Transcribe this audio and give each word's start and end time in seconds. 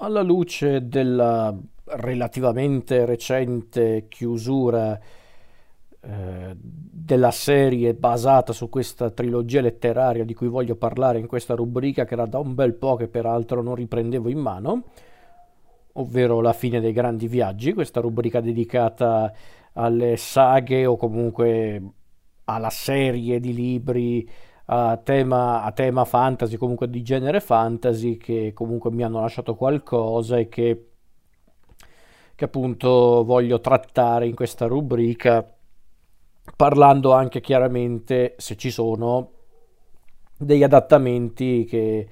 Alla 0.00 0.22
luce 0.22 0.86
della 0.86 1.52
relativamente 1.86 3.04
recente 3.04 4.06
chiusura 4.08 4.96
eh, 6.00 6.56
della 6.56 7.32
serie 7.32 7.94
basata 7.94 8.52
su 8.52 8.68
questa 8.68 9.10
trilogia 9.10 9.60
letteraria 9.60 10.24
di 10.24 10.34
cui 10.34 10.46
voglio 10.46 10.76
parlare 10.76 11.18
in 11.18 11.26
questa 11.26 11.54
rubrica 11.54 12.04
che 12.04 12.14
era 12.14 12.26
da 12.26 12.38
un 12.38 12.54
bel 12.54 12.74
po' 12.74 12.94
che 12.94 13.08
peraltro 13.08 13.60
non 13.60 13.74
riprendevo 13.74 14.28
in 14.28 14.38
mano, 14.38 14.84
ovvero 15.94 16.40
La 16.40 16.52
fine 16.52 16.78
dei 16.78 16.92
grandi 16.92 17.26
viaggi, 17.26 17.72
questa 17.72 18.00
rubrica 18.00 18.40
dedicata 18.40 19.32
alle 19.72 20.16
saghe 20.16 20.86
o 20.86 20.96
comunque 20.96 21.82
alla 22.44 22.70
serie 22.70 23.40
di 23.40 23.52
libri 23.52 24.28
a 24.70 24.98
tema, 24.98 25.62
a 25.62 25.72
tema 25.72 26.04
fantasy, 26.04 26.56
comunque 26.56 26.90
di 26.90 27.02
genere 27.02 27.40
fantasy, 27.40 28.16
che 28.18 28.52
comunque 28.54 28.90
mi 28.90 29.02
hanno 29.02 29.20
lasciato 29.20 29.54
qualcosa 29.54 30.36
e 30.36 30.48
che, 30.48 30.88
che 32.34 32.44
appunto 32.44 33.24
voglio 33.24 33.60
trattare 33.60 34.26
in 34.26 34.34
questa 34.34 34.66
rubrica, 34.66 35.46
parlando 36.54 37.12
anche 37.12 37.40
chiaramente, 37.40 38.34
se 38.36 38.56
ci 38.56 38.70
sono, 38.70 39.30
degli 40.36 40.62
adattamenti 40.62 41.64
che, 41.64 42.08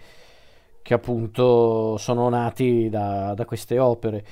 che 0.81 0.95
appunto 0.95 1.99
sono 1.99 2.29
nati 2.31 2.89
da, 2.89 3.35
da 3.35 3.45
queste 3.45 3.79
opere. 3.79 4.25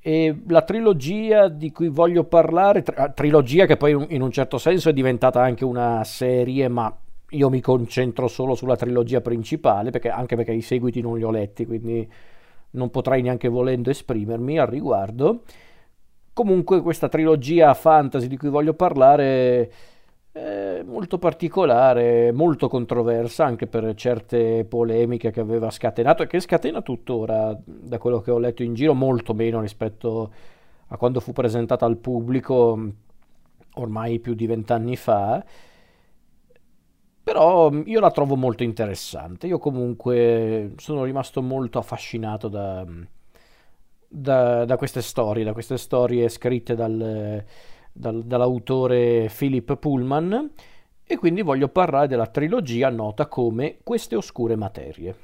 E 0.00 0.42
la 0.48 0.62
trilogia 0.62 1.46
di 1.46 1.70
cui 1.70 1.88
voglio 1.88 2.24
parlare, 2.24 2.82
tri- 2.82 3.12
trilogia 3.14 3.66
che 3.66 3.76
poi 3.76 4.14
in 4.14 4.20
un 4.20 4.32
certo 4.32 4.58
senso 4.58 4.88
è 4.88 4.92
diventata 4.92 5.40
anche 5.40 5.64
una 5.64 6.02
serie, 6.02 6.66
ma 6.66 6.92
io 7.30 7.50
mi 7.50 7.60
concentro 7.60 8.26
solo 8.28 8.54
sulla 8.54 8.76
trilogia 8.76 9.20
principale, 9.20 9.90
perché, 9.90 10.08
anche 10.08 10.36
perché 10.36 10.52
i 10.52 10.62
seguiti 10.62 11.00
non 11.00 11.16
li 11.16 11.24
ho 11.24 11.30
letti, 11.30 11.66
quindi 11.66 12.10
non 12.70 12.90
potrei 12.90 13.22
neanche 13.22 13.48
volendo 13.48 13.90
esprimermi 13.90 14.58
al 14.58 14.66
riguardo. 14.66 15.42
Comunque 16.32 16.80
questa 16.80 17.08
trilogia 17.08 17.74
fantasy 17.74 18.28
di 18.28 18.36
cui 18.36 18.48
voglio 18.48 18.74
parlare 18.74 19.72
è 20.30 20.82
molto 20.84 21.18
particolare, 21.18 22.30
molto 22.32 22.68
controversa 22.68 23.44
anche 23.44 23.66
per 23.66 23.92
certe 23.94 24.64
polemiche 24.64 25.30
che 25.30 25.40
aveva 25.40 25.68
scatenato 25.70 26.22
e 26.22 26.26
che 26.28 26.38
scatena 26.38 26.80
tuttora, 26.80 27.58
da 27.64 27.98
quello 27.98 28.20
che 28.20 28.30
ho 28.30 28.38
letto 28.38 28.62
in 28.62 28.74
giro, 28.74 28.94
molto 28.94 29.34
meno 29.34 29.60
rispetto 29.60 30.32
a 30.88 30.96
quando 30.96 31.20
fu 31.20 31.32
presentata 31.32 31.84
al 31.84 31.96
pubblico 31.96 32.92
ormai 33.74 34.20
più 34.20 34.34
di 34.34 34.46
vent'anni 34.46 34.96
fa. 34.96 35.44
Però 37.28 37.70
mm, 37.70 37.82
io 37.84 38.00
la 38.00 38.10
trovo 38.10 38.36
molto 38.36 38.62
interessante. 38.62 39.46
Io 39.46 39.58
comunque 39.58 40.72
sono 40.78 41.04
rimasto 41.04 41.42
molto 41.42 41.78
affascinato 41.78 42.48
da, 42.48 42.82
mm, 42.86 43.02
da, 44.08 44.64
da 44.64 44.76
queste 44.78 45.02
storie, 45.02 45.44
da 45.44 45.52
queste 45.52 45.76
storie 45.76 46.26
scritte 46.30 46.74
dal, 46.74 47.44
dal, 47.92 48.22
dall'autore 48.24 49.30
Philip 49.36 49.76
Pullman 49.76 50.50
e 51.04 51.16
quindi 51.18 51.42
voglio 51.42 51.68
parlare 51.68 52.06
della 52.06 52.28
trilogia 52.28 52.88
nota 52.88 53.26
come 53.26 53.76
Queste 53.82 54.16
oscure 54.16 54.56
materie. 54.56 55.14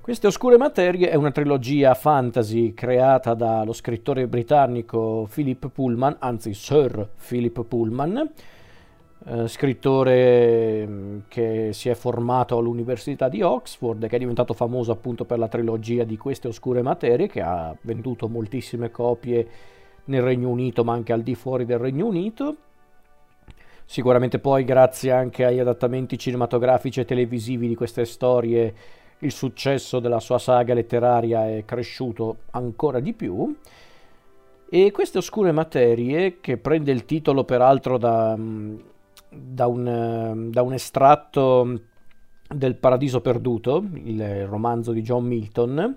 Queste 0.00 0.28
oscure 0.28 0.56
materie 0.56 1.10
è 1.10 1.16
una 1.16 1.32
trilogia 1.32 1.94
fantasy 1.94 2.74
creata 2.74 3.34
dallo 3.34 3.72
scrittore 3.72 4.28
britannico 4.28 5.26
Philip 5.28 5.68
Pullman, 5.68 6.16
anzi 6.20 6.54
Sir 6.54 7.08
Philip 7.26 7.64
Pullman, 7.64 8.30
eh, 9.26 9.48
scrittore 9.48 10.86
mm, 10.86 11.18
che 11.28 11.70
si 11.72 11.88
è 11.88 11.94
formato 11.94 12.58
all'Università 12.58 13.28
di 13.28 13.40
Oxford 13.40 14.02
e 14.02 14.08
che 14.08 14.16
è 14.16 14.18
diventato 14.18 14.52
famoso 14.52 14.92
appunto 14.92 15.24
per 15.24 15.38
la 15.38 15.48
trilogia 15.48 16.04
di 16.04 16.18
queste 16.18 16.48
oscure 16.48 16.82
materie 16.82 17.26
che 17.26 17.40
ha 17.40 17.74
venduto 17.82 18.28
moltissime 18.28 18.90
copie 18.90 19.48
nel 20.04 20.20
Regno 20.20 20.50
Unito 20.50 20.84
ma 20.84 20.92
anche 20.92 21.14
al 21.14 21.22
di 21.22 21.34
fuori 21.34 21.64
del 21.64 21.78
Regno 21.78 22.06
Unito. 22.06 22.56
Sicuramente 23.86 24.38
poi 24.38 24.64
grazie 24.64 25.10
anche 25.10 25.44
agli 25.44 25.58
adattamenti 25.58 26.18
cinematografici 26.18 27.00
e 27.00 27.04
televisivi 27.04 27.68
di 27.68 27.74
queste 27.74 28.04
storie 28.04 28.74
il 29.18 29.32
successo 29.32 30.00
della 30.00 30.20
sua 30.20 30.38
saga 30.38 30.74
letteraria 30.74 31.48
è 31.48 31.64
cresciuto 31.64 32.38
ancora 32.50 33.00
di 33.00 33.14
più. 33.14 33.56
E 34.68 34.90
queste 34.90 35.18
oscure 35.18 35.52
materie, 35.52 36.40
che 36.40 36.56
prende 36.56 36.92
il 36.92 37.04
titolo 37.04 37.44
peraltro 37.44 37.96
da, 37.96 38.34
mm, 38.36 38.76
da 39.36 39.66
un, 39.66 40.50
da 40.50 40.62
un 40.62 40.72
estratto 40.72 41.80
del 42.48 42.76
Paradiso 42.76 43.20
Perduto, 43.20 43.84
il 43.94 44.46
romanzo 44.46 44.92
di 44.92 45.02
John 45.02 45.24
Milton, 45.24 45.96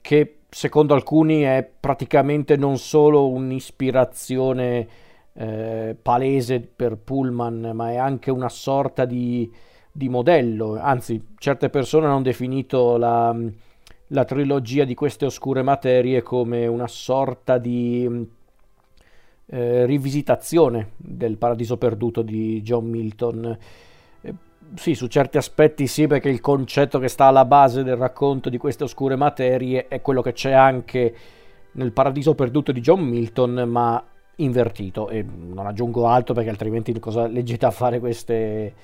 che 0.00 0.38
secondo 0.48 0.94
alcuni 0.94 1.42
è 1.42 1.68
praticamente 1.78 2.56
non 2.56 2.78
solo 2.78 3.28
un'ispirazione 3.28 4.88
eh, 5.34 5.96
palese 6.00 6.60
per 6.60 6.96
Pullman, 6.96 7.70
ma 7.74 7.90
è 7.90 7.96
anche 7.96 8.30
una 8.30 8.48
sorta 8.48 9.04
di, 9.04 9.50
di 9.92 10.08
modello. 10.08 10.78
Anzi, 10.78 11.34
certe 11.38 11.70
persone 11.70 12.06
hanno 12.06 12.22
definito 12.22 12.96
la, 12.96 13.36
la, 14.08 14.24
trilogia 14.24 14.84
di 14.84 14.94
queste 14.94 15.26
oscure 15.26 15.62
materie 15.62 16.22
come 16.22 16.66
una 16.66 16.88
sorta 16.88 17.58
di 17.58 18.36
eh, 19.50 19.86
rivisitazione 19.86 20.90
del 20.96 21.38
Paradiso 21.38 21.76
Perduto 21.78 22.22
di 22.22 22.60
John 22.62 22.86
Milton. 22.86 23.56
Eh, 24.20 24.34
sì, 24.74 24.94
su 24.94 25.06
certi 25.06 25.38
aspetti 25.38 25.86
sì, 25.86 26.06
perché 26.06 26.28
il 26.28 26.40
concetto 26.40 26.98
che 26.98 27.08
sta 27.08 27.26
alla 27.26 27.44
base 27.44 27.82
del 27.82 27.96
racconto 27.96 28.50
di 28.50 28.58
queste 28.58 28.84
oscure 28.84 29.16
materie 29.16 29.88
è 29.88 30.02
quello 30.02 30.20
che 30.20 30.32
c'è 30.32 30.52
anche 30.52 31.14
nel 31.72 31.92
Paradiso 31.92 32.34
Perduto 32.34 32.72
di 32.72 32.80
John 32.80 33.00
Milton, 33.00 33.64
ma 33.66 34.02
invertito. 34.36 35.08
E 35.08 35.24
non 35.24 35.66
aggiungo 35.66 36.06
altro 36.06 36.34
perché 36.34 36.50
altrimenti 36.50 36.98
cosa 36.98 37.26
leggete 37.26 37.64
a 37.64 37.70
fare 37.70 38.00
queste, 38.00 38.74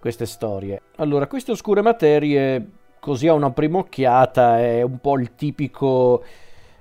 queste 0.00 0.26
storie. 0.26 0.82
Allora, 0.96 1.28
queste 1.28 1.52
oscure 1.52 1.82
materie, 1.82 2.68
così 2.98 3.28
a 3.28 3.34
una 3.34 3.50
prima 3.52 3.78
occhiata, 3.78 4.58
è 4.58 4.82
un 4.82 4.98
po' 4.98 5.16
il 5.18 5.36
tipico 5.36 6.24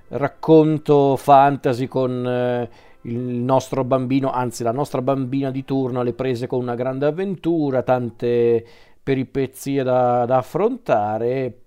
racconto 0.08 1.16
fantasy 1.16 1.86
con... 1.88 2.26
Eh, 2.26 2.88
il 3.04 3.18
nostro 3.18 3.84
bambino, 3.84 4.32
anzi 4.32 4.64
la 4.64 4.72
nostra 4.72 5.02
bambina 5.02 5.52
di 5.52 5.64
turno 5.64 6.04
le 6.04 6.14
prese 6.14 6.48
con 6.48 6.60
una 6.60 6.76
grande 6.76 7.06
avventura, 7.06 7.84
tante 7.84 8.66
peripezie 9.02 9.84
da, 9.84 10.26
da 10.26 10.38
affrontare. 10.38 11.60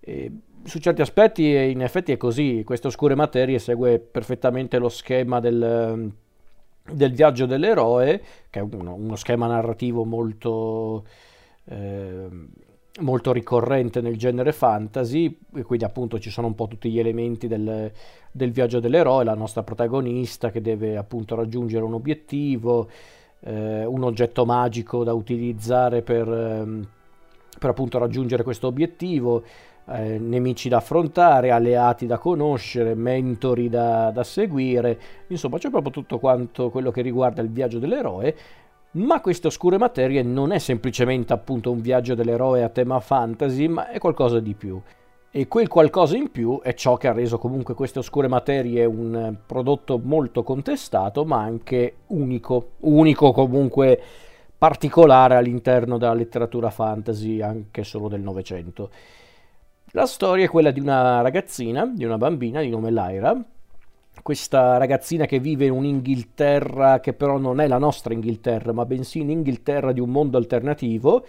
E 0.00 0.32
su 0.64 0.78
certi 0.78 1.02
aspetti 1.02 1.44
in 1.44 1.82
effetti 1.82 2.12
è 2.12 2.16
così, 2.16 2.62
queste 2.64 2.88
oscure 2.88 3.14
materie 3.14 3.58
segue 3.58 3.98
perfettamente 3.98 4.78
lo 4.78 4.88
schema 4.88 5.40
del, 5.40 6.12
del 6.90 7.12
viaggio 7.12 7.46
dell'eroe, 7.46 8.22
che 8.50 8.60
è 8.60 8.62
uno, 8.62 8.94
uno 8.94 9.16
schema 9.16 9.46
narrativo 9.46 10.04
molto... 10.04 11.06
Eh, 11.66 12.28
molto 13.00 13.32
ricorrente 13.32 14.00
nel 14.00 14.16
genere 14.16 14.52
fantasy, 14.52 15.36
e 15.54 15.62
quindi 15.62 15.84
appunto 15.84 16.20
ci 16.20 16.30
sono 16.30 16.46
un 16.46 16.54
po' 16.54 16.68
tutti 16.68 16.90
gli 16.90 17.00
elementi 17.00 17.48
del, 17.48 17.90
del 18.30 18.52
viaggio 18.52 18.78
dell'eroe, 18.78 19.24
la 19.24 19.34
nostra 19.34 19.64
protagonista 19.64 20.50
che 20.50 20.60
deve 20.60 20.96
appunto 20.96 21.34
raggiungere 21.34 21.84
un 21.84 21.94
obiettivo, 21.94 22.88
eh, 23.40 23.84
un 23.84 24.04
oggetto 24.04 24.44
magico 24.44 25.02
da 25.02 25.12
utilizzare 25.12 26.02
per, 26.02 26.28
ehm, 26.28 26.88
per 27.58 27.70
appunto 27.70 27.98
raggiungere 27.98 28.44
questo 28.44 28.68
obiettivo, 28.68 29.42
eh, 29.86 30.18
nemici 30.18 30.68
da 30.68 30.76
affrontare, 30.76 31.50
alleati 31.50 32.06
da 32.06 32.18
conoscere, 32.18 32.94
mentori 32.94 33.68
da, 33.68 34.12
da 34.12 34.22
seguire, 34.22 34.98
insomma 35.26 35.58
c'è 35.58 35.68
proprio 35.68 35.92
tutto 35.92 36.18
quanto 36.20 36.70
quello 36.70 36.92
che 36.92 37.02
riguarda 37.02 37.42
il 37.42 37.50
viaggio 37.50 37.80
dell'eroe 37.80 38.34
ma 38.94 39.20
queste 39.20 39.48
oscure 39.48 39.78
materie 39.78 40.22
non 40.22 40.52
è 40.52 40.58
semplicemente 40.58 41.32
appunto 41.32 41.70
un 41.70 41.80
viaggio 41.80 42.14
dell'eroe 42.14 42.62
a 42.62 42.68
tema 42.68 43.00
fantasy, 43.00 43.66
ma 43.66 43.88
è 43.88 43.98
qualcosa 43.98 44.40
di 44.40 44.54
più. 44.54 44.80
E 45.30 45.48
quel 45.48 45.66
qualcosa 45.66 46.16
in 46.16 46.30
più 46.30 46.60
è 46.62 46.74
ciò 46.74 46.96
che 46.96 47.08
ha 47.08 47.12
reso 47.12 47.38
comunque 47.38 47.74
queste 47.74 47.98
oscure 47.98 48.28
materie 48.28 48.84
un 48.84 49.34
prodotto 49.44 50.00
molto 50.00 50.44
contestato, 50.44 51.24
ma 51.24 51.40
anche 51.40 51.96
unico. 52.08 52.72
Unico 52.80 53.32
comunque 53.32 54.00
particolare 54.56 55.34
all'interno 55.34 55.98
della 55.98 56.14
letteratura 56.14 56.70
fantasy, 56.70 57.40
anche 57.40 57.82
solo 57.82 58.06
del 58.06 58.20
Novecento. 58.20 58.90
La 59.90 60.06
storia 60.06 60.44
è 60.44 60.48
quella 60.48 60.70
di 60.70 60.78
una 60.78 61.20
ragazzina, 61.20 61.84
di 61.84 62.04
una 62.04 62.16
bambina 62.16 62.60
di 62.60 62.68
nome 62.68 62.92
Lyra, 62.92 63.36
questa 64.22 64.76
ragazzina 64.76 65.26
che 65.26 65.38
vive 65.38 65.66
in 65.66 65.72
un'Inghilterra 65.72 67.00
che 67.00 67.12
però 67.12 67.38
non 67.38 67.60
è 67.60 67.66
la 67.66 67.78
nostra 67.78 68.14
Inghilterra, 68.14 68.72
ma 68.72 68.84
bensì 68.84 69.20
un'Inghilterra 69.20 69.92
di 69.92 70.00
un 70.00 70.10
mondo 70.10 70.36
alternativo. 70.36 71.24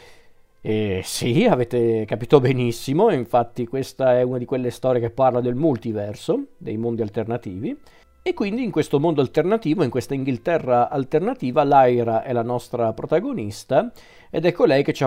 E 0.62 1.02
sì, 1.04 1.46
avete 1.46 2.06
capito 2.06 2.40
benissimo, 2.40 3.12
infatti 3.12 3.68
questa 3.68 4.18
è 4.18 4.24
una 4.24 4.40
di 4.40 4.46
quelle 4.46 4.72
storie 4.72 5.00
che 5.00 5.12
parla 5.12 5.40
del 5.40 5.56
multiverso, 5.56 6.46
dei 6.58 6.78
mondi 6.78 7.02
alternativi. 7.02 7.78
E 8.28 8.34
quindi 8.34 8.64
in 8.64 8.72
questo 8.72 9.00
mondo 9.00 9.22
alternativo, 9.22 9.84
in 9.84 9.92
questa 9.92 10.16
Inghilterra 10.16 10.90
alternativa, 10.90 11.64
Lyra 11.64 12.24
è 12.24 12.34
la 12.34 12.42
nostra 12.42 12.92
protagonista 12.94 13.92
ed 14.32 14.46
è 14.46 14.52
colei 14.52 14.84
che 14.84 14.94
ci, 14.94 15.06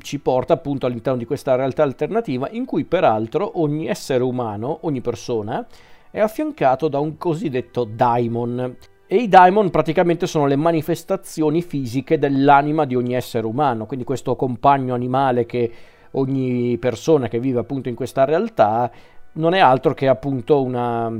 ci, 0.00 0.18
porta 0.18 0.54
appunto 0.54 0.86
all'interno 0.86 1.18
di 1.18 1.26
questa 1.26 1.56
realtà 1.56 1.82
alternativa 1.82 2.48
in 2.48 2.64
cui 2.64 2.84
peraltro 2.84 3.60
ogni 3.60 3.86
essere 3.86 4.22
umano, 4.22 4.78
ogni 4.82 5.02
persona, 5.02 5.66
è 6.14 6.20
affiancato 6.20 6.86
da 6.86 7.00
un 7.00 7.18
cosiddetto 7.18 7.82
daimon. 7.82 8.76
E 9.04 9.16
i 9.16 9.28
daimon 9.28 9.70
praticamente 9.70 10.28
sono 10.28 10.46
le 10.46 10.54
manifestazioni 10.54 11.60
fisiche 11.60 12.20
dell'anima 12.20 12.84
di 12.84 12.94
ogni 12.94 13.16
essere 13.16 13.44
umano, 13.48 13.84
quindi 13.84 14.04
questo 14.04 14.36
compagno 14.36 14.94
animale 14.94 15.44
che 15.44 15.72
ogni 16.12 16.78
persona 16.78 17.26
che 17.26 17.40
vive 17.40 17.58
appunto 17.58 17.88
in 17.88 17.96
questa 17.96 18.24
realtà 18.24 18.88
non 19.32 19.54
è 19.54 19.58
altro 19.58 19.92
che 19.92 20.06
appunto 20.06 20.62
una 20.62 21.12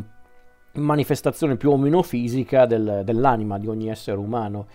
manifestazione 0.75 1.56
più 1.56 1.70
o 1.70 1.76
meno 1.76 2.00
fisica 2.02 2.64
del, 2.64 3.02
dell'anima 3.05 3.58
di 3.58 3.67
ogni 3.67 3.88
essere 3.88 4.19
umano. 4.19 4.67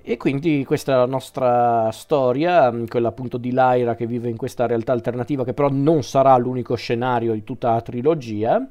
E 0.00 0.16
quindi 0.16 0.64
questa 0.64 1.04
nostra 1.04 1.90
storia, 1.92 2.74
quella 2.88 3.08
appunto 3.08 3.36
di 3.36 3.52
Lyra 3.52 3.94
che 3.94 4.06
vive 4.06 4.30
in 4.30 4.38
questa 4.38 4.66
realtà 4.66 4.92
alternativa, 4.92 5.44
che 5.44 5.52
però 5.52 5.68
non 5.70 6.02
sarà 6.02 6.34
l'unico 6.38 6.76
scenario 6.76 7.34
di 7.34 7.44
tutta 7.44 7.72
la 7.72 7.82
trilogia. 7.82 8.66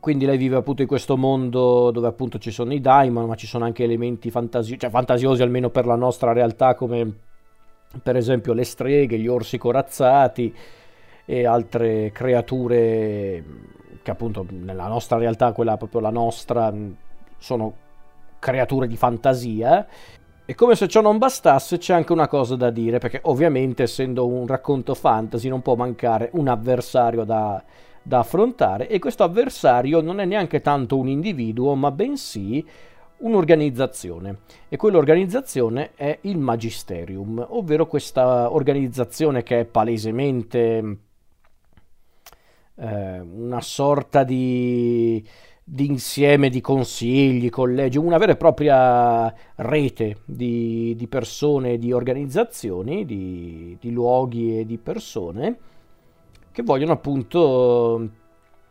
Quindi 0.00 0.26
lei 0.26 0.36
vive 0.36 0.56
appunto 0.56 0.82
in 0.82 0.88
questo 0.88 1.16
mondo 1.16 1.90
dove 1.90 2.06
appunto 2.06 2.38
ci 2.38 2.50
sono 2.50 2.72
i 2.72 2.80
daimon, 2.80 3.26
ma 3.26 3.34
ci 3.34 3.46
sono 3.46 3.64
anche 3.64 3.84
elementi 3.84 4.30
fantasiosi, 4.30 4.78
cioè 4.78 4.90
fantasiosi 4.90 5.42
almeno 5.42 5.70
per 5.70 5.86
la 5.86 5.96
nostra 5.96 6.32
realtà, 6.32 6.74
come 6.74 7.12
per 8.02 8.16
esempio 8.16 8.52
le 8.52 8.64
streghe, 8.64 9.18
gli 9.18 9.26
orsi 9.26 9.58
corazzati 9.58 10.54
e 11.24 11.46
altre 11.46 12.10
creature 12.12 13.44
che 14.02 14.10
appunto 14.10 14.46
nella 14.48 14.86
nostra 14.86 15.18
realtà, 15.18 15.52
quella 15.52 15.76
proprio 15.76 16.00
la 16.00 16.10
nostra, 16.10 16.72
sono 17.36 17.74
creature 18.38 18.86
di 18.86 18.96
fantasia. 18.96 19.86
E 20.46 20.54
come 20.54 20.76
se 20.76 20.88
ciò 20.88 21.02
non 21.02 21.18
bastasse, 21.18 21.76
c'è 21.76 21.92
anche 21.92 22.12
una 22.12 22.26
cosa 22.26 22.56
da 22.56 22.70
dire, 22.70 22.98
perché 22.98 23.20
ovviamente 23.24 23.82
essendo 23.82 24.26
un 24.26 24.46
racconto 24.46 24.94
fantasy 24.94 25.48
non 25.48 25.60
può 25.60 25.74
mancare 25.74 26.30
un 26.32 26.48
avversario 26.48 27.24
da, 27.24 27.62
da 28.08 28.20
affrontare, 28.20 28.88
e 28.88 28.98
questo 28.98 29.22
avversario 29.22 30.00
non 30.00 30.18
è 30.18 30.24
neanche 30.24 30.62
tanto 30.62 30.96
un 30.96 31.08
individuo, 31.08 31.74
ma 31.74 31.90
bensì 31.90 32.64
un'organizzazione. 33.18 34.38
E 34.70 34.78
quell'organizzazione 34.78 35.90
è 35.94 36.18
il 36.22 36.38
Magisterium, 36.38 37.44
ovvero 37.50 37.86
questa 37.86 38.50
organizzazione 38.50 39.42
che 39.42 39.60
è 39.60 39.64
palesemente 39.66 40.98
eh, 42.76 43.20
una 43.20 43.60
sorta 43.60 44.24
di, 44.24 45.22
di, 45.62 45.86
insieme 45.86 46.48
di 46.48 46.62
consigli, 46.62 47.50
collegi, 47.50 47.98
una 47.98 48.16
vera 48.16 48.32
e 48.32 48.36
propria 48.36 49.34
rete 49.56 50.22
di, 50.24 50.94
di 50.96 51.06
persone, 51.08 51.76
di 51.76 51.92
organizzazioni, 51.92 53.04
di, 53.04 53.76
di 53.78 53.90
luoghi 53.90 54.60
e 54.60 54.64
di 54.64 54.78
persone 54.78 55.58
che 56.58 56.64
vogliono 56.64 56.90
appunto 56.90 58.08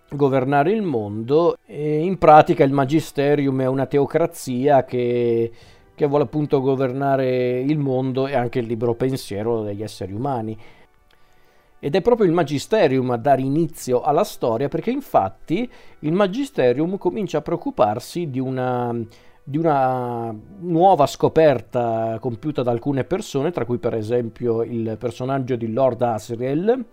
governare 0.09 0.73
il 0.73 0.81
mondo 0.81 1.55
e 1.65 1.99
in 1.99 2.17
pratica 2.17 2.65
il 2.65 2.73
magisterium 2.73 3.61
è 3.61 3.65
una 3.65 3.85
teocrazia 3.85 4.83
che, 4.83 5.49
che, 5.95 6.05
vuole 6.05 6.25
appunto 6.25 6.59
governare 6.59 7.61
il 7.61 7.77
mondo 7.77 8.27
e 8.27 8.35
anche 8.35 8.59
il 8.59 8.65
libero 8.65 8.93
pensiero 8.95 9.61
degli 9.61 9.83
esseri 9.83 10.11
umani. 10.11 10.57
Ed 11.79 11.95
è 11.95 12.01
proprio 12.01 12.27
il 12.27 12.33
Magisterium 12.33 13.11
a 13.11 13.17
dare 13.17 13.41
inizio 13.41 14.01
alla 14.01 14.25
storia 14.25 14.67
perché 14.67 14.91
infatti 14.91 15.69
il 15.99 16.11
Magisterium 16.11 16.97
comincia 16.97 17.37
a 17.37 17.41
preoccuparsi 17.41 18.29
di 18.29 18.39
una, 18.39 18.93
di 19.43 19.57
una 19.57 20.35
nuova 20.59 21.05
scoperta 21.05 22.17
compiuta 22.19 22.63
da 22.63 22.71
alcune 22.71 23.05
persone, 23.05 23.51
tra 23.51 23.63
cui 23.63 23.77
per 23.77 23.93
esempio 23.93 24.63
il 24.63 24.97
personaggio 24.99 25.55
di 25.55 25.71
Lord 25.71 26.01
Asriel, 26.01 26.85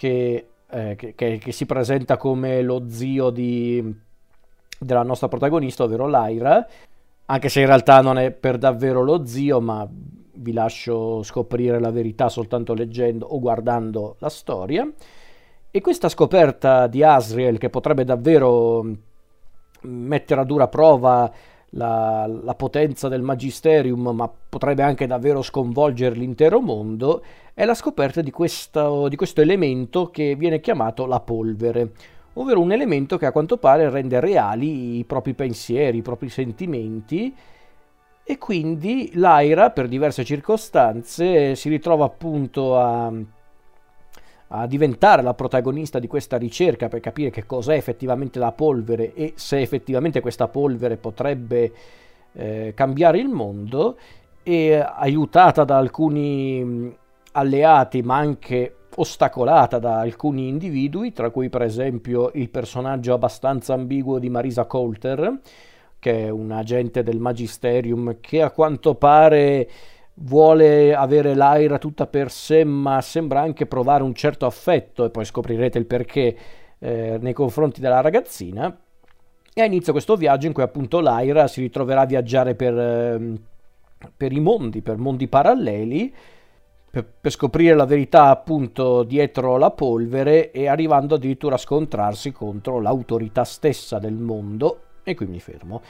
che, 0.00 0.46
eh, 0.70 0.96
che, 0.96 1.14
che, 1.14 1.36
che 1.36 1.52
si 1.52 1.66
presenta 1.66 2.16
come 2.16 2.62
lo 2.62 2.88
zio 2.88 3.28
di, 3.28 3.94
della 4.78 5.02
nostra 5.02 5.28
protagonista, 5.28 5.82
ovvero 5.84 6.08
Lyra, 6.08 6.66
anche 7.26 7.50
se 7.50 7.60
in 7.60 7.66
realtà 7.66 8.00
non 8.00 8.16
è 8.16 8.30
per 8.30 8.56
davvero 8.56 9.02
lo 9.02 9.26
zio, 9.26 9.60
ma 9.60 9.86
vi 9.90 10.52
lascio 10.54 11.22
scoprire 11.22 11.78
la 11.78 11.90
verità 11.90 12.30
soltanto 12.30 12.72
leggendo 12.72 13.26
o 13.26 13.38
guardando 13.40 14.16
la 14.20 14.30
storia. 14.30 14.90
E 15.70 15.80
questa 15.82 16.08
scoperta 16.08 16.86
di 16.86 17.02
Asriel, 17.02 17.58
che 17.58 17.68
potrebbe 17.68 18.04
davvero 18.04 18.82
mm, 18.82 18.94
mettere 19.82 20.40
a 20.40 20.44
dura 20.44 20.68
prova 20.68 21.30
la, 21.70 22.26
la, 22.26 22.54
potenza 22.54 23.08
del 23.08 23.22
Magisterium, 23.22 24.08
ma 24.08 24.30
potrebbe 24.48 24.82
anche 24.82 25.06
davvero 25.06 25.42
sconvolgere 25.42 26.14
l'intero 26.14 26.60
mondo, 26.60 27.22
è 27.54 27.64
la 27.64 27.74
scoperta 27.74 28.20
di 28.20 28.30
questo, 28.30 29.08
di 29.08 29.16
questo 29.16 29.40
elemento 29.40 30.10
che 30.10 30.34
viene 30.34 30.60
chiamato 30.60 31.06
la 31.06 31.20
polvere, 31.20 31.92
ovvero 32.34 32.60
un 32.60 32.72
elemento 32.72 33.16
che 33.16 33.26
a 33.26 33.32
quanto 33.32 33.56
pare 33.56 33.88
rende 33.90 34.18
reali 34.20 34.98
i 34.98 35.04
propri 35.04 35.34
pensieri, 35.34 35.98
i 35.98 36.02
propri 36.02 36.28
sentimenti 36.28 37.34
e 38.22 38.38
quindi 38.38 39.10
Lyra, 39.14 39.70
per 39.70 39.88
diverse 39.88 40.24
circostanze, 40.24 41.54
si 41.56 41.68
ritrova 41.68 42.04
appunto 42.04 42.78
a, 42.78 43.12
a 44.52 44.66
diventare 44.66 45.22
la 45.22 45.34
protagonista 45.34 45.98
di 45.98 46.06
questa 46.06 46.36
ricerca 46.36 46.88
per 46.88 47.00
capire 47.00 47.30
che 47.30 47.46
cos'è 47.46 47.74
effettivamente 47.74 48.38
la 48.38 48.52
polvere 48.52 49.14
e 49.14 49.32
se 49.36 49.60
effettivamente 49.60 50.20
questa 50.20 50.48
polvere 50.48 50.96
potrebbe 50.96 51.72
eh, 52.32 52.72
cambiare 52.74 53.18
il 53.18 53.28
mondo 53.28 53.96
e 54.42 54.74
aiutata 54.74 55.64
da 55.64 55.76
alcuni 55.76 56.96
alleati 57.32 58.02
ma 58.02 58.16
anche 58.16 58.74
ostacolata 58.96 59.78
da 59.78 60.00
alcuni 60.00 60.48
individui, 60.48 61.12
tra 61.12 61.30
cui 61.30 61.48
per 61.48 61.62
esempio 61.62 62.30
il 62.34 62.50
personaggio 62.50 63.14
abbastanza 63.14 63.74
ambiguo 63.74 64.18
di 64.18 64.30
Marisa 64.30 64.64
Coulter, 64.64 65.38
che 66.00 66.26
è 66.26 66.28
un 66.28 66.50
agente 66.50 67.04
del 67.04 67.20
Magisterium 67.20 68.16
che 68.20 68.42
a 68.42 68.50
quanto 68.50 68.96
pare 68.96 69.68
vuole 70.22 70.94
avere 70.94 71.34
l'aira 71.34 71.78
tutta 71.78 72.06
per 72.06 72.30
sé, 72.30 72.64
ma 72.64 73.00
sembra 73.00 73.40
anche 73.40 73.66
provare 73.66 74.02
un 74.02 74.14
certo 74.14 74.46
affetto, 74.46 75.04
e 75.04 75.10
poi 75.10 75.24
scoprirete 75.24 75.78
il 75.78 75.86
perché 75.86 76.36
eh, 76.78 77.18
nei 77.20 77.32
confronti 77.32 77.80
della 77.80 78.00
ragazzina. 78.00 78.76
E 79.52 79.64
inizia 79.64 79.92
questo 79.92 80.16
viaggio 80.16 80.46
in 80.46 80.52
cui 80.52 80.62
appunto 80.62 81.00
l'Aira 81.00 81.46
si 81.46 81.60
ritroverà 81.60 82.02
a 82.02 82.06
viaggiare 82.06 82.54
per, 82.54 82.78
eh, 82.78 83.32
per 84.16 84.32
i 84.32 84.40
mondi, 84.40 84.80
per 84.80 84.96
mondi 84.96 85.26
paralleli, 85.28 86.14
per, 86.90 87.06
per, 87.20 87.30
scoprire 87.30 87.74
la 87.74 87.84
verità 87.84 88.28
appunto 88.28 89.02
dietro 89.04 89.56
la 89.56 89.70
polvere 89.70 90.50
e 90.50 90.66
arrivando 90.66 91.14
addirittura 91.14 91.54
a 91.54 91.58
scontrarsi 91.58 92.32
contro 92.32 92.80
l'autorità 92.80 93.44
stessa 93.44 93.98
del 93.98 94.14
mondo 94.14 94.82
e 95.02 95.14
qui 95.14 95.26
mi 95.26 95.40
fermo. 95.40 95.82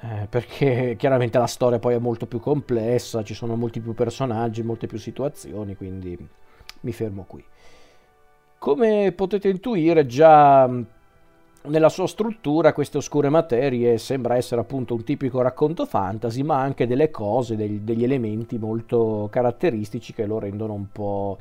Eh, 0.00 0.26
perché 0.28 0.94
chiaramente 0.98 1.38
la 1.38 1.46
storia 1.46 1.78
poi 1.78 1.94
è 1.94 1.98
molto 1.98 2.26
più 2.26 2.40
complessa, 2.40 3.22
ci 3.22 3.34
sono 3.34 3.56
molti 3.56 3.80
più 3.80 3.94
personaggi, 3.94 4.62
molte 4.62 4.86
più 4.86 4.98
situazioni, 4.98 5.76
quindi 5.76 6.16
mi 6.80 6.92
fermo 6.92 7.24
qui. 7.26 7.44
Come 8.58 9.12
potete 9.12 9.48
intuire 9.48 10.06
già 10.06 10.68
nella 11.66 11.88
sua 11.88 12.06
struttura 12.06 12.72
queste 12.72 12.98
oscure 12.98 13.28
materie 13.28 13.98
sembra 13.98 14.36
essere 14.36 14.60
appunto 14.60 14.94
un 14.94 15.04
tipico 15.04 15.42
racconto 15.42 15.84
fantasy, 15.84 16.42
ma 16.42 16.60
anche 16.60 16.86
delle 16.86 17.10
cose, 17.10 17.56
degli, 17.56 17.80
degli 17.80 18.04
elementi 18.04 18.58
molto 18.58 19.28
caratteristici 19.30 20.12
che 20.12 20.26
lo 20.26 20.38
rendono 20.38 20.74
un 20.74 20.90
po' 20.90 21.38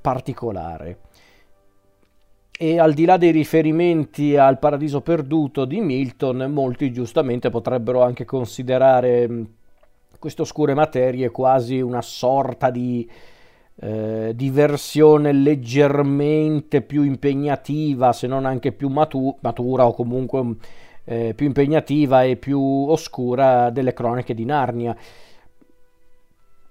particolare. 0.00 0.98
E 2.60 2.80
al 2.80 2.92
di 2.92 3.04
là 3.04 3.16
dei 3.18 3.30
riferimenti 3.30 4.36
al 4.36 4.58
paradiso 4.58 5.00
perduto 5.00 5.64
di 5.64 5.80
Milton, 5.80 6.50
molti 6.50 6.90
giustamente 6.90 7.50
potrebbero 7.50 8.02
anche 8.02 8.24
considerare 8.24 9.28
queste 10.18 10.42
oscure 10.42 10.74
materie 10.74 11.30
quasi 11.30 11.80
una 11.80 12.02
sorta 12.02 12.70
di, 12.70 13.08
eh, 13.76 14.32
di 14.34 14.50
versione 14.50 15.30
leggermente 15.30 16.82
più 16.82 17.04
impegnativa, 17.04 18.12
se 18.12 18.26
non 18.26 18.44
anche 18.44 18.72
più 18.72 18.88
matu- 18.88 19.36
matura 19.38 19.86
o 19.86 19.94
comunque 19.94 20.56
eh, 21.04 21.34
più 21.36 21.46
impegnativa 21.46 22.24
e 22.24 22.34
più 22.34 22.60
oscura 22.60 23.70
delle 23.70 23.92
cronache 23.92 24.34
di 24.34 24.44
Narnia. 24.44 24.96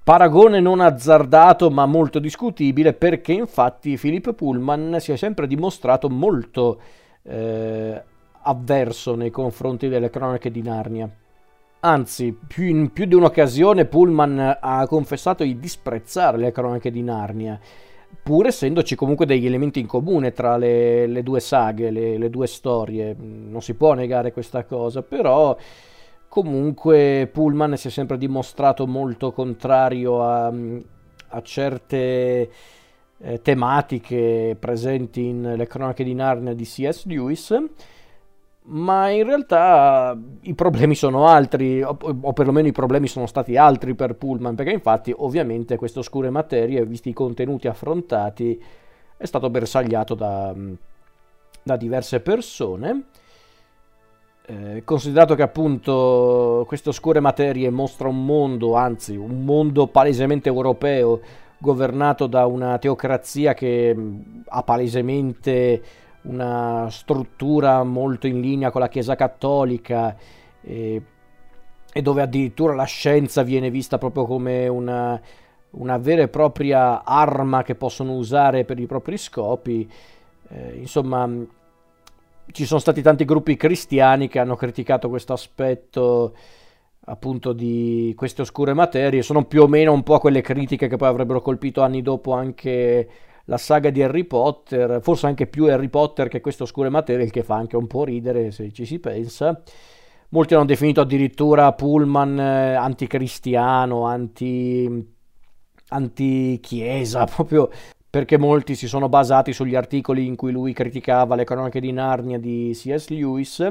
Paragone 0.08 0.62
non 0.62 0.80
azzardato 0.80 1.70
ma 1.70 1.86
molto 1.86 2.20
discutibile 2.20 2.94
perché 2.94 3.34
infatti 3.34 3.98
Philip 3.98 4.34
Pullman 4.34 5.00
si 5.02 5.12
è 5.12 5.18
sempre 5.18 5.48
dimostrato 5.48 6.08
molto 6.08 6.80
eh, 7.24 8.02
avverso 8.44 9.16
nei 9.16 9.30
confronti 9.32 9.90
delle 9.90 10.10
cronache 10.10 10.50
di 10.50 10.62
Narnia. 10.62 11.10
Anzi, 11.82 12.32
più 12.32 12.64
in 12.64 12.94
più 12.94 13.04
di 13.04 13.16
un'occasione 13.16 13.84
Pullman 13.84 14.60
ha 14.62 14.88
confessato 14.88 15.44
di 15.44 15.60
disprezzare 15.60 16.38
le 16.38 16.54
cronache 16.54 16.90
di 16.90 17.04
Narnia 17.04 17.60
pur 18.24 18.48
essendoci 18.48 18.96
comunque 18.96 19.26
degli 19.26 19.46
elementi 19.46 19.82
in 19.82 19.88
comune 19.88 20.32
tra 20.32 20.56
le, 20.56 21.06
le 21.06 21.22
due 21.22 21.42
saghe, 21.42 21.92
le, 21.92 22.18
le, 22.18 22.30
due 22.30 22.48
storie, 22.48 23.14
non 23.20 23.62
si 23.62 23.74
può 23.74 23.92
negare 23.92 24.32
questa 24.32 24.64
cosa, 24.64 25.02
però 25.02 25.58
comunque 26.28 27.30
Pullman 27.32 27.78
si 27.78 27.88
è 27.88 27.92
sempre 27.92 28.18
dimostrato 28.18 28.86
molto 28.88 29.32
contrario 29.32 30.22
a, 30.22 30.48
a 30.48 31.42
certe 31.42 32.50
eh, 33.20 33.42
tematiche 33.42 34.56
presenti 34.60 35.26
in 35.26 35.54
Le 35.56 35.68
cronache 35.68 36.04
di 36.04 36.14
Narnia 36.14 36.54
di 36.54 36.64
C.S. 36.64 37.06
Lewis 37.06 37.56
ma 38.70 39.10
in 39.10 39.24
realtà 39.24 40.18
i 40.42 40.54
problemi 40.54 40.96
sono 40.96 41.28
altri, 41.28 41.82
o, 41.82 41.98
o, 42.00 42.34
perlomeno 42.34 42.68
i 42.68 42.74
problemi 42.74 43.08
sono 43.08 43.26
stati 43.26 43.56
altri 43.56 43.96
per 43.96 44.16
Pullman, 44.16 44.56
perché 44.56 44.72
infatti 44.72 45.14
ovviamente 45.16 45.78
queste 45.78 46.00
oscure 46.00 46.30
materie, 46.30 46.86
visti 46.86 47.10
i 47.10 47.14
contenuti 47.14 47.68
affrontati, 47.68 48.62
è 49.16 49.26
stato 49.26 49.50
bersagliato 49.50 50.16
da, 50.16 50.54
da 51.64 51.78
diverse 51.78 52.20
persone. 52.20 53.04
Eh, 54.50 54.84
considerato 54.86 55.36
che 55.36 55.42
appunto 55.42 56.64
queste 56.68 56.88
oscure 56.88 57.20
materie 57.20 57.70
mostra 57.70 58.08
un 58.08 58.24
mondo, 58.24 58.76
anzi 58.76 59.18
un 59.18 59.44
mondo 59.44 59.88
palesemente 59.88 60.48
europeo, 60.48 61.20
governato 61.58 62.28
da 62.28 62.46
una 62.46 62.78
teocrazia 62.78 63.54
che 63.54 63.94
ha 64.48 64.64
palesemente 64.64 65.82
una 66.22 66.88
struttura 66.90 67.84
molto 67.84 68.28
in 68.28 68.40
linea 68.40 68.72
con 68.72 68.80
la 68.80 68.88
Chiesa 68.88 69.16
Cattolica 69.16 70.16
e, 70.62 71.02
e 71.92 72.02
dove 72.02 72.22
addirittura 72.22 72.74
la 72.74 72.86
scienza 72.86 73.44
viene 73.44 73.70
vista 73.70 73.98
proprio 73.98 74.26
come 74.26 74.70
una, 74.70 75.20
una, 75.72 75.98
vera 75.98 76.22
e 76.22 76.30
propria 76.30 77.04
arma 77.04 77.64
che 77.64 77.76
possono 77.76 78.14
usare 78.14 78.64
per 78.64 78.80
i 78.80 78.86
propri 78.86 79.18
scopi. 79.18 79.92
Eh, 80.50 80.76
insomma, 80.78 81.30
ci 82.52 82.66
sono 82.66 82.80
stati 82.80 83.02
tanti 83.02 83.26
gruppi 83.26 83.56
cristiani 83.56 84.28
che 84.28 84.40
hanno 84.40 84.56
criticato 84.56 85.10
questo 85.10 85.34
aspetto 85.34 86.34
appunto 87.10 87.54
di 87.54 88.14
queste 88.16 88.42
oscure 88.42 88.74
materie, 88.74 89.22
sono 89.22 89.46
più 89.46 89.64
o 89.64 89.68
meno 89.68 89.94
un 89.94 90.04
po' 90.04 90.20
quelle 90.20 90.42
critiche 90.42 90.88
che 90.88 90.98
poi 90.98 91.08
avrebbero 91.08 91.42
colpito 91.42 91.82
anni 91.82 92.02
dopo 92.02 92.34
anche 92.34 93.10
la 93.46 93.58
saga 93.58 93.90
di 93.90 94.04
Harry 94.04 94.26
Potter, 94.26 95.00
forse 95.02 95.28
anche 95.28 95.48
più 95.48 95.66
Harry 95.66 95.88
Potter 95.88 96.28
che 96.28 96.42
queste 96.42 96.64
oscure 96.64 96.90
materie, 96.90 97.24
il 97.24 97.32
che 97.32 97.44
fa 97.44 97.56
anche 97.56 97.78
un 97.78 97.88
po' 97.88 98.04
ridere 98.04 98.52
se 98.52 98.72
ci 98.72 98.86
si 98.86 99.00
pensa. 99.00 99.62
Molti 100.30 100.54
hanno 100.54 100.66
definito 100.66 101.00
addirittura 101.00 101.72
Pullman 101.72 102.38
eh, 102.38 102.74
anticristiano, 102.76 104.06
anti, 104.06 105.16
anti-chiesa, 105.88 107.24
proprio 107.34 107.70
perché 108.10 108.38
molti 108.38 108.76
si 108.76 108.88
sono 108.88 109.10
basati 109.10 109.54
sugli 109.54 109.76
articoli 109.76 110.26
in 110.26 110.36
cui 110.36 110.52
lui 110.52 110.74
criticava 110.74 111.36
le 111.36 111.44
cronache 111.44 111.80
di 111.80 111.92
Narnia 111.92 112.40
di 112.40 112.72
C.S. 112.74 113.10
Lewis. 113.10 113.68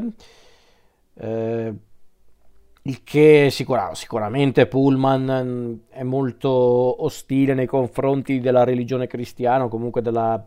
Eh, 1.19 1.75
il 2.87 3.03
che 3.03 3.49
sicura, 3.51 3.91
sicuramente 3.95 4.67
Pullman 4.67 5.43
mm, 5.45 5.75
è 5.91 6.03
molto 6.05 6.49
ostile 6.51 7.53
nei 7.55 7.67
confronti 7.67 8.39
della 8.39 8.63
religione 8.63 9.09
cristiana 9.09 9.65
o 9.65 9.69
comunque 9.69 10.03
della, 10.03 10.47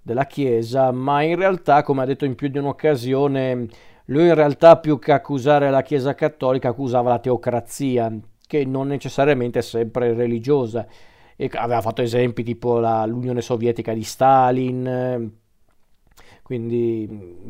della 0.00 0.26
Chiesa, 0.26 0.90
ma 0.90 1.22
in 1.22 1.36
realtà, 1.36 1.82
come 1.82 2.02
ha 2.02 2.04
detto 2.04 2.24
in 2.24 2.34
più 2.34 2.48
di 2.48 2.58
un'occasione, 2.58 3.68
lui 4.06 4.26
in 4.26 4.34
realtà 4.34 4.78
più 4.78 4.98
che 4.98 5.12
accusare 5.12 5.70
la 5.70 5.82
Chiesa 5.82 6.14
cattolica 6.14 6.70
accusava 6.70 7.10
la 7.10 7.20
teocrazia, 7.20 8.12
che 8.44 8.64
non 8.64 8.88
necessariamente 8.88 9.60
è 9.60 9.62
sempre 9.62 10.14
religiosa. 10.14 10.84
E 11.42 11.50
aveva 11.54 11.80
fatto 11.80 12.02
esempi 12.02 12.44
tipo 12.44 12.78
la, 12.78 13.04
l'Unione 13.04 13.40
Sovietica 13.40 13.92
di 13.92 14.04
Stalin, 14.04 15.32
quindi, 16.42 17.08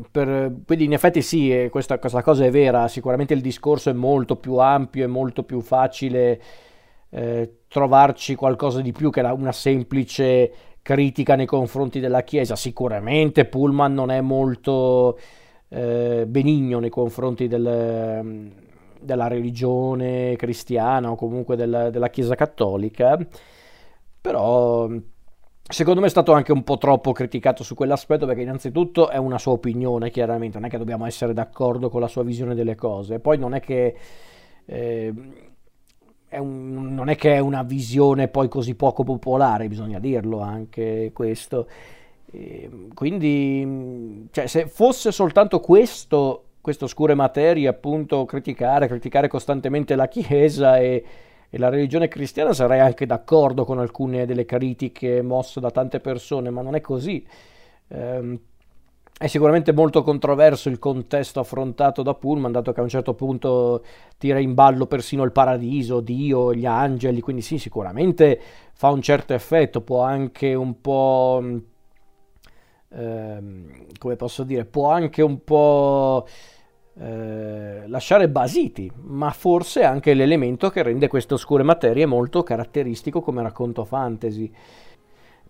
per, 0.09 0.51
quindi, 0.65 0.85
in 0.85 0.93
effetti 0.93 1.21
sì, 1.21 1.51
eh, 1.51 1.69
questa, 1.69 1.99
questa, 1.99 2.23
cosa 2.23 2.43
è 2.43 2.49
vera, 2.49 2.87
sicuramente 2.87 3.35
il 3.35 3.41
discorso 3.41 3.91
è 3.91 3.93
molto 3.93 4.37
più 4.37 4.55
ampio, 4.57 5.03
è 5.03 5.07
molto 5.07 5.43
più 5.43 5.61
facile 5.61 6.41
eh, 7.09 7.57
trovarci 7.67 8.33
qualcosa 8.33 8.81
di 8.81 8.91
più 8.91 9.11
che 9.11 9.19
una 9.19 9.51
semplice 9.51 10.51
critica 10.81 11.35
nei 11.35 11.45
confronti 11.45 11.99
della 11.99 12.23
Chiesa. 12.23 12.55
Sicuramente 12.55 13.45
Pullman 13.45 13.93
non 13.93 14.09
è 14.09 14.21
molto 14.21 15.19
eh, 15.69 16.25
benigno 16.27 16.79
nei 16.79 16.89
confronti 16.89 17.47
del, 17.47 18.51
della 18.99 19.27
religione 19.27 20.35
cristiana 20.35 21.11
o 21.11 21.15
comunque 21.15 21.55
del, 21.55 21.89
della 21.91 22.09
Chiesa 22.09 22.33
cattolica, 22.33 23.17
però 24.23 24.87
Secondo 25.65 26.01
me 26.01 26.07
è 26.07 26.09
stato 26.09 26.33
anche 26.33 26.51
un 26.51 26.63
po' 26.63 26.77
troppo 26.77 27.13
criticato 27.13 27.63
su 27.63 27.73
quell'aspetto 27.73 28.25
perché 28.25 28.41
innanzitutto 28.41 29.09
è 29.09 29.15
una 29.17 29.39
sua 29.39 29.53
opinione, 29.53 30.11
chiaramente, 30.11 30.57
non 30.57 30.67
è 30.67 30.69
che 30.69 30.77
dobbiamo 30.77 31.05
essere 31.05 31.33
d'accordo 31.33 31.89
con 31.89 32.01
la 32.01 32.07
sua 32.09 32.21
visione 32.23 32.53
delle 32.53 32.75
cose, 32.75 33.19
poi 33.19 33.37
non 33.37 33.53
è 33.53 33.59
che... 33.59 33.95
Eh, 34.65 35.13
è 36.27 36.37
un, 36.39 36.93
non 36.95 37.09
è 37.09 37.15
che 37.15 37.35
è 37.35 37.39
una 37.39 37.61
visione 37.63 38.27
poi 38.27 38.49
così 38.49 38.75
poco 38.75 39.03
popolare, 39.03 39.67
bisogna 39.67 39.99
dirlo 39.99 40.39
anche 40.41 41.11
questo. 41.13 41.67
E 42.31 42.63
ehm, 42.63 42.93
quindi, 42.93 44.27
cioè, 44.31 44.47
se 44.47 44.67
fosse 44.67 45.11
soltanto 45.11 45.59
questo, 45.59 46.45
queste 46.59 46.85
oscure 46.85 47.13
materie, 47.13 47.67
appunto, 47.67 48.25
criticare, 48.25 48.87
criticare 48.87 49.27
costantemente 49.27 49.95
la 49.95 50.07
Chiesa 50.07 50.77
e 50.77 51.03
e 51.53 51.59
la 51.59 51.69
religione 51.69 52.07
cristiana 52.07 52.51
sarei 52.51 52.79
anche 52.79 53.05
d'accordo 53.05 53.63
con 53.63 53.77
alcune 53.77 54.25
delle 54.25 54.43
critiche 54.43 55.21
mosse 55.21 55.59
da 55.59 55.69
tante 55.69 55.99
persone, 55.99 56.49
ma 56.49 56.63
non 56.63 56.73
è 56.73 56.81
così. 56.81 57.23
Eh, 57.89 58.39
è 59.15 59.27
sicuramente 59.27 59.71
molto 59.71 60.01
controverso 60.01 60.69
il 60.69 60.79
contesto 60.79 61.39
affrontato 61.39 62.01
da 62.01 62.15
Pullman, 62.15 62.51
dato 62.51 62.71
che 62.71 62.79
a 62.79 62.83
un 62.83 62.89
certo 62.89 63.13
punto 63.13 63.85
tira 64.17 64.39
in 64.39 64.55
ballo 64.55 64.87
persino 64.87 65.21
il 65.21 65.31
paradiso, 65.31 65.99
Dio, 65.99 66.55
gli 66.55 66.65
angeli, 66.65 67.21
quindi 67.21 67.43
sì, 67.43 67.59
sicuramente 67.59 68.41
fa 68.73 68.89
un 68.89 69.03
certo 69.03 69.35
effetto, 69.35 69.81
può 69.81 70.01
anche 70.01 70.55
un 70.55 70.81
po'... 70.81 71.61
Ehm, 72.95 73.85
come 73.99 74.15
posso 74.15 74.41
dire, 74.43 74.65
può 74.65 74.89
anche 74.89 75.21
un 75.21 75.43
po' 75.43 76.25
Eh, 76.95 77.87
lasciare 77.87 78.29
basiti, 78.29 78.91
ma 79.01 79.31
forse 79.31 79.83
anche 79.83 80.13
l'elemento 80.13 80.69
che 80.69 80.83
rende 80.83 81.07
queste 81.07 81.33
oscure 81.33 81.63
materie 81.63 82.05
molto 82.05 82.43
caratteristico 82.43 83.19
come 83.21 83.41
racconto 83.41 83.83
fantasy. 83.83 84.51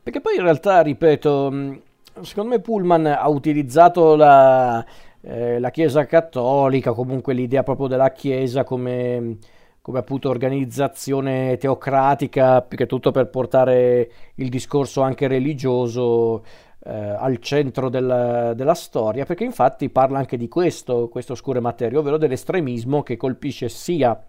Perché 0.02 0.22
poi 0.22 0.36
in 0.36 0.44
realtà, 0.44 0.82
ripeto, 0.82 1.50
mm, 1.52 1.74
secondo 2.22 2.50
me 2.52 2.62
Pullman 2.62 3.06
ha 3.08 3.28
utilizzato 3.28 4.16
la, 4.16 4.86
eh, 5.22 5.60
la 5.60 5.70
Chiesa 5.70 6.06
cattolica, 6.06 6.94
comunque 6.94 7.34
l'idea 7.34 7.64
proprio 7.64 7.88
della 7.88 8.12
Chiesa 8.12 8.64
come, 8.64 9.38
come 9.82 10.00
appunto 10.00 10.30
organizzazione 10.30 11.58
teocratica, 11.58 12.62
più 12.62 12.78
che 12.78 12.86
tutto 12.86 13.12
per 13.12 13.30
portare 13.30 14.12
il 14.36 14.48
discorso 14.50 15.02
anche 15.02 15.28
religioso 15.28 16.44
eh, 16.86 16.92
al 16.92 17.40
centro 17.40 17.90
del, 17.90 18.54
della 18.56 18.74
storia, 18.74 19.26
perché 19.26 19.44
infatti 19.44 19.90
parla 19.90 20.20
anche 20.20 20.38
di 20.38 20.48
questo, 20.48 21.08
queste 21.08 21.32
oscure 21.32 21.60
materie, 21.60 21.98
ovvero 21.98 22.18
dell'estremismo 22.18 23.04
che 23.04 23.18
colpisce 23.18 23.70
sia 23.70 24.22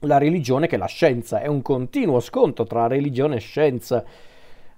la 0.00 0.18
religione 0.18 0.66
che 0.66 0.76
la 0.76 0.86
scienza. 0.86 1.40
È 1.40 1.46
un 1.46 1.62
continuo 1.62 2.20
scontro 2.20 2.64
tra 2.64 2.86
religione 2.86 3.36
e 3.36 3.40
scienza, 3.40 4.04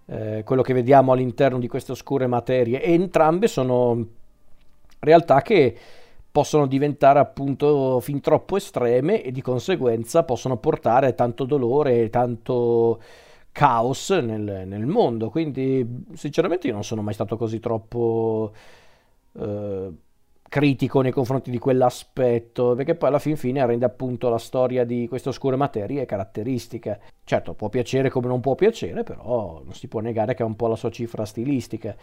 eh, 0.07 0.42
quello 0.45 0.62
che 0.62 0.73
vediamo 0.73 1.12
all'interno 1.12 1.59
di 1.59 1.68
queste 1.68 1.92
oscure 1.92 2.26
materie, 2.26 2.83
e 2.83 2.92
entrambe 2.92 3.49
sono 3.49 4.07
realtà 5.00 5.42
che 5.42 5.76
possono 6.30 6.66
diventare 6.66 7.18
appunto 7.18 8.00
fin 8.00 8.21
troppo 8.21 8.57
estreme 8.57 9.23
e 9.23 9.33
di 9.33 9.42
conseguenza 9.42 10.25
possono 10.25 10.57
portare 10.57 11.14
tanto 11.14 11.45
dolore 11.45 12.11
tanto 12.11 13.00
caos 13.59 14.11
nel, 14.11 14.69
nel, 14.69 14.87
mondo. 14.87 15.31
Quindi, 15.31 16.05
sinceramente, 16.15 16.69
io 16.69 16.75
non 16.75 16.85
sono 16.85 17.03
mai 17.03 17.12
stato 17.12 17.37
così 17.37 17.59
troppo 17.59 18.53
eh, 19.37 19.91
critico 20.49 21.00
nei 21.00 21.11
confronti 21.11 21.50
di 21.50 21.59
quell'aspetto, 21.59 22.77
perché 22.77 22.95
poi 22.95 23.09
alla 23.09 23.19
fin 23.19 23.37
fine 23.37 23.67
rende 23.67 23.85
appunto 23.85 24.29
la 24.29 24.38
storia 24.38 24.85
di 24.85 25.09
queste 25.09 25.31
oscure 25.31 25.57
materie 25.57 26.07
caratteristica. 26.07 27.00
Certo, 27.25 27.55
può 27.55 27.69
piacere 27.69 28.11
come 28.11 28.29
non 28.29 28.38
può 28.38 28.55
piacere, 28.55 29.03
però 29.03 29.61
non 29.65 29.75
si 29.75 29.88
può 29.88 29.99
negare 29.99 30.35
che 30.35 30.45
ha 30.45 30.47
un 30.47 30.55
po' 30.55 30.69
la 30.69 30.77
sua 30.77 30.91
cifra 30.91 31.25
stilistica. 31.25 31.97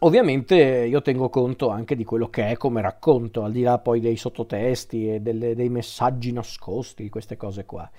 Ovviamente 0.00 0.56
io 0.56 1.00
tengo 1.00 1.30
conto 1.30 1.70
anche 1.70 1.96
di 1.96 2.04
quello 2.04 2.28
che 2.28 2.50
è 2.50 2.56
come 2.58 2.82
racconto, 2.82 3.44
al 3.44 3.52
di 3.52 3.62
là 3.62 3.78
poi 3.78 4.00
dei 4.00 4.16
sottotesti 4.16 5.08
e 5.08 5.20
delle, 5.20 5.54
dei 5.54 5.70
messaggi 5.70 6.32
nascosti, 6.32 7.08
queste 7.08 7.38
cose 7.38 7.64
qua 7.64 7.90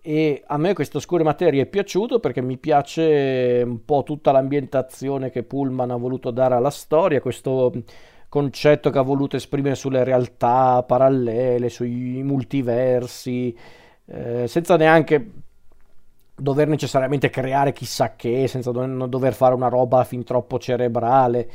e 0.00 0.42
a 0.46 0.56
me 0.56 0.74
questo 0.74 0.98
Oscure 0.98 1.22
Materie 1.22 1.62
è 1.62 1.66
piaciuto 1.66 2.20
perché 2.20 2.40
mi 2.40 2.56
piace 2.56 3.62
un 3.64 3.84
po' 3.84 4.02
tutta 4.04 4.32
l'ambientazione 4.32 5.30
che 5.30 5.42
Pullman 5.42 5.90
ha 5.90 5.96
voluto 5.96 6.30
dare 6.30 6.54
alla 6.54 6.70
storia, 6.70 7.20
questo 7.20 7.72
concetto 8.28 8.90
che 8.90 8.98
ha 8.98 9.02
voluto 9.02 9.36
esprimere 9.36 9.74
sulle 9.74 10.04
realtà 10.04 10.82
parallele, 10.86 11.68
sui 11.68 12.22
multiversi, 12.22 13.56
eh, 14.06 14.46
senza 14.46 14.76
neanche 14.76 15.30
dover 16.34 16.68
necessariamente 16.68 17.30
creare 17.30 17.72
chissà 17.72 18.14
che, 18.14 18.46
senza 18.46 18.70
dover 18.70 19.34
fare 19.34 19.54
una 19.54 19.68
roba 19.68 20.04
fin 20.04 20.24
troppo 20.24 20.58
cerebrale. 20.58 21.50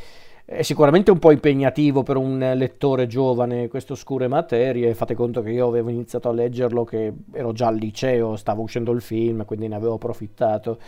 È 0.45 0.61
sicuramente 0.61 1.09
un 1.09 1.19
po' 1.19 1.31
impegnativo 1.31 2.03
per 2.03 2.17
un 2.17 2.37
lettore 2.55 3.07
giovane 3.07 3.69
queste 3.69 3.93
oscure 3.93 4.27
materie. 4.27 4.93
Fate 4.93 5.15
conto 5.15 5.41
che 5.41 5.51
io 5.51 5.67
avevo 5.67 5.89
iniziato 5.89 6.27
a 6.27 6.33
leggerlo 6.33 6.83
che 6.83 7.13
ero 7.31 7.53
già 7.53 7.67
al 7.67 7.77
liceo, 7.77 8.35
stava 8.35 8.59
uscendo 8.61 8.91
il 8.91 8.99
film, 8.99 9.45
quindi 9.45 9.69
ne 9.69 9.75
avevo 9.75 9.93
approfittato. 9.93 10.79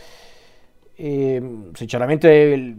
E 0.94 1.70
sinceramente 1.72 2.76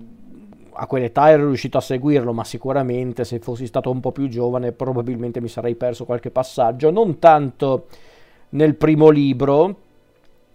a 0.74 0.86
quell'età 0.86 1.31
ero 1.31 1.48
riuscito 1.48 1.79
a 1.79 1.81
seguirlo, 1.81 2.31
ma 2.31 2.43
sicuramente 2.43 3.25
se 3.25 3.39
fossi 3.39 3.65
stato 3.65 3.89
un 3.89 4.00
po' 4.00 4.12
più 4.12 4.27
giovane 4.27 4.72
probabilmente 4.72 5.41
mi 5.41 5.48
sarei 5.48 5.74
perso 5.74 6.05
qualche 6.05 6.29
passaggio, 6.29 6.91
non 6.91 7.17
tanto 7.17 7.88
nel 8.50 8.75
primo 8.75 9.10
libro, 9.10 9.75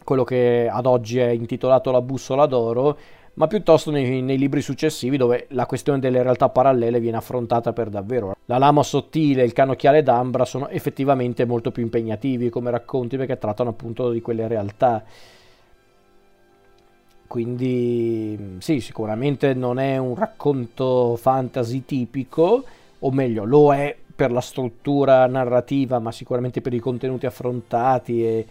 quello 0.04 0.22
che 0.22 0.68
ad 0.70 0.86
oggi 0.86 1.18
è 1.18 1.30
intitolato 1.30 1.90
La 1.90 2.00
bussola 2.00 2.46
d'oro, 2.46 2.96
ma 3.34 3.46
piuttosto 3.46 3.90
nei, 3.90 4.20
nei, 4.20 4.36
libri 4.36 4.60
successivi 4.60 5.16
dove 5.16 5.46
la 5.50 5.66
questione 5.66 5.98
delle 5.98 6.22
realtà 6.22 6.50
parallele 6.50 7.00
viene 7.00 7.16
affrontata 7.16 7.72
per 7.72 7.88
davvero. 7.88 8.36
La 8.46 8.58
lama 8.58 8.82
sottile 8.82 9.42
e 9.42 9.46
il 9.46 9.52
canocchiale 9.52 10.02
d'ambra 10.02 10.44
sono 10.44 10.68
effettivamente 10.68 11.44
molto 11.46 11.70
più 11.70 11.82
impegnativi 11.82 12.50
come 12.50 12.70
racconti 12.70 13.16
perché 13.16 13.38
trattano 13.38 13.70
appunto 13.70 14.10
di 14.10 14.20
quelle 14.20 14.48
realtà. 14.48 15.02
Quindi 17.26 18.56
sì, 18.58 18.80
sicuramente 18.80 19.54
non 19.54 19.78
è 19.78 19.96
un 19.96 20.14
racconto 20.14 21.16
fantasy 21.16 21.86
tipico, 21.86 22.62
o 22.98 23.10
meglio, 23.10 23.44
lo 23.44 23.72
è 23.72 23.96
per 24.14 24.30
la 24.30 24.42
struttura 24.42 25.26
narrativa, 25.26 25.98
ma 25.98 26.12
sicuramente 26.12 26.60
per 26.60 26.74
i 26.74 26.78
contenuti 26.78 27.24
affrontati 27.24 28.22
e 28.22 28.46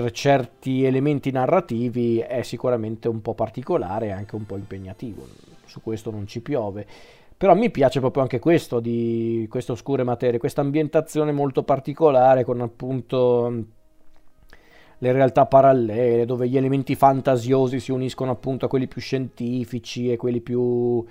per 0.00 0.10
certi 0.12 0.84
elementi 0.84 1.30
narrativi 1.30 2.18
è 2.18 2.42
sicuramente 2.42 3.08
un 3.08 3.20
po' 3.22 3.34
particolare 3.34 4.06
e 4.06 4.10
anche 4.10 4.34
un 4.36 4.46
po' 4.46 4.56
impegnativo. 4.56 5.26
Su 5.64 5.80
questo 5.82 6.10
non 6.10 6.26
ci 6.26 6.40
piove. 6.40 6.86
Però 7.36 7.54
mi 7.54 7.70
piace 7.70 8.00
proprio 8.00 8.22
anche 8.22 8.40
questo 8.40 8.80
di 8.80 9.46
queste 9.48 9.72
oscure 9.72 10.02
materie, 10.02 10.40
questa 10.40 10.60
ambientazione 10.60 11.30
molto 11.30 11.62
particolare 11.62 12.42
con 12.44 12.60
appunto 12.60 13.64
le 14.98 15.12
realtà 15.12 15.46
parallele, 15.46 16.24
dove 16.24 16.48
gli 16.48 16.56
elementi 16.56 16.96
fantasiosi 16.96 17.78
si 17.78 17.92
uniscono 17.92 18.32
appunto 18.32 18.66
a 18.66 18.68
quelli 18.68 18.88
più 18.88 19.00
scientifici 19.00 20.10
e 20.10 20.16
quelli 20.16 20.40
più 20.40 21.04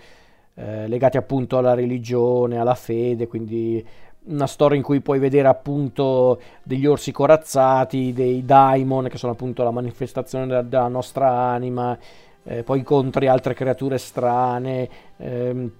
eh, 0.56 0.88
legati 0.88 1.18
appunto 1.18 1.58
alla 1.58 1.74
religione, 1.74 2.58
alla 2.58 2.76
fede, 2.76 3.28
quindi 3.28 3.86
una 4.28 4.48
storia 4.48 4.78
in 4.78 4.84
cui 4.84 5.02
puoi 5.02 5.20
vedere 5.20 5.48
appunto 5.48 6.40
degli 6.64 6.86
orsi 6.86 7.12
corazzati, 7.12 8.14
dei 8.14 8.44
daimon 8.44 9.08
che 9.08 9.18
sono 9.18 9.34
appunto 9.34 9.64
la 9.64 9.72
manifestazione 9.72 10.48
della, 10.48 10.62
della 10.62 10.88
nostra 10.88 11.30
anima, 11.30 11.98
eh, 12.44 12.64
poi 12.64 12.80
incontri 12.80 13.28
altre 13.28 13.54
creature 13.54 13.98
strane, 13.98 14.90
ehm, 15.18 15.72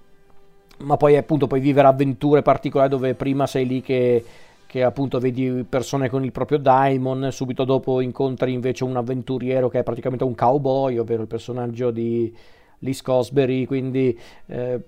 ma 0.78 0.96
poi 0.96 1.16
appunto 1.16 1.46
puoi 1.46 1.60
vivere 1.60 1.88
avventure 1.88 2.42
particolari 2.42 2.90
dove 2.90 3.14
prima 3.14 3.46
sei 3.46 3.66
lì 3.66 3.80
che, 3.80 4.24
che 4.66 4.82
appunto 4.82 5.18
vedi 5.18 5.64
persone 5.68 6.08
con 6.08 6.24
il 6.24 6.32
proprio 6.32 6.58
daimon, 6.58 7.28
subito 7.30 7.64
dopo 7.64 8.00
incontri 8.00 8.52
invece 8.52 8.84
un 8.84 8.96
avventuriero 8.96 9.68
che 9.68 9.80
è 9.80 9.82
praticamente 9.82 10.24
un 10.24 10.34
cowboy, 10.34 10.98
ovvero 10.98 11.22
il 11.22 11.28
personaggio 11.28 11.90
di 11.90 12.34
Lee 12.78 12.94
Scosbury, 12.94 13.66
quindi... 13.66 14.18
Eh, 14.46 14.80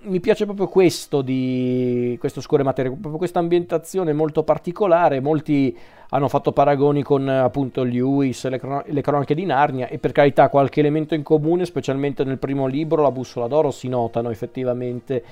mi 0.00 0.20
piace 0.20 0.44
proprio 0.44 0.68
questo 0.68 1.22
di 1.22 2.16
questo 2.20 2.40
scure 2.40 2.62
materie, 2.62 2.90
proprio 2.90 3.16
questa 3.16 3.40
ambientazione 3.40 4.12
molto 4.12 4.44
particolare. 4.44 5.20
Molti 5.20 5.76
hanno 6.10 6.28
fatto 6.28 6.52
paragoni 6.52 7.02
con 7.02 7.28
appunto 7.28 7.82
Lewis, 7.82 8.46
le, 8.48 8.58
cron- 8.58 8.82
le, 8.86 9.00
cronache 9.00 9.34
di 9.34 9.44
Narnia 9.44 9.88
e 9.88 9.98
per 9.98 10.12
carità 10.12 10.48
qualche 10.48 10.80
elemento 10.80 11.14
in 11.14 11.22
comune, 11.22 11.64
specialmente 11.64 12.22
nel 12.24 12.38
primo 12.38 12.66
libro, 12.66 13.02
la 13.02 13.10
bussola 13.10 13.48
d'oro, 13.48 13.70
si 13.70 13.88
notano 13.88 14.30
effettivamente. 14.30 15.24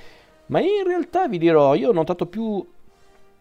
Ma 0.47 0.61
in 0.61 0.85
realtà 0.85 1.29
vi 1.29 1.39
dirò, 1.39 1.75
io 1.75 1.91
ho 1.91 1.93
notato 1.93 2.27
più 2.27 2.65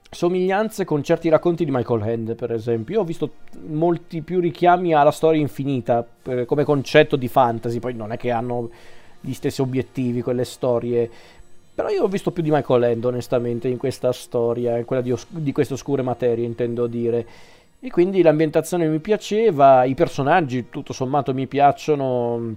somiglianze 0.09 0.85
con 0.85 1.03
certi 1.03 1.27
racconti 1.27 1.65
di 1.65 1.71
Michael 1.71 2.01
Hand, 2.03 2.35
per 2.35 2.51
esempio. 2.51 2.95
Io 2.95 3.01
ho 3.01 3.05
visto 3.05 3.31
molti 3.65 4.21
più 4.21 4.39
richiami 4.39 4.93
alla 4.93 5.11
storia 5.11 5.41
infinita 5.41 6.05
eh, 6.23 6.45
come 6.45 6.63
concetto 6.63 7.15
di 7.15 7.27
fantasy, 7.27 7.79
poi 7.79 7.95
non 7.95 8.11
è 8.11 8.17
che 8.17 8.31
hanno 8.31 8.69
gli 9.25 9.33
stessi 9.33 9.61
obiettivi, 9.61 10.21
quelle 10.21 10.45
storie. 10.45 11.09
Però 11.73 11.89
io 11.89 12.03
ho 12.03 12.07
visto 12.07 12.31
più 12.31 12.41
di 12.41 12.51
Michael 12.51 12.79
Land, 12.79 13.03
onestamente, 13.03 13.67
in 13.67 13.77
questa 13.77 14.11
storia, 14.13 14.77
in 14.77 14.85
quella 14.85 15.01
di, 15.01 15.11
os- 15.11 15.27
di 15.29 15.51
queste 15.51 15.73
oscure 15.73 16.01
materie, 16.01 16.45
intendo 16.45 16.87
dire. 16.87 17.27
E 17.79 17.89
quindi 17.89 18.21
l'ambientazione 18.21 18.87
mi 18.87 18.99
piaceva, 18.99 19.83
i 19.83 19.93
personaggi, 19.93 20.69
tutto 20.69 20.93
sommato, 20.93 21.33
mi 21.33 21.47
piacciono, 21.47 22.55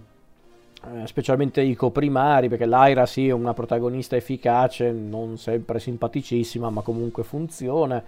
eh, 0.85 1.07
specialmente 1.07 1.61
i 1.61 1.75
coprimari, 1.75 2.49
perché 2.49 2.67
Lyra 2.67 3.07
sì 3.07 3.29
è 3.29 3.33
una 3.33 3.55
protagonista 3.55 4.15
efficace, 4.15 4.93
non 4.93 5.37
sempre 5.37 5.81
simpaticissima, 5.81 6.71
ma 6.71 6.83
comunque 6.83 7.25
funziona. 7.25 8.03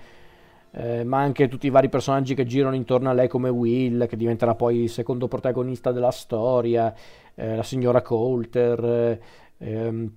Eh, 0.73 1.03
ma 1.03 1.19
anche 1.19 1.49
tutti 1.49 1.67
i 1.67 1.71
vari 1.71 1.89
personaggi 1.89 2.35
che 2.35 2.47
girano 2.47 2.77
intorno 2.77 3.11
a 3.11 3.13
lei 3.13 3.27
come 3.29 3.49
Will, 3.49 4.07
che 4.07 4.17
diventerà 4.17 4.55
poi 4.55 4.83
il 4.83 4.91
secondo 4.91 5.27
protagonista 5.27 5.91
della 5.91 6.13
storia, 6.13 6.95
eh, 7.35 7.57
la 7.57 7.63
signora 7.65 8.03
Coulter, 8.03 9.19
ehm, 9.59 10.13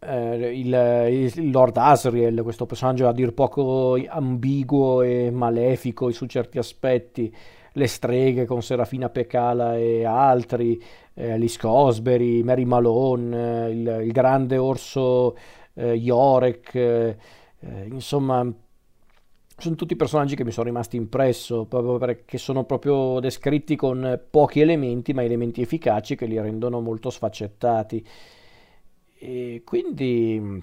eh, 0.00 0.58
il, 0.58 1.32
il, 1.36 1.50
Lord 1.50 1.76
Asriel, 1.76 2.42
questo 2.42 2.66
personaggio 2.66 3.08
a 3.08 3.12
dir 3.12 3.32
poco 3.32 3.96
ambiguo 4.08 5.02
e 5.02 5.30
malefico 5.30 6.10
su 6.10 6.26
certi 6.26 6.58
aspetti, 6.58 7.34
le 7.72 7.86
streghe 7.86 8.46
con 8.46 8.62
Serafina 8.62 9.08
Pecala 9.08 9.76
e 9.76 10.04
altri, 10.04 10.82
eh, 11.14 11.32
Alice 11.32 11.58
Cosbury, 11.58 12.42
Mary 12.42 12.64
Malone, 12.64 13.70
il, 13.70 14.00
il, 14.04 14.12
grande 14.12 14.56
orso 14.58 15.36
eh, 15.74 15.94
Yorek, 15.94 16.74
eh, 16.74 17.16
insomma 17.90 18.50
sono 19.60 19.76
tutti 19.76 19.96
personaggi 19.96 20.36
che 20.36 20.44
mi 20.44 20.50
sono 20.50 20.66
rimasti 20.66 20.96
impresso, 20.96 21.64
proprio 21.66 21.98
perché 21.98 22.38
sono 22.38 22.64
proprio 22.64 23.18
descritti 23.20 23.76
con 23.76 24.20
pochi 24.30 24.60
elementi, 24.60 25.12
ma 25.12 25.22
elementi 25.22 25.62
efficaci 25.62 26.16
che 26.16 26.26
li 26.26 26.40
rendono 26.40 26.80
molto 26.80 27.10
sfaccettati. 27.10 28.06
E 29.18 29.62
quindi 29.64 30.62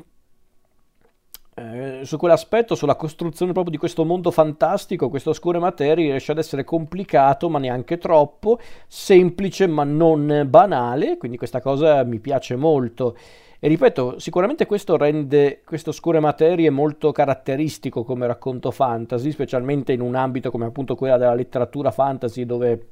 eh, 1.59 2.01
su 2.03 2.17
quell'aspetto, 2.17 2.75
sulla 2.75 2.95
costruzione 2.95 3.51
proprio 3.51 3.73
di 3.73 3.79
questo 3.79 4.05
mondo 4.05 4.29
fantastico, 4.29 5.09
queste 5.09 5.29
oscure 5.29 5.57
materie 5.57 6.05
riesce 6.09 6.31
ad 6.31 6.37
essere 6.37 6.63
complicato, 6.63 7.49
ma 7.49 7.57
neanche 7.57 7.97
troppo, 7.97 8.59
semplice 8.87 9.65
ma 9.65 9.83
non 9.83 10.45
banale, 10.47 11.17
quindi 11.17 11.37
questa 11.37 11.59
cosa 11.59 12.03
mi 12.03 12.19
piace 12.19 12.55
molto. 12.55 13.17
E 13.59 13.67
ripeto, 13.67 14.19
sicuramente 14.19 14.67
questo 14.67 14.97
rende 14.97 15.61
queste 15.65 15.89
oscure 15.89 16.19
materie 16.19 16.69
molto 16.69 17.11
caratteristico 17.11 18.03
come 18.03 18.27
racconto 18.27 18.69
fantasy, 18.69 19.31
specialmente 19.31 19.93
in 19.93 20.01
un 20.01 20.13
ambito 20.13 20.51
come 20.51 20.65
appunto 20.65 20.95
quella 20.95 21.17
della 21.17 21.33
letteratura 21.33 21.89
fantasy 21.89 22.45
dove 22.45 22.87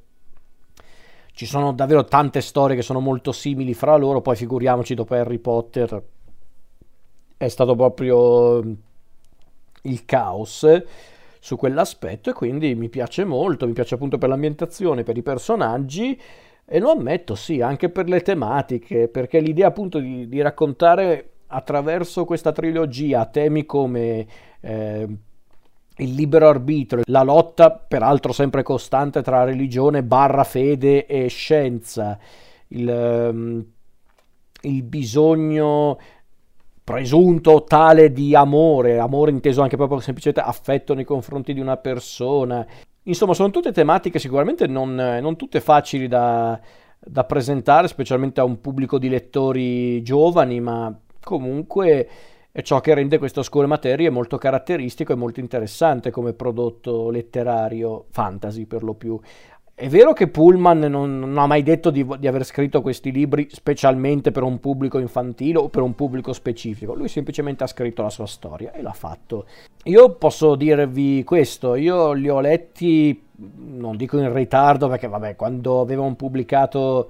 ci 1.34 1.46
sono 1.46 1.72
davvero 1.74 2.06
tante 2.06 2.42
storie 2.42 2.76
che 2.76 2.82
sono 2.82 3.00
molto 3.00 3.32
simili 3.32 3.74
fra 3.74 3.96
loro, 3.96 4.22
poi 4.22 4.36
figuriamoci 4.36 4.96
dopo 4.96 5.14
Harry 5.14 5.38
Potter. 5.38 6.04
È 7.38 7.48
stato 7.48 7.76
proprio 7.76 8.64
il 9.82 10.06
caos 10.06 10.84
su 11.40 11.58
quell'aspetto 11.58 12.32
e 12.32 12.34
quindi 12.34 12.74
mi 12.74 12.90
piace 12.90 13.24
molto, 13.24 13.68
mi 13.68 13.74
piace 13.74 13.94
appunto 13.94 14.18
per 14.18 14.30
l'ambientazione, 14.30 15.04
per 15.04 15.16
i 15.16 15.22
personaggi 15.22 16.20
e 16.66 16.80
lo 16.80 16.92
ammetto, 16.92 17.36
sì, 17.36 17.62
anche 17.62 17.90
per 17.90 18.08
le 18.08 18.22
tematiche, 18.22 19.08
perché 19.08 19.40
l'idea 19.40 19.68
appunto 19.68 20.00
di, 20.00 20.28
di 20.28 20.42
raccontare 20.42 21.30
attraverso 21.48 22.26
questa 22.26 22.52
trilogia 22.52 23.26
temi 23.28 23.66
come 23.66 24.26
eh, 24.62 25.08
il 25.98 26.14
libero 26.14 26.50
arbitrio, 26.50 27.04
la 27.06 27.22
lotta 27.22 27.72
peraltro 27.72 28.34
sempre 28.34 28.64
costante 28.64 29.22
tra 29.22 29.44
religione 29.44 30.04
barra 30.04 30.44
fede 30.44 31.06
e 31.06 31.28
scienza, 31.28 32.18
il, 32.70 32.88
um, 33.32 33.66
il 34.62 34.84
bisogno 34.84 35.98
presunto 36.84 37.64
tale 37.64 38.12
di 38.12 38.36
amore, 38.36 39.00
amore 39.00 39.32
inteso 39.32 39.62
anche 39.62 39.78
proprio 39.78 40.00
semplicemente 40.00 40.48
affetto 40.48 40.94
nei 40.94 41.06
confronti 41.06 41.54
di 41.54 41.60
una 41.60 41.78
persona, 41.78 42.66
Insomma, 43.08 43.34
sono 43.34 43.52
tutte 43.52 43.72
tematiche 43.72 44.20
sicuramente 44.20 44.68
non, 44.68 44.96
non 44.96 45.36
tutte 45.36 45.62
facili 45.62 46.08
da, 46.08 46.60
da, 47.00 47.24
presentare, 47.24 47.88
specialmente 47.88 48.40
a 48.40 48.44
un 48.44 48.62
pubblico 48.62 48.98
di 48.98 49.10
lettori 49.10 50.02
giovani, 50.02 50.60
ma 50.60 50.98
comunque 51.22 52.10
è 52.52 52.62
ciò 52.62 52.80
che 52.80 52.94
rende 52.94 53.18
queste 53.18 53.42
oscure 53.42 53.68
materie 53.68 54.10
molto 54.10 54.38
caratteristico 54.38 55.12
e 55.12 55.18
molto 55.18 55.40
interessante 55.40 56.10
come 56.10 56.34
prodotto 56.34 57.10
letterario 57.10 58.06
fantasy 58.10 58.66
per 58.66 58.82
lo 58.82 58.96
più. 58.96 59.20
È 59.78 59.90
vero 59.90 60.14
che 60.14 60.30
Pullman 60.30 60.80
non, 60.80 61.20
non 61.20 61.38
ha 61.38 61.48
mai 61.48 61.62
detto 61.62 61.90
di, 61.90 62.08
di, 62.18 62.28
aver 62.28 62.46
scritto 62.46 62.82
questi 62.82 63.12
libri 63.12 63.50
specialmente 63.52 64.32
per 64.32 64.44
un 64.44 64.62
pubblico 64.62 65.00
infantile 65.00 65.58
o 65.58 65.68
per 65.68 65.82
un 65.82 65.96
pubblico 65.96 66.32
specifico, 66.32 66.94
lui 66.94 67.10
semplicemente 67.10 67.66
ha 67.66 67.68
scritto 67.68 68.02
la 68.02 68.10
sua 68.10 68.26
storia 68.26 68.72
e 68.72 68.82
l'ha 68.82 68.94
fatto. 68.94 69.46
Io 69.84 70.12
posso 70.12 70.56
dirvi 70.56 71.26
questo, 71.26 71.76
io 71.76 72.14
li 72.14 72.30
ho 72.30 72.40
letti 72.40 73.22
non 73.38 73.98
dico 73.98 74.18
in 74.18 74.32
ritardo 74.34 74.88
perché 74.88 75.08
vabbè, 75.08 75.36
quando 75.36 75.82
avevano 75.82 76.16
pubblicato 76.16 77.10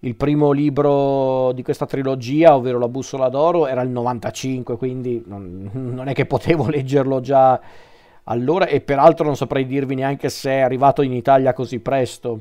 il 0.00 0.14
primo 0.14 0.50
libro 0.50 1.52
di 1.52 1.62
questa 1.62 1.86
trilogia, 1.86 2.56
ovvero 2.56 2.78
La 2.78 2.88
bussola 2.88 3.28
d'oro, 3.28 3.66
era 3.66 3.82
il 3.82 3.90
95, 3.90 4.76
quindi 4.76 5.22
non, 5.26 5.70
non 5.72 6.08
è 6.08 6.14
che 6.14 6.26
potevo 6.26 6.66
leggerlo 6.70 7.20
già 7.20 7.60
allora 8.24 8.66
e 8.66 8.80
peraltro 8.80 9.24
non 9.24 9.36
saprei 9.36 9.66
dirvi 9.66 9.94
neanche 9.94 10.28
se 10.28 10.50
è 10.50 10.60
arrivato 10.60 11.02
in 11.02 11.12
Italia 11.12 11.52
così 11.52 11.78
presto. 11.80 12.40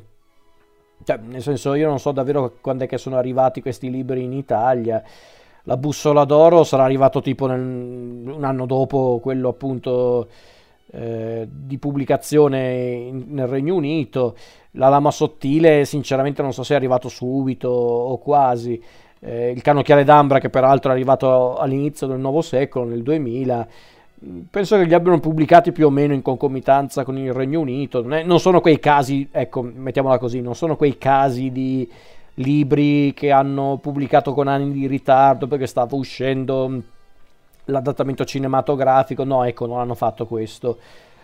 Cioè, 1.04 1.18
nel 1.24 1.42
senso, 1.42 1.74
io 1.76 1.88
non 1.88 2.00
so 2.00 2.12
davvero 2.12 2.56
quando 2.62 2.84
è 2.84 2.88
che 2.88 2.98
sono 2.98 3.18
arrivati 3.18 3.62
questi 3.62 3.89
libri 3.89 4.24
in 4.24 4.34
Italia. 4.34 5.02
La 5.63 5.78
bussola 5.78 6.26
d'oro 6.26 6.63
sarà 6.63 6.84
arrivato 6.84 7.22
tipo 7.22 7.46
nel, 7.46 7.60
un 7.60 8.44
anno 8.44 8.65
dopo 8.65 9.20
quello 9.22 9.50
appunto 9.50 10.28
eh, 10.92 11.48
di 11.50 11.78
pubblicazione 11.78 12.74
in, 12.74 13.26
nel 13.30 13.48
Regno 13.48 13.76
Unito. 13.76 14.36
La 14.72 14.89
lama 14.89 15.12
sottile, 15.12 15.86
sinceramente, 15.86 16.42
non 16.42 16.54
so 16.54 16.63
se 16.63 16.74
è 16.74 16.78
arrivato 16.78 17.08
subito 17.08 17.70
o 17.70 18.18
quasi. 18.18 18.82
Eh, 19.20 19.52
il 19.52 19.62
canocchiale 19.62 20.04
d'ambra, 20.04 20.39
che 20.39 20.50
peraltro 20.50 20.92
è 20.92 20.94
arrivato 20.94 21.56
all'inizio 21.58 22.08
del 22.08 22.20
nuovo 22.20 22.42
secolo, 22.42 22.86
nel 22.86 23.04
2000 23.04 23.68
penso 24.49 24.77
che 24.77 24.84
li 24.84 24.93
abbiano 24.93 25.19
pubblicati 25.19 25.71
più 25.71 25.88
o 25.88 25.89
meno 25.89 26.13
in 26.13 26.21
concomitanza 26.21 27.03
con 27.03 27.17
il 27.17 27.34
Regno 27.34 27.60
Unito. 27.60 28.01
Non, 28.01 28.13
è, 28.13 28.23
non, 28.23 28.39
sono 28.39 28.62
quei 28.62 28.79
casi, 28.79 29.27
ecco, 29.32 29.62
mettiamola 29.62 30.17
così, 30.17 30.41
non 30.41 30.55
sono 30.55 30.75
quei 30.75 30.97
casi 30.97 31.51
di 31.51 31.89
libri 32.36 33.13
che 33.13 33.32
hanno 33.32 33.79
pubblicato 33.82 34.34
con 34.34 34.47
anni 34.47 34.71
di 34.71 34.88
ritardo 34.88 35.47
perché 35.47 35.67
stava 35.67 35.95
uscendo 35.95 36.82
l'adattamento 37.65 38.25
cinematografico. 38.25 39.23
No, 39.23 39.43
ecco, 39.43 39.65
non 39.65 39.79
hanno 39.79 39.95
fatto 39.95 40.25
questo. 40.25 40.77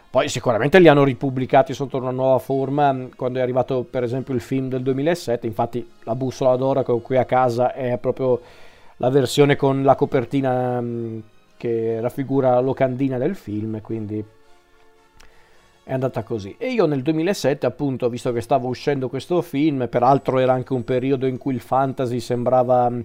Poi 0.09 0.29
sicuramente 0.29 0.79
li 0.79 0.87
hanno 0.87 1.03
ripubblicati 1.03 1.73
sotto 1.73 1.97
una 1.97 2.11
nuova 2.11 2.39
forma 2.39 3.07
quando 3.17 3.39
è 3.39 3.41
arrivato 3.41 3.83
per 3.83 4.03
esempio 4.03 4.33
il 4.33 4.39
film 4.39 4.69
del 4.69 4.81
2007, 4.81 5.45
infatti 5.45 5.85
la 6.03 6.15
bussola 6.15 6.55
d'oro 6.55 6.83
che 6.83 6.91
ho 6.93 6.99
qui 6.99 7.17
a 7.17 7.25
casa 7.25 7.73
è 7.73 7.97
proprio 7.97 8.39
la 8.97 9.09
versione 9.09 9.57
con 9.57 9.83
la 9.83 9.95
copertina 9.95 10.81
che 11.57 11.99
raffigura 12.01 12.51
la 12.51 12.59
locandina 12.59 13.17
del 13.17 13.35
film, 13.35 13.81
quindi 13.81 14.23
è 15.85 15.93
andata 15.93 16.23
così. 16.23 16.55
E 16.57 16.71
io 16.71 16.87
nel 16.87 17.03
2007, 17.03 17.65
appunto, 17.65 18.09
visto 18.09 18.33
che 18.33 18.41
stava 18.41 18.67
uscendo 18.67 19.07
questo 19.07 19.41
film, 19.43 19.87
peraltro 19.87 20.39
era 20.39 20.53
anche 20.53 20.73
un 20.73 20.83
periodo 20.83 21.27
in 21.27 21.37
cui 21.37 21.53
il 21.53 21.59
fantasy 21.59 22.19
sembrava 22.19 22.89
mm, 22.89 22.99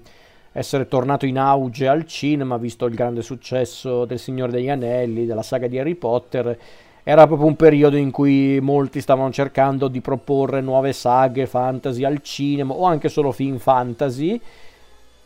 essere 0.52 0.88
tornato 0.88 1.26
in 1.26 1.38
auge 1.38 1.86
al 1.86 2.06
cinema, 2.06 2.56
visto 2.56 2.86
il 2.86 2.94
grande 2.94 3.20
successo 3.20 4.06
del 4.06 4.18
Signore 4.18 4.52
degli 4.52 4.70
Anelli, 4.70 5.26
della 5.26 5.42
saga 5.42 5.66
di 5.66 5.78
Harry 5.78 5.94
Potter, 5.94 6.58
era 7.02 7.26
proprio 7.26 7.48
un 7.48 7.56
periodo 7.56 7.96
in 7.96 8.10
cui 8.10 8.58
molti 8.60 9.00
stavano 9.00 9.30
cercando 9.30 9.88
di 9.88 10.00
proporre 10.00 10.60
nuove 10.60 10.92
saghe 10.92 11.46
fantasy 11.46 12.04
al 12.04 12.22
cinema 12.22 12.72
o 12.72 12.84
anche 12.84 13.10
solo 13.10 13.30
film 13.30 13.58
fantasy, 13.58 14.40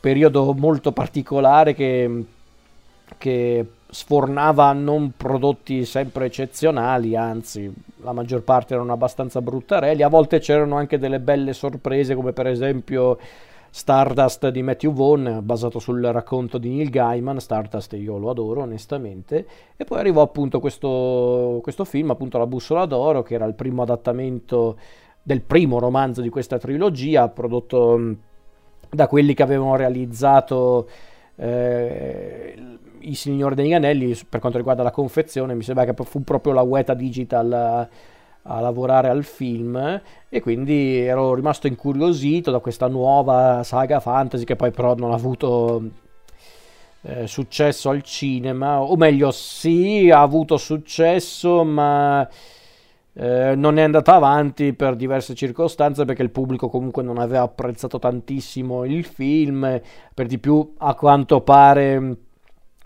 periodo 0.01 0.53
molto 0.55 0.91
particolare 0.91 1.73
che 1.73 2.09
mm, 2.09 2.21
che 3.19 3.67
sfornava 3.87 4.73
non 4.73 5.13
prodotti 5.17 5.85
sempre 5.85 6.27
eccezionali, 6.27 7.17
anzi 7.17 7.73
la 8.03 8.13
maggior 8.13 8.43
parte 8.43 8.75
erano 8.75 8.93
abbastanza 8.93 9.41
bruttarelli, 9.41 10.03
a 10.03 10.09
volte 10.09 10.41
c'erano 10.41 10.77
anche 10.77 10.99
delle 10.99 11.21
belle 11.21 11.53
sorprese 11.53 12.15
come 12.15 12.33
per 12.33 12.47
esempio 12.47 13.19
Stardust 13.71 14.49
di 14.49 14.63
Matthew 14.63 14.93
Vaughn 14.93 15.41
basato 15.43 15.79
sul 15.79 16.01
racconto 16.01 16.59
di 16.59 16.69
Neil 16.69 16.91
Gaiman, 16.91 17.41
Stardust 17.41 17.93
io 17.95 18.19
lo 18.19 18.31
adoro 18.31 18.63
onestamente, 18.63 19.47
e 19.77 19.85
poi 19.85 19.99
arrivò 19.99 20.23
appunto 20.23 20.61
questo, 20.61 21.59
questo 21.63 21.85
film, 21.85 22.11
appunto 22.11 22.39
La 22.39 22.47
bussola 22.47 22.87
d'oro, 22.87 23.23
che 23.23 23.35
era 23.35 23.47
il 23.47 23.55
primo 23.55 23.83
adattamento 23.83 24.77
del 25.21 25.41
primo 25.41 25.79
romanzo 25.79 26.21
di 26.21 26.29
questa 26.29 26.59
trilogia, 26.59 27.29
prodotto 27.29 28.15
da 28.91 29.09
quelli 29.09 29.35
che 29.35 29.43
avevano 29.43 29.75
realizzato 29.75 30.89
eh, 31.37 32.55
i 33.01 33.15
Signori 33.15 33.55
degli 33.55 33.73
Anelli 33.73 34.19
per 34.29 34.41
quanto 34.41 34.59
riguarda 34.59 34.83
la 34.83 34.91
confezione 34.91 35.55
mi 35.55 35.63
sembra 35.63 35.85
che 35.85 35.95
fu 36.05 36.23
proprio 36.23 36.53
la 36.53 36.63
Weta 36.63 36.95
Digital 36.95 37.53
a, 37.53 37.89
a, 38.43 38.61
lavorare 38.61 39.09
al 39.09 39.25
film 39.25 40.01
e 40.29 40.41
quindi 40.41 41.01
ero 41.01 41.35
rimasto 41.35 41.67
incuriosito 41.67 42.51
da 42.51 42.61
questa 42.61 42.89
nuova 42.89 43.63
saga 43.63 44.01
fantasy 44.01 44.45
che 44.45 44.57
poi 44.57 44.71
però 44.71 44.95
non 44.95 45.11
ha 45.11 45.15
avuto 45.15 45.83
eh, 47.07 47.27
successo 47.27 47.91
al 47.91 48.03
cinema. 48.03 48.81
O 48.81 48.97
meglio 48.97 49.31
sì 49.31 50.11
ha 50.11 50.21
avuto 50.21 50.57
successo 50.57 51.65
ma 51.65 52.27
eh, 53.17 53.55
non 53.55 53.79
è 53.79 53.83
andata 53.83 54.15
avanti 54.15 54.73
per 54.73 54.97
diverse 54.97 55.35
circostanze 55.35 56.05
perché 56.05 56.23
il 56.23 56.31
pubblico 56.31 56.69
comunque 56.69 57.03
non 57.03 57.19
aveva 57.19 57.43
apprezzato 57.43 57.99
tantissimo 57.99 58.85
il 58.85 59.05
film. 59.05 59.81
Per 60.13 60.27
di 60.27 60.39
più 60.39 60.75
a 60.79 60.95
quanto 60.95 61.41
pare 61.43 62.17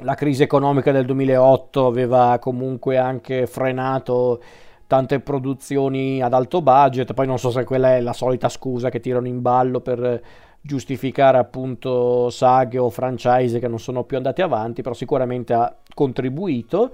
la 0.02 0.14
crisi 0.14 0.42
economica 0.42 0.92
del 0.92 1.06
2008 1.06 1.86
aveva 1.86 2.38
comunque 2.40 2.98
anche 2.98 3.46
frenato 3.46 4.40
tante 4.86 5.20
produzioni 5.20 6.22
ad 6.22 6.32
alto 6.32 6.62
budget, 6.62 7.12
poi 7.14 7.26
non 7.26 7.38
so 7.38 7.50
se 7.50 7.64
quella 7.64 7.96
è 7.96 8.00
la 8.00 8.12
solita 8.12 8.48
scusa 8.48 8.88
che 8.90 9.00
tirano 9.00 9.26
in 9.26 9.42
ballo 9.42 9.80
per 9.80 10.22
giustificare 10.60 11.38
appunto 11.38 12.30
saghe 12.30 12.78
o 12.78 12.90
franchise 12.90 13.58
che 13.58 13.68
non 13.68 13.78
sono 13.78 14.04
più 14.04 14.16
andati 14.16 14.42
avanti, 14.42 14.82
però 14.82 14.94
sicuramente 14.94 15.52
ha 15.52 15.74
contribuito 15.94 16.92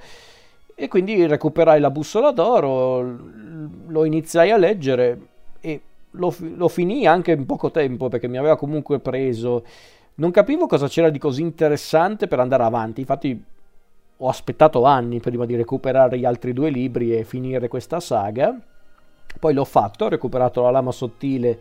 e 0.75 0.89
quindi 0.89 1.27
recuperai 1.27 1.81
la 1.81 1.91
bussola 1.91 2.31
d'oro, 2.31 3.19
lo 3.87 4.05
iniziai 4.05 4.51
a 4.51 4.57
leggere 4.57 5.19
e 5.61 5.81
lo, 6.13 6.35
lo 6.39 6.69
finì 6.69 7.07
anche 7.07 7.33
in 7.33 7.47
poco 7.47 7.71
tempo 7.71 8.09
perché 8.09 8.29
mi 8.29 8.39
aveva 8.39 8.57
comunque 8.57 8.99
preso 8.99 9.65
non 10.17 10.31
capivo 10.31 10.67
cosa 10.67 10.87
c'era 10.87 11.11
di 11.11 11.19
così 11.19 11.43
interessante 11.43 12.29
per 12.29 12.39
andare 12.39 12.63
avanti, 12.63 13.01
infatti 13.01 13.45
ho 14.17 14.29
aspettato 14.29 14.85
anni 14.85 15.19
prima 15.19 15.45
di 15.45 15.57
recuperare 15.57 16.19
gli 16.19 16.25
altri 16.25 16.53
due 16.53 16.71
libri 16.71 17.17
e 17.17 17.25
finire 17.25 17.67
questa 17.67 17.99
saga. 17.99 18.57
Poi 19.41 19.53
l'ho 19.53 19.65
fatto, 19.65 20.05
ho 20.05 20.09
recuperato 20.09 20.63
la 20.63 20.71
lama 20.71 20.93
sottile 20.93 21.59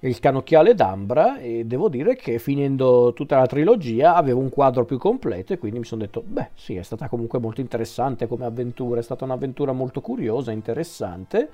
il 0.00 0.18
canocchiale 0.20 0.74
d'ambra 0.74 1.38
e 1.38 1.64
devo 1.64 1.88
dire 1.88 2.16
che 2.16 2.38
finendo 2.38 3.12
tutta 3.14 3.38
la 3.38 3.46
trilogia 3.46 4.14
avevo 4.14 4.40
un 4.40 4.50
quadro 4.50 4.84
più 4.84 4.98
completo 4.98 5.52
e 5.52 5.58
quindi 5.58 5.78
mi 5.78 5.84
sono 5.84 6.02
detto, 6.02 6.22
beh 6.24 6.50
sì, 6.54 6.76
è 6.76 6.82
stata 6.82 7.08
comunque 7.08 7.38
molto 7.38 7.60
interessante 7.60 8.26
come 8.26 8.44
avventura, 8.44 9.00
è 9.00 9.02
stata 9.02 9.24
un'avventura 9.24 9.72
molto 9.72 10.00
curiosa, 10.00 10.52
interessante 10.52 11.48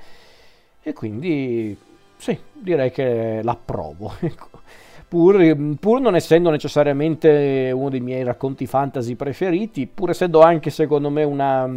e 0.82 0.92
quindi 0.92 1.76
sì, 2.16 2.38
direi 2.52 2.90
che 2.90 3.40
l'approvo. 3.42 4.12
Ecco 4.20 4.60
pur, 5.12 5.76
pur, 5.78 6.00
non 6.00 6.16
essendo 6.16 6.48
necessariamente 6.48 7.70
uno 7.74 7.90
dei 7.90 8.00
miei 8.00 8.24
racconti 8.24 8.66
fantasy 8.66 9.14
preferiti, 9.14 9.86
pur 9.86 10.08
essendo 10.08 10.40
anche 10.40 10.70
secondo 10.70 11.10
me 11.10 11.22
una, 11.22 11.68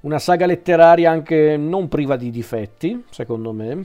una 0.00 0.18
saga 0.18 0.44
letteraria 0.44 1.10
anche 1.10 1.56
non 1.56 1.88
priva 1.88 2.16
di 2.16 2.30
difetti, 2.30 3.02
secondo 3.08 3.52
me, 3.52 3.84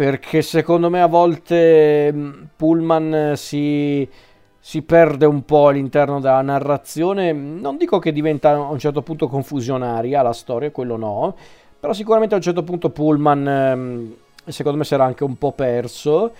perché 0.00 0.40
secondo 0.40 0.88
me 0.88 1.02
a 1.02 1.06
volte 1.06 2.10
Pullman 2.56 3.34
si, 3.36 4.08
si 4.58 4.80
perde 4.80 5.26
un 5.26 5.44
po' 5.44 5.68
all'interno 5.68 6.20
della 6.20 6.40
narrazione, 6.40 7.32
non 7.32 7.76
dico 7.76 7.98
che 7.98 8.10
diventa 8.10 8.48
a 8.52 8.70
un 8.70 8.78
certo 8.78 9.02
punto 9.02 9.28
confusionaria 9.28 10.22
la 10.22 10.32
storia, 10.32 10.70
quello 10.70 10.96
no, 10.96 11.36
però 11.78 11.92
sicuramente 11.92 12.32
a 12.32 12.38
un 12.38 12.42
certo 12.42 12.62
punto 12.62 12.88
Pullman 12.88 14.16
secondo 14.46 14.78
me 14.78 14.86
era 14.88 15.04
anche 15.04 15.22
un 15.22 15.36
po' 15.36 15.52
perso. 15.52 16.32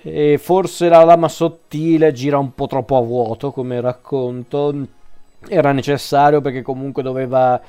E 0.00 0.38
forse 0.38 0.88
la 0.88 1.04
lama 1.04 1.28
sottile 1.28 2.12
gira 2.12 2.38
un 2.38 2.54
po' 2.54 2.68
troppo 2.68 2.96
a 2.96 3.02
vuoto 3.02 3.52
come 3.52 3.82
racconto. 3.82 4.74
Era 5.46 5.72
necessario 5.72 6.40
perché 6.40 6.62
comunque 6.62 7.02
doveva 7.02 7.60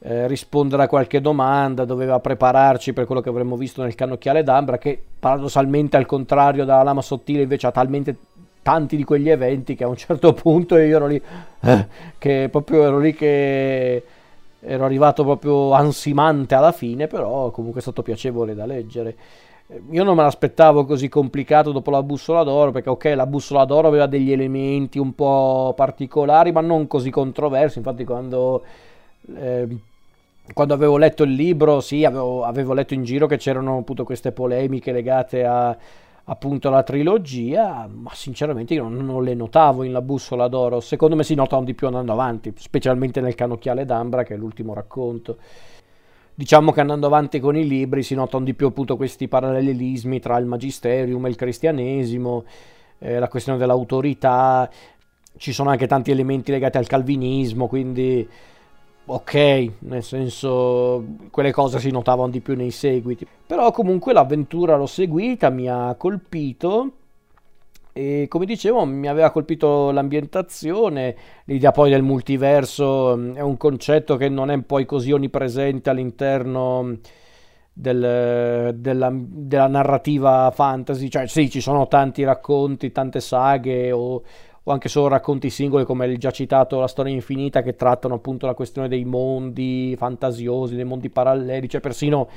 eh, 0.00 0.26
rispondere 0.26 0.84
a 0.84 0.88
qualche 0.88 1.20
domanda 1.20 1.84
doveva 1.84 2.18
prepararci 2.20 2.92
per 2.92 3.04
quello 3.04 3.20
che 3.20 3.28
avremmo 3.28 3.56
visto 3.56 3.82
nel 3.82 3.94
cannocchiale 3.94 4.42
d'ambra 4.42 4.78
che 4.78 5.00
paradossalmente 5.18 5.96
al 5.96 6.06
contrario 6.06 6.64
della 6.64 6.82
lama 6.82 7.02
sottile 7.02 7.42
invece 7.42 7.66
ha 7.66 7.72
talmente 7.72 8.16
tanti 8.62 8.96
di 8.96 9.04
quegli 9.04 9.28
eventi 9.28 9.74
che 9.74 9.84
a 9.84 9.88
un 9.88 9.96
certo 9.96 10.32
punto 10.34 10.76
io 10.76 10.96
ero 10.96 11.06
lì 11.06 11.20
eh, 11.60 11.86
che 12.18 12.48
proprio 12.50 12.84
ero 12.84 12.98
lì 12.98 13.14
che 13.14 14.02
ero 14.60 14.84
arrivato 14.84 15.24
proprio 15.24 15.72
ansimante 15.72 16.54
alla 16.54 16.72
fine, 16.72 17.06
però 17.06 17.50
comunque 17.50 17.80
è 17.80 17.82
stato 17.82 18.02
piacevole 18.02 18.54
da 18.54 18.66
leggere. 18.66 19.16
Io 19.90 20.02
non 20.02 20.16
me 20.16 20.22
l'aspettavo 20.22 20.86
così 20.86 21.08
complicato 21.08 21.72
dopo 21.72 21.90
la 21.90 22.02
bussola 22.02 22.42
d'oro, 22.42 22.70
perché 22.70 22.88
ok, 22.88 23.12
la 23.14 23.26
bussola 23.26 23.64
d'oro 23.64 23.86
aveva 23.86 24.06
degli 24.06 24.32
elementi 24.32 24.98
un 24.98 25.14
po' 25.14 25.74
particolari, 25.76 26.52
ma 26.52 26.62
non 26.62 26.86
così 26.86 27.10
controversi. 27.10 27.78
Infatti, 27.78 28.04
quando, 28.04 28.62
eh, 29.36 29.68
quando 30.52 30.74
avevo 30.74 30.96
letto 30.96 31.22
il 31.22 31.32
libro, 31.32 31.80
sì, 31.80 32.04
avevo, 32.04 32.44
avevo 32.44 32.72
letto 32.72 32.94
in 32.94 33.04
giro 33.04 33.26
che 33.26 33.36
c'erano 33.36 33.78
appunto 33.78 34.04
queste 34.04 34.32
polemiche 34.32 34.92
legate 34.92 35.44
a 35.44 35.76
appunto 36.30 36.68
la 36.70 36.82
trilogia, 36.82 37.88
ma 37.90 38.10
sinceramente 38.12 38.74
io 38.74 38.82
non, 38.82 39.04
non, 39.04 39.24
le 39.24 39.34
notavo 39.34 39.82
in 39.82 39.92
La 39.92 40.02
bussola 40.02 40.46
d'oro. 40.48 40.80
Secondo 40.80 41.16
me 41.16 41.24
si 41.24 41.34
notano 41.34 41.64
di 41.64 41.74
più 41.74 41.86
andando 41.86 42.12
avanti, 42.12 42.52
specialmente 42.56 43.20
nel 43.20 43.34
canocchiale 43.34 43.84
d'ambra, 43.84 44.22
che 44.24 44.34
è 44.34 44.36
l'ultimo 44.36 44.74
racconto. 44.74 45.38
Diciamo 46.34 46.70
che 46.70 46.80
andando 46.80 47.06
avanti 47.06 47.40
con 47.40 47.56
i 47.56 47.66
libri 47.66 48.02
si 48.02 48.14
notano 48.14 48.44
di 48.44 48.54
più 48.54 48.68
appunto 48.68 48.96
questi 48.96 49.26
parallelismi 49.26 50.20
tra 50.20 50.38
il 50.38 50.46
magisterium 50.46 51.26
e 51.26 51.28
il 51.30 51.36
cristianesimo, 51.36 52.44
eh, 52.98 53.18
la 53.18 53.28
questione 53.28 53.58
dell'autorità, 53.58 54.70
ci 55.36 55.52
sono 55.52 55.70
anche 55.70 55.86
tanti 55.86 56.10
elementi 56.10 56.52
legati 56.52 56.76
al 56.76 56.86
calvinismo, 56.86 57.66
quindi 57.66 58.28
ok, 59.10 59.70
nel 59.80 60.02
senso 60.02 61.02
quelle 61.30 61.50
cose 61.50 61.78
si 61.78 61.90
notavano 61.90 62.28
di 62.28 62.40
più 62.40 62.54
nei 62.54 62.70
seguiti, 62.70 63.26
però 63.46 63.70
comunque 63.70 64.12
l'avventura 64.12 64.76
l'ho 64.76 64.86
seguita, 64.86 65.48
mi 65.50 65.68
ha 65.68 65.94
colpito. 65.96 66.92
E 67.92 68.26
come 68.28 68.44
dicevo 68.44 68.84
mi 68.84 69.08
aveva 69.08 69.30
colpito 69.30 69.90
l'ambientazione, 69.90 71.16
l'idea 71.46 71.72
poi 71.72 71.90
del 71.90 72.02
multiverso 72.02 73.16
mm, 73.16 73.34
è 73.34 73.40
un 73.40 73.56
concetto 73.56 74.16
che 74.16 74.28
non 74.28 74.50
è 74.50 74.62
poi 74.62 74.84
così 74.86 75.10
onnipresente 75.10 75.90
all'interno 75.90 76.98
del, 77.72 78.74
della, 78.76 79.10
della, 79.12 79.66
narrativa 79.68 80.50
fantasy, 80.54 81.08
cioè 81.08 81.26
sì 81.26 81.50
ci 81.50 81.60
sono 81.60 81.88
tanti 81.88 82.24
racconti, 82.24 82.92
tante 82.92 83.20
saghe 83.20 83.90
o, 83.90 84.22
o 84.68 84.72
anche 84.72 84.90
solo 84.90 85.08
racconti 85.08 85.48
singoli 85.48 85.84
come 85.84 86.06
il 86.06 86.18
già 86.18 86.30
citato 86.30 86.78
La 86.78 86.88
storia 86.88 87.12
infinita 87.12 87.62
che 87.62 87.74
trattano 87.74 88.14
appunto 88.14 88.44
la 88.44 88.52
questione 88.52 88.86
dei 88.86 89.04
mondi 89.04 89.94
fantasiosi, 89.96 90.74
dei 90.74 90.84
mondi 90.84 91.08
paralleli, 91.08 91.66
c'è 91.66 91.80
persino 91.80 92.28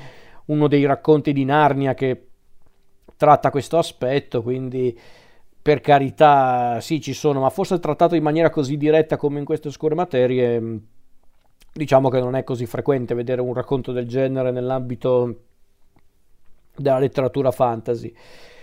uno 0.46 0.66
dei 0.66 0.86
racconti 0.86 1.34
di 1.34 1.44
Narnia 1.44 1.92
che 1.92 2.28
tratta 3.18 3.50
questo 3.50 3.76
aspetto, 3.76 4.42
quindi 4.42 4.98
per 5.60 5.80
carità, 5.82 6.80
sì, 6.80 7.02
ci 7.02 7.12
sono, 7.12 7.40
ma 7.40 7.50
forse 7.50 7.78
trattato 7.78 8.14
in 8.14 8.22
maniera 8.22 8.48
così 8.48 8.78
diretta 8.78 9.18
come 9.18 9.38
in 9.38 9.44
queste 9.44 9.68
oscure 9.68 9.94
materie, 9.94 10.58
mm, 10.58 10.76
diciamo 11.70 12.08
che 12.08 12.18
non 12.18 12.34
è 12.34 12.44
così 12.44 12.64
frequente 12.64 13.14
vedere 13.14 13.42
un 13.42 13.52
racconto 13.52 13.92
del 13.92 14.08
genere 14.08 14.50
nell'ambito 14.50 15.40
della 16.74 16.98
letteratura 16.98 17.50
fantasy. 17.50 18.12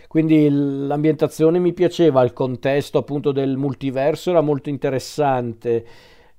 Quindi 0.09 0.49
l'ambientazione 0.49 1.59
mi 1.59 1.71
piaceva, 1.71 2.23
il 2.23 2.33
contesto 2.33 2.97
appunto 2.97 3.31
del 3.31 3.57
multiverso 3.57 4.31
era 4.31 4.41
molto 4.41 4.69
interessante. 4.69 5.85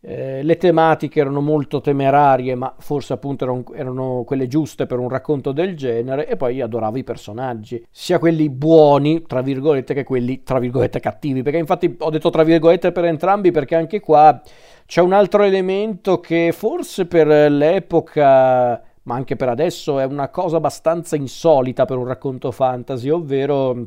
Eh, 0.00 0.42
le 0.42 0.56
tematiche 0.56 1.20
erano 1.20 1.40
molto 1.40 1.80
temerarie, 1.80 2.56
ma 2.56 2.74
forse 2.80 3.12
appunto 3.12 3.44
erano, 3.44 3.64
erano, 3.72 4.24
quelle 4.26 4.48
giuste 4.48 4.86
per 4.86 4.98
un 4.98 5.08
racconto 5.08 5.52
del 5.52 5.76
genere, 5.76 6.26
e 6.26 6.36
poi 6.36 6.60
adoravo 6.60 6.98
i 6.98 7.04
personaggi, 7.04 7.80
sia 7.92 8.18
quelli 8.18 8.50
buoni, 8.50 9.22
tra 9.22 9.40
virgolette, 9.40 9.94
che 9.94 10.02
quelli, 10.02 10.42
tra 10.42 10.58
virgolette, 10.58 10.98
cattivi, 10.98 11.42
perché 11.42 11.58
infatti 11.58 11.94
ho 11.96 12.10
detto 12.10 12.30
tra 12.30 12.42
virgolette 12.42 12.90
per 12.90 13.04
entrambi, 13.04 13.52
perché 13.52 13.76
anche 13.76 14.00
qua 14.00 14.42
c'è 14.84 15.00
un 15.00 15.12
altro 15.12 15.44
elemento 15.44 16.18
che 16.18 16.50
forse 16.50 17.06
per 17.06 17.28
l'epoca, 17.28 18.82
ma 19.10 19.16
anche 19.16 19.34
per 19.34 19.48
adesso, 19.48 19.98
è 19.98 20.04
una 20.04 20.28
cosa 20.28 20.58
abbastanza 20.58 21.16
insolita 21.16 21.84
per 21.84 21.96
un 21.96 22.06
racconto 22.06 22.52
fantasy, 22.52 23.08
ovvero 23.08 23.86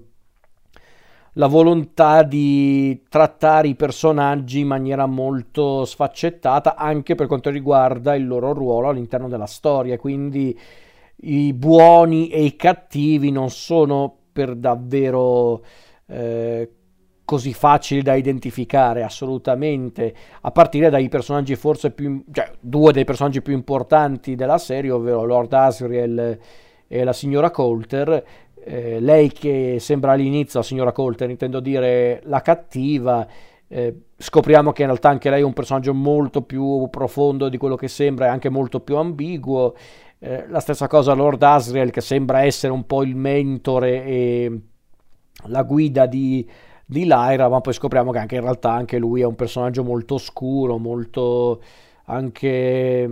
la 1.36 1.48
volontà 1.48 2.24
di 2.24 3.04
trattare 3.08 3.70
i 3.70 3.76
personaggi 3.76 4.60
in 4.60 4.68
maniera 4.68 5.06
molto 5.06 5.86
sfaccettata 5.86 6.76
anche 6.76 7.16
per 7.16 7.28
quanto 7.28 7.50
riguarda 7.50 8.16
il 8.16 8.28
loro 8.28 8.52
ruolo 8.52 8.90
all'interno 8.90 9.30
della 9.30 9.46
storia, 9.46 9.98
quindi 9.98 10.60
i 11.16 11.54
buoni 11.54 12.28
e 12.28 12.44
i 12.44 12.58
cattivi 12.58 13.32
non 13.32 13.50
sono 13.50 14.14
per 14.34 14.56
davvero 14.58 15.64
eh, 16.06 16.70
così 17.26 17.54
facili 17.54 18.02
da 18.02 18.16
identificare 18.16 19.04
assolutamente 19.04 20.14
a 20.42 20.52
partire 20.52 20.90
dai 20.90 21.08
personaggi 21.08 21.56
forse 21.56 21.92
più 21.92 22.24
cioè 22.32 22.52
due 22.60 22.92
dei 22.92 23.06
personaggi 23.06 23.42
più 23.42 23.54
importanti 23.54 24.36
della 24.36 24.58
serie 24.58 24.92
ovvero 24.92 25.24
Lord 25.24 25.54
Asriel 25.54 26.40
e 26.86 27.04
la 27.04 27.14
signora 27.14 27.50
Coulter 27.50 28.24
eh, 28.66 29.00
lei 29.00 29.32
che 29.32 29.78
sembra 29.80 30.14
all'inizio, 30.14 30.60
la 30.60 30.66
signora 30.66 30.92
Colter, 30.92 31.30
intendo 31.30 31.60
dire 31.60 32.22
la 32.26 32.42
cattiva, 32.42 33.28
eh, 33.68 34.04
scopriamo 34.18 34.72
che 34.72 34.82
in 34.82 34.88
realtà 34.88 35.10
anche 35.10 35.30
lei 35.30 35.42
è 35.42 35.44
un 35.44 35.54
personaggio 35.54 35.94
molto 35.94 36.44
più 36.44 36.88
profondo 36.90 37.50
di 37.50 37.58
quello 37.58 37.76
che 37.76 37.88
sembra 37.88 38.26
e 38.26 38.30
anche 38.30 38.50
molto 38.50 38.80
più 38.80 38.96
ambiguo. 38.96 39.76
Eh, 40.20 40.46
la 40.48 40.60
stessa 40.60 40.88
cosa 40.88 41.14
Lord 41.14 41.44
Asriel 41.44 41.92
che 41.92 42.02
sembra 42.02 42.44
essere 42.44 42.72
un 42.72 42.86
po' 42.86 43.04
il 43.04 43.16
mentore 43.16 44.06
e 44.06 44.60
la 45.48 45.64
guida 45.64 46.06
di, 46.06 46.48
di 46.86 47.06
Lyra, 47.06 47.50
ma 47.50 47.62
poi 47.62 47.74
scopriamo 47.74 48.12
che 48.12 48.20
anche 48.20 48.36
in 48.36 48.42
realtà 48.42 48.72
anche 48.72 48.98
lui 48.98 49.22
è 49.22 49.26
un 49.26 49.36
personaggio 49.36 49.84
molto 49.84 50.16
oscuro, 50.16 50.78
molto 50.78 51.62
anche, 52.06 53.10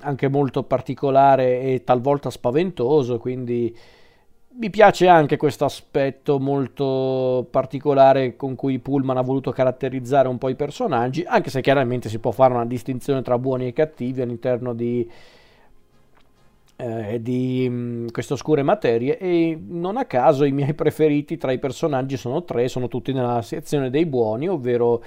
anche 0.00 0.28
molto 0.28 0.62
particolare 0.62 1.60
e 1.60 1.82
talvolta 1.84 2.30
spaventoso, 2.30 3.18
quindi 3.18 3.76
mi 4.52 4.68
piace 4.68 5.06
anche 5.06 5.36
questo 5.36 5.64
aspetto 5.64 6.38
molto 6.38 7.46
particolare 7.50 8.36
con 8.36 8.56
cui 8.56 8.78
Pullman 8.78 9.16
ha 9.16 9.22
voluto 9.22 9.52
caratterizzare 9.52 10.28
un 10.28 10.38
po' 10.38 10.48
i 10.48 10.56
personaggi, 10.56 11.24
anche 11.26 11.50
se 11.50 11.60
chiaramente 11.60 12.08
si 12.08 12.18
può 12.18 12.30
fare 12.30 12.52
una 12.54 12.66
distinzione 12.66 13.22
tra 13.22 13.38
buoni 13.38 13.68
e 13.68 13.72
cattivi 13.72 14.20
all'interno 14.20 14.74
di, 14.74 15.08
eh, 16.80 17.20
di 17.20 17.66
mm, 17.68 18.06
queste 18.08 18.32
oscure 18.32 18.62
materie 18.62 19.18
e 19.18 19.58
non 19.68 19.96
a 19.96 20.06
caso 20.06 20.44
i 20.44 20.52
miei 20.52 20.72
preferiti 20.74 21.36
tra 21.36 21.52
i 21.52 21.58
personaggi 21.58 22.16
sono 22.16 22.42
tre, 22.44 22.68
sono 22.68 22.88
tutti 22.88 23.12
nella 23.12 23.42
sezione 23.42 23.90
dei 23.90 24.06
buoni, 24.06 24.48
ovvero 24.48 25.02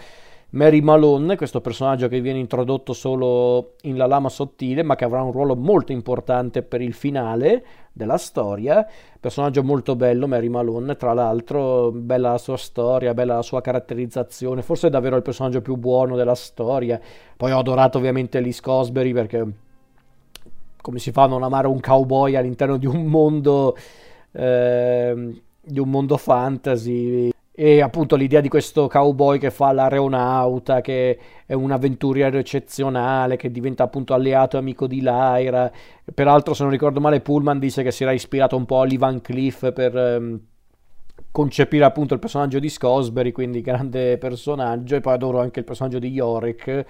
Mary 0.54 0.82
Malone, 0.82 1.36
questo 1.36 1.62
personaggio 1.62 2.08
che 2.08 2.22
viene 2.22 2.38
introdotto 2.38 2.94
solo 2.94 3.74
in 3.84 3.98
La 3.98 4.06
Lama 4.06 4.30
Sottile, 4.30 4.84
ma 4.84 4.96
che 4.96 5.04
avrà 5.04 5.24
un 5.24 5.32
ruolo 5.32 5.56
molto 5.56 5.92
importante 5.92 6.62
per 6.62 6.80
il 6.80 6.94
finale 6.94 7.66
della 7.92 8.18
storia. 8.18 8.86
Personaggio 9.20 9.64
molto 9.64 9.96
bello, 9.96 10.28
Mary 10.28 10.50
Malone, 10.50 10.96
tra 10.96 11.14
l'altro, 11.14 11.90
bella 11.92 12.32
la 12.32 12.38
sua 12.38 12.58
storia, 12.58 13.16
bella 13.16 13.36
la 13.36 13.42
sua 13.42 13.62
caratterizzazione, 13.62 14.62
forse 14.62 14.88
è 14.88 14.90
davvero 14.92 15.16
il 15.16 15.24
personaggio 15.24 15.62
più 15.62 15.76
buono 15.76 16.16
della 16.16 16.36
storia. 16.36 17.02
Poi 17.36 17.52
ho 17.52 17.58
adorato 17.58 17.98
ovviamente 17.98 18.40
Liz 18.40 18.60
Cosbury 18.60 19.12
perché 19.12 19.63
come 20.84 21.00
si 21.00 21.12
fa 21.12 21.24
a 21.24 21.28
non 21.28 21.44
amare 21.44 21.68
un 21.68 21.80
cowboy 21.80 22.36
all'interno 22.36 22.76
di 22.76 22.86
un 22.86 23.06
mondo 23.06 23.76
eh, 24.34 25.42
di 25.66 25.80
un 25.80 25.90
mondo 25.90 26.18
fantasy 26.18 27.32
e 27.56 27.82
appunto 27.82 28.16
l'idea 28.16 28.42
di 28.42 28.50
questo 28.50 28.88
cowboy 28.88 29.38
che 29.38 29.52
fa 29.52 29.72
l'aeronauta, 29.72 30.82
che 30.82 31.20
è 31.46 31.54
un 31.54 31.70
avventuriero 31.70 32.38
eccezionale, 32.40 33.36
che 33.38 33.52
diventa 33.52 33.84
appunto 33.84 34.16
alleato 34.16 34.58
e 34.58 34.60
amico 34.60 34.88
di 34.88 35.02
Lyra. 35.02 35.72
Peraltro, 36.16 36.56
se 36.56 36.64
non 36.64 36.72
ricordo 36.72 37.00
male, 37.00 37.22
Pullman 37.22 37.60
dice 37.60 37.84
che 37.84 37.92
si 37.92 38.02
era 38.02 38.12
ispirato 38.12 38.58
un 38.58 38.66
po' 38.66 38.82
a 38.82 38.86
Lee 38.86 39.22
Cliff 39.22 39.72
per 39.72 39.96
ehm, 39.96 40.40
concepire 41.30 41.86
appunto 41.86 42.16
il 42.16 42.20
personaggio 42.20 42.58
di 42.58 42.70
Scosbury, 42.70 43.32
quindi 43.32 43.62
grande 43.62 44.18
personaggio. 44.18 44.96
E 44.96 45.02
poi 45.02 45.14
adoro 45.14 45.40
anche 45.40 45.60
il 45.60 45.66
personaggio 45.66 46.00
di 46.00 46.10
Yorick, 46.10 46.86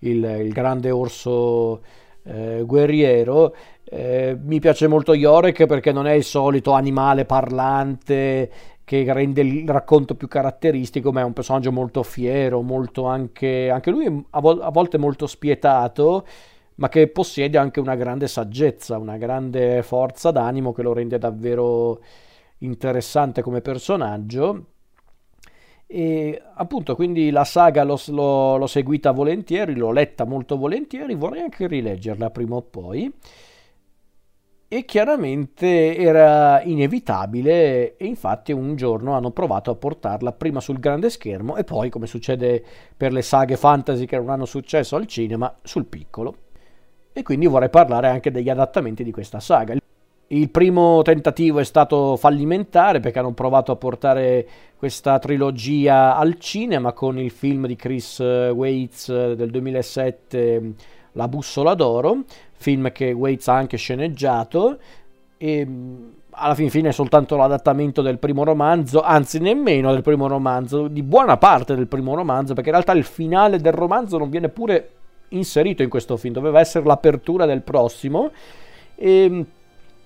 il, 0.00 0.22
il 0.22 0.52
grande 0.52 0.90
orso 0.90 1.80
eh, 2.24 2.62
guerriero. 2.64 3.54
Eh, 3.84 4.36
mi 4.42 4.60
piace 4.60 4.86
molto 4.88 5.14
Yorick 5.14 5.66
perché 5.66 5.92
non 5.92 6.06
è 6.06 6.12
il 6.12 6.24
solito 6.24 6.72
animale 6.72 7.24
parlante 7.24 8.50
che 8.84 9.10
rende 9.12 9.40
il 9.40 9.68
racconto 9.68 10.14
più 10.14 10.28
caratteristico, 10.28 11.10
ma 11.10 11.20
è 11.20 11.24
un 11.24 11.32
personaggio 11.32 11.72
molto 11.72 12.02
fiero, 12.02 12.60
molto 12.60 13.06
anche, 13.06 13.70
anche 13.70 13.90
lui 13.90 14.26
a, 14.30 14.40
vol- 14.40 14.60
a 14.60 14.70
volte 14.70 14.98
molto 14.98 15.26
spietato, 15.26 16.26
ma 16.76 16.88
che 16.88 17.08
possiede 17.08 17.56
anche 17.56 17.80
una 17.80 17.94
grande 17.94 18.26
saggezza, 18.28 18.98
una 18.98 19.16
grande 19.16 19.82
forza 19.82 20.30
d'animo 20.30 20.72
che 20.72 20.82
lo 20.82 20.92
rende 20.92 21.18
davvero 21.18 22.00
interessante 22.58 23.42
come 23.42 23.60
personaggio. 23.60 24.66
E 25.86 26.42
appunto, 26.54 26.94
quindi 26.94 27.30
la 27.30 27.44
saga 27.44 27.84
l'ho, 27.84 28.00
l'ho, 28.08 28.56
l'ho 28.56 28.66
seguita 28.66 29.12
volentieri, 29.12 29.74
l'ho 29.74 29.92
letta 29.92 30.24
molto 30.24 30.56
volentieri, 30.56 31.14
vorrei 31.14 31.42
anche 31.42 31.66
rileggerla 31.66 32.30
prima 32.30 32.56
o 32.56 32.62
poi 32.62 33.12
e 34.74 34.84
chiaramente 34.84 35.96
era 35.96 36.60
inevitabile 36.62 37.96
e 37.96 38.06
infatti 38.06 38.50
un 38.50 38.74
giorno 38.74 39.12
hanno 39.12 39.30
provato 39.30 39.70
a 39.70 39.76
portarla 39.76 40.32
prima 40.32 40.58
sul 40.58 40.80
grande 40.80 41.10
schermo 41.10 41.54
e 41.54 41.62
poi, 41.62 41.90
come 41.90 42.08
succede 42.08 42.60
per 42.96 43.12
le 43.12 43.22
saghe 43.22 43.56
fantasy 43.56 44.04
che 44.04 44.16
non 44.16 44.30
hanno 44.30 44.46
successo 44.46 44.96
al 44.96 45.06
cinema, 45.06 45.54
sul 45.62 45.84
piccolo. 45.84 46.36
E 47.12 47.22
quindi 47.22 47.46
vorrei 47.46 47.70
parlare 47.70 48.08
anche 48.08 48.32
degli 48.32 48.48
adattamenti 48.48 49.04
di 49.04 49.12
questa 49.12 49.38
saga. 49.38 49.76
Il 50.34 50.50
primo 50.50 51.00
tentativo 51.02 51.60
è 51.60 51.64
stato 51.64 52.16
fallimentare 52.16 52.98
perché 52.98 53.20
hanno 53.20 53.34
provato 53.34 53.70
a 53.70 53.76
portare 53.76 54.44
questa 54.76 55.20
trilogia 55.20 56.16
al 56.16 56.40
cinema 56.40 56.92
con 56.92 57.20
il 57.20 57.30
film 57.30 57.68
di 57.68 57.76
Chris 57.76 58.18
Waits 58.18 59.34
del 59.34 59.48
2007 59.48 60.72
La 61.12 61.28
bussola 61.28 61.74
d'oro, 61.74 62.24
film 62.54 62.90
che 62.90 63.12
Waits 63.12 63.46
ha 63.46 63.54
anche 63.54 63.76
sceneggiato 63.76 64.78
e 65.36 65.68
alla 66.30 66.54
fin 66.56 66.68
fine 66.68 66.88
è 66.88 66.92
soltanto 66.92 67.36
l'adattamento 67.36 68.02
del 68.02 68.18
primo 68.18 68.42
romanzo, 68.42 69.02
anzi 69.02 69.38
nemmeno 69.38 69.92
del 69.92 70.02
primo 70.02 70.26
romanzo, 70.26 70.88
di 70.88 71.04
buona 71.04 71.36
parte 71.36 71.76
del 71.76 71.86
primo 71.86 72.16
romanzo, 72.16 72.54
perché 72.54 72.70
in 72.70 72.74
realtà 72.74 72.92
il 72.94 73.04
finale 73.04 73.60
del 73.60 73.72
romanzo 73.72 74.18
non 74.18 74.30
viene 74.30 74.48
pure 74.48 74.90
inserito 75.28 75.84
in 75.84 75.88
questo 75.88 76.16
film, 76.16 76.34
doveva 76.34 76.58
essere 76.58 76.84
l'apertura 76.84 77.46
del 77.46 77.62
prossimo. 77.62 78.32
E 78.96 79.46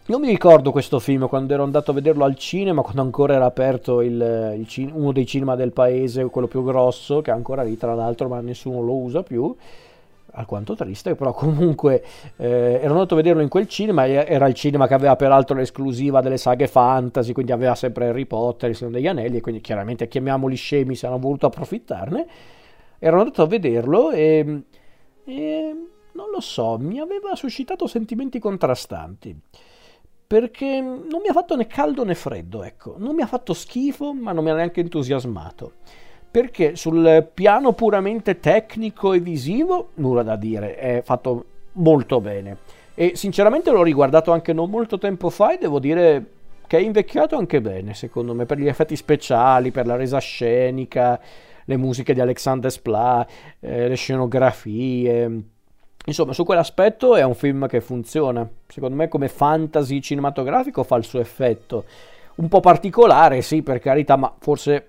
non 0.08 0.22
mi 0.22 0.28
ricordo 0.28 0.70
questo 0.70 1.00
film 1.00 1.28
quando 1.28 1.52
ero 1.52 1.62
andato 1.62 1.90
a 1.90 1.94
vederlo 1.94 2.24
al 2.24 2.34
cinema, 2.34 2.80
quando 2.80 3.02
ancora 3.02 3.34
era 3.34 3.44
aperto 3.44 4.00
il, 4.00 4.66
il 4.74 4.90
uno 4.94 5.12
dei 5.12 5.26
cinema 5.26 5.54
del 5.54 5.72
paese, 5.72 6.24
quello 6.30 6.46
più 6.46 6.64
grosso, 6.64 7.20
che 7.20 7.30
è 7.30 7.34
ancora 7.34 7.62
lì 7.62 7.76
tra 7.76 7.94
l'altro, 7.94 8.26
ma 8.26 8.40
nessuno 8.40 8.80
lo 8.80 8.94
usa 8.94 9.22
più. 9.22 9.54
Alquanto 10.32 10.74
triste, 10.74 11.14
però 11.14 11.32
comunque 11.34 12.02
eh, 12.36 12.78
ero 12.80 12.92
andato 12.92 13.12
a 13.14 13.16
vederlo 13.18 13.42
in 13.42 13.48
quel 13.48 13.68
cinema, 13.68 14.06
era 14.06 14.46
il 14.46 14.54
cinema 14.54 14.86
che 14.86 14.94
aveva 14.94 15.14
peraltro 15.14 15.56
l'esclusiva 15.56 16.22
delle 16.22 16.38
saghe 16.38 16.68
fantasy, 16.68 17.32
quindi 17.32 17.52
aveva 17.52 17.74
sempre 17.74 18.08
Harry 18.08 18.24
Potter, 18.24 18.70
il 18.70 18.76
Signore 18.76 18.96
degli 18.96 19.08
Anelli, 19.08 19.38
e 19.38 19.40
quindi 19.42 19.60
chiaramente 19.60 20.08
chiamiamoli 20.08 20.56
scemi 20.56 20.94
se 20.94 21.06
hanno 21.06 21.18
voluto 21.18 21.44
approfittarne. 21.46 22.26
Ero 22.98 23.18
andato 23.18 23.42
a 23.42 23.46
vederlo 23.46 24.10
e, 24.10 24.62
e 25.24 25.76
non 26.12 26.30
lo 26.32 26.40
so, 26.40 26.78
mi 26.78 26.98
aveva 26.98 27.34
suscitato 27.34 27.86
sentimenti 27.86 28.38
contrastanti 28.38 29.36
perché 30.28 30.78
non 30.82 31.22
mi 31.22 31.28
ha 31.28 31.32
fatto 31.32 31.56
né 31.56 31.66
caldo 31.66 32.04
né 32.04 32.14
freddo, 32.14 32.62
ecco, 32.62 32.96
non 32.98 33.14
mi 33.14 33.22
ha 33.22 33.26
fatto 33.26 33.54
schifo, 33.54 34.12
ma 34.12 34.32
non 34.32 34.44
mi 34.44 34.50
ha 34.50 34.54
neanche 34.54 34.80
entusiasmato. 34.80 35.72
Perché 36.30 36.76
sul 36.76 37.26
piano 37.32 37.72
puramente 37.72 38.38
tecnico 38.38 39.14
e 39.14 39.20
visivo, 39.20 39.92
nulla 39.94 40.22
da 40.22 40.36
dire, 40.36 40.76
è 40.76 41.00
fatto 41.02 41.44
molto 41.72 42.20
bene. 42.20 42.58
E 42.94 43.12
sinceramente 43.16 43.70
l'ho 43.70 43.82
riguardato 43.82 44.30
anche 44.30 44.52
non 44.52 44.68
molto 44.68 44.98
tempo 44.98 45.30
fa 45.30 45.54
e 45.54 45.58
devo 45.58 45.78
dire 45.78 46.26
che 46.66 46.76
è 46.76 46.82
invecchiato 46.82 47.38
anche 47.38 47.62
bene, 47.62 47.94
secondo 47.94 48.34
me, 48.34 48.44
per 48.44 48.58
gli 48.58 48.68
effetti 48.68 48.96
speciali, 48.96 49.70
per 49.70 49.86
la 49.86 49.96
resa 49.96 50.18
scenica, 50.18 51.18
le 51.64 51.76
musiche 51.78 52.12
di 52.12 52.20
Alexander 52.20 52.70
Spla, 52.70 53.26
eh, 53.60 53.88
le 53.88 53.94
scenografie 53.94 55.42
Insomma, 56.06 56.32
su 56.32 56.44
quell'aspetto 56.44 57.16
è 57.16 57.22
un 57.22 57.34
film 57.34 57.66
che 57.66 57.80
funziona. 57.80 58.48
Secondo 58.66 58.96
me 58.96 59.08
come 59.08 59.28
fantasy 59.28 60.00
cinematografico 60.00 60.82
fa 60.82 60.96
il 60.96 61.04
suo 61.04 61.20
effetto. 61.20 61.84
Un 62.36 62.48
po' 62.48 62.60
particolare, 62.60 63.42
sì, 63.42 63.62
per 63.62 63.78
carità, 63.78 64.16
ma 64.16 64.32
forse 64.38 64.88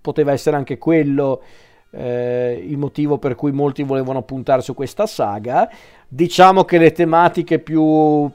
poteva 0.00 0.32
essere 0.32 0.56
anche 0.56 0.78
quello 0.78 1.42
eh, 1.90 2.64
il 2.66 2.76
motivo 2.78 3.18
per 3.18 3.34
cui 3.34 3.52
molti 3.52 3.82
volevano 3.82 4.22
puntare 4.22 4.62
su 4.62 4.74
questa 4.74 5.06
saga. 5.06 5.70
Diciamo 6.08 6.64
che 6.64 6.78
le 6.78 6.92
tematiche 6.92 7.58
più 7.58 8.30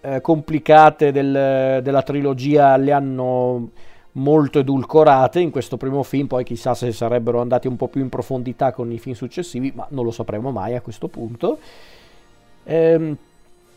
eh, 0.00 0.20
complicate 0.20 1.12
del, 1.12 1.80
della 1.82 2.02
trilogia 2.02 2.76
le 2.76 2.92
hanno 2.92 3.70
molto 4.12 4.58
edulcorate 4.58 5.40
in 5.40 5.50
questo 5.50 5.76
primo 5.76 6.02
film, 6.02 6.26
poi 6.26 6.44
chissà 6.44 6.74
se 6.74 6.92
sarebbero 6.92 7.40
andati 7.40 7.68
un 7.68 7.76
po' 7.76 7.88
più 7.88 8.00
in 8.00 8.08
profondità 8.08 8.72
con 8.72 8.90
i 8.90 8.98
film 8.98 9.14
successivi, 9.14 9.72
ma 9.74 9.86
non 9.90 10.04
lo 10.04 10.10
sapremo 10.10 10.50
mai 10.50 10.74
a 10.74 10.80
questo 10.80 11.08
punto. 11.08 11.58
Ehm, 12.64 13.16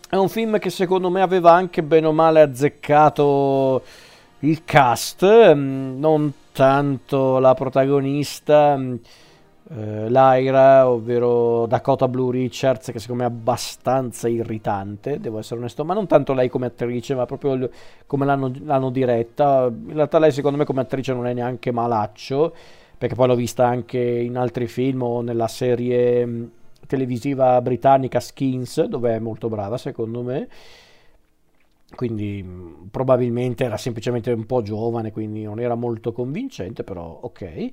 è 0.10 0.16
un 0.16 0.30
film 0.30 0.60
che 0.60 0.70
secondo 0.70 1.10
me 1.10 1.22
aveva 1.22 1.54
anche 1.54 1.82
bene 1.82 2.08
o 2.08 2.12
male 2.12 2.42
azzeccato 2.42 3.82
il 4.40 4.64
cast, 4.66 5.26
mm, 5.26 6.00
non 6.00 6.32
tanto 6.52 7.40
la 7.40 7.54
protagonista 7.54 8.78
mm, 8.78 8.96
eh, 9.76 10.08
Lyra, 10.10 10.88
ovvero 10.88 11.66
Dakota 11.66 12.08
Blue 12.08 12.32
Richards, 12.32 12.92
che 12.92 13.00
secondo 13.00 13.24
me 13.24 13.30
è 13.30 13.32
abbastanza 13.32 14.28
irritante, 14.28 15.20
devo 15.20 15.40
essere 15.40 15.60
onesto, 15.60 15.84
ma 15.84 15.96
non 15.96 16.06
tanto 16.06 16.34
lei 16.34 16.48
come 16.48 16.68
attrice, 16.68 17.16
ma 17.16 17.26
proprio 17.26 17.54
il, 17.54 17.70
come 18.06 18.26
l'hanno, 18.26 18.52
l'hanno, 18.64 18.92
diretta. 18.92 19.66
In 19.72 19.94
realtà 19.94 20.20
lei 20.20 20.32
secondo 20.32 20.58
me 20.58 20.66
come 20.66 20.82
attrice 20.82 21.14
non 21.14 21.26
è 21.26 21.34
neanche 21.34 21.72
malaccio, 21.72 22.54
perché 22.98 23.16
poi 23.16 23.28
l'ho 23.28 23.36
vista 23.36 23.66
anche 23.66 24.00
in 24.00 24.38
altri 24.38 24.68
film 24.68 25.02
o 25.02 25.22
nella 25.22 25.48
serie 25.48 26.26
mm, 26.26 26.44
televisiva 26.86 27.60
britannica 27.62 28.20
Skins, 28.20 28.84
dove 28.84 29.16
è 29.16 29.20
molto 29.20 29.50
brava 29.50 29.78
secondo 29.78 30.22
me. 30.22 30.48
Quindi 31.96 32.44
mm, 32.44 32.88
probabilmente 32.92 33.64
era 33.64 33.78
semplicemente 33.78 34.32
un 34.32 34.46
po' 34.46 34.62
giovane, 34.62 35.12
quindi 35.12 35.44
non 35.44 35.60
era 35.60 35.74
molto 35.74 36.12
convincente, 36.12 36.84
però 36.84 37.20
ok. 37.22 37.72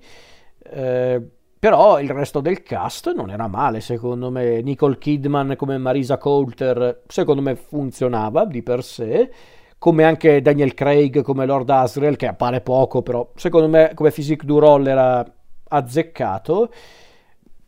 Eh, 0.63 1.23
però 1.61 2.01
il 2.01 2.09
resto 2.09 2.41
del 2.41 2.63
cast 2.63 3.13
non 3.13 3.29
era 3.29 3.47
male, 3.47 3.81
secondo 3.81 4.31
me. 4.31 4.63
Nicole 4.63 4.97
Kidman 4.97 5.57
come 5.57 5.77
Marisa 5.77 6.17
Coulter, 6.17 7.03
secondo 7.07 7.43
me 7.43 7.55
funzionava 7.55 8.47
di 8.47 8.63
per 8.63 8.83
sé. 8.83 9.31
Come 9.77 10.05
anche 10.05 10.41
Daniel 10.41 10.73
Craig 10.73 11.21
come 11.21 11.45
Lord 11.45 11.69
Asriel, 11.69 12.17
che 12.17 12.27
appare 12.27 12.63
poco, 12.63 13.03
però 13.03 13.31
secondo 13.35 13.69
me 13.69 13.93
come 13.95 14.11
physique 14.11 14.47
du 14.47 14.59
roll 14.59 14.87
era 14.87 15.23
azzeccato. 15.69 16.71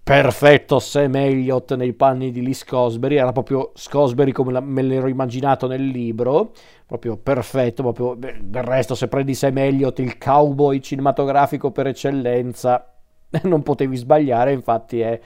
Perfetto 0.03 0.79
Sam 0.79 1.15
Elliott 1.15 1.75
nei 1.75 1.93
panni 1.93 2.31
di 2.31 2.43
Lee 2.43 2.55
Scosbury, 2.55 3.17
era 3.17 3.31
proprio 3.31 3.73
Scosbury 3.75 4.33
come 4.33 4.59
me 4.61 4.83
l'ero 4.83 5.07
immaginato 5.07 5.67
nel 5.69 5.85
libro, 5.87 6.53
proprio 6.87 7.19
perfetto, 7.19 7.83
proprio, 7.83 8.17
del 8.17 8.63
resto 8.65 8.95
se 8.95 9.07
prendi 9.07 9.35
Sam 9.35 9.59
Elliott, 9.59 9.99
il 10.01 10.17
cowboy 10.19 10.81
cinematografico 10.81 11.71
per 11.71 11.87
eccellenza, 11.89 12.85
non 13.45 13.63
potevi 13.63 13.97
sbagliare, 13.97 14.53
infatti 14.53 15.01
è 15.01 15.19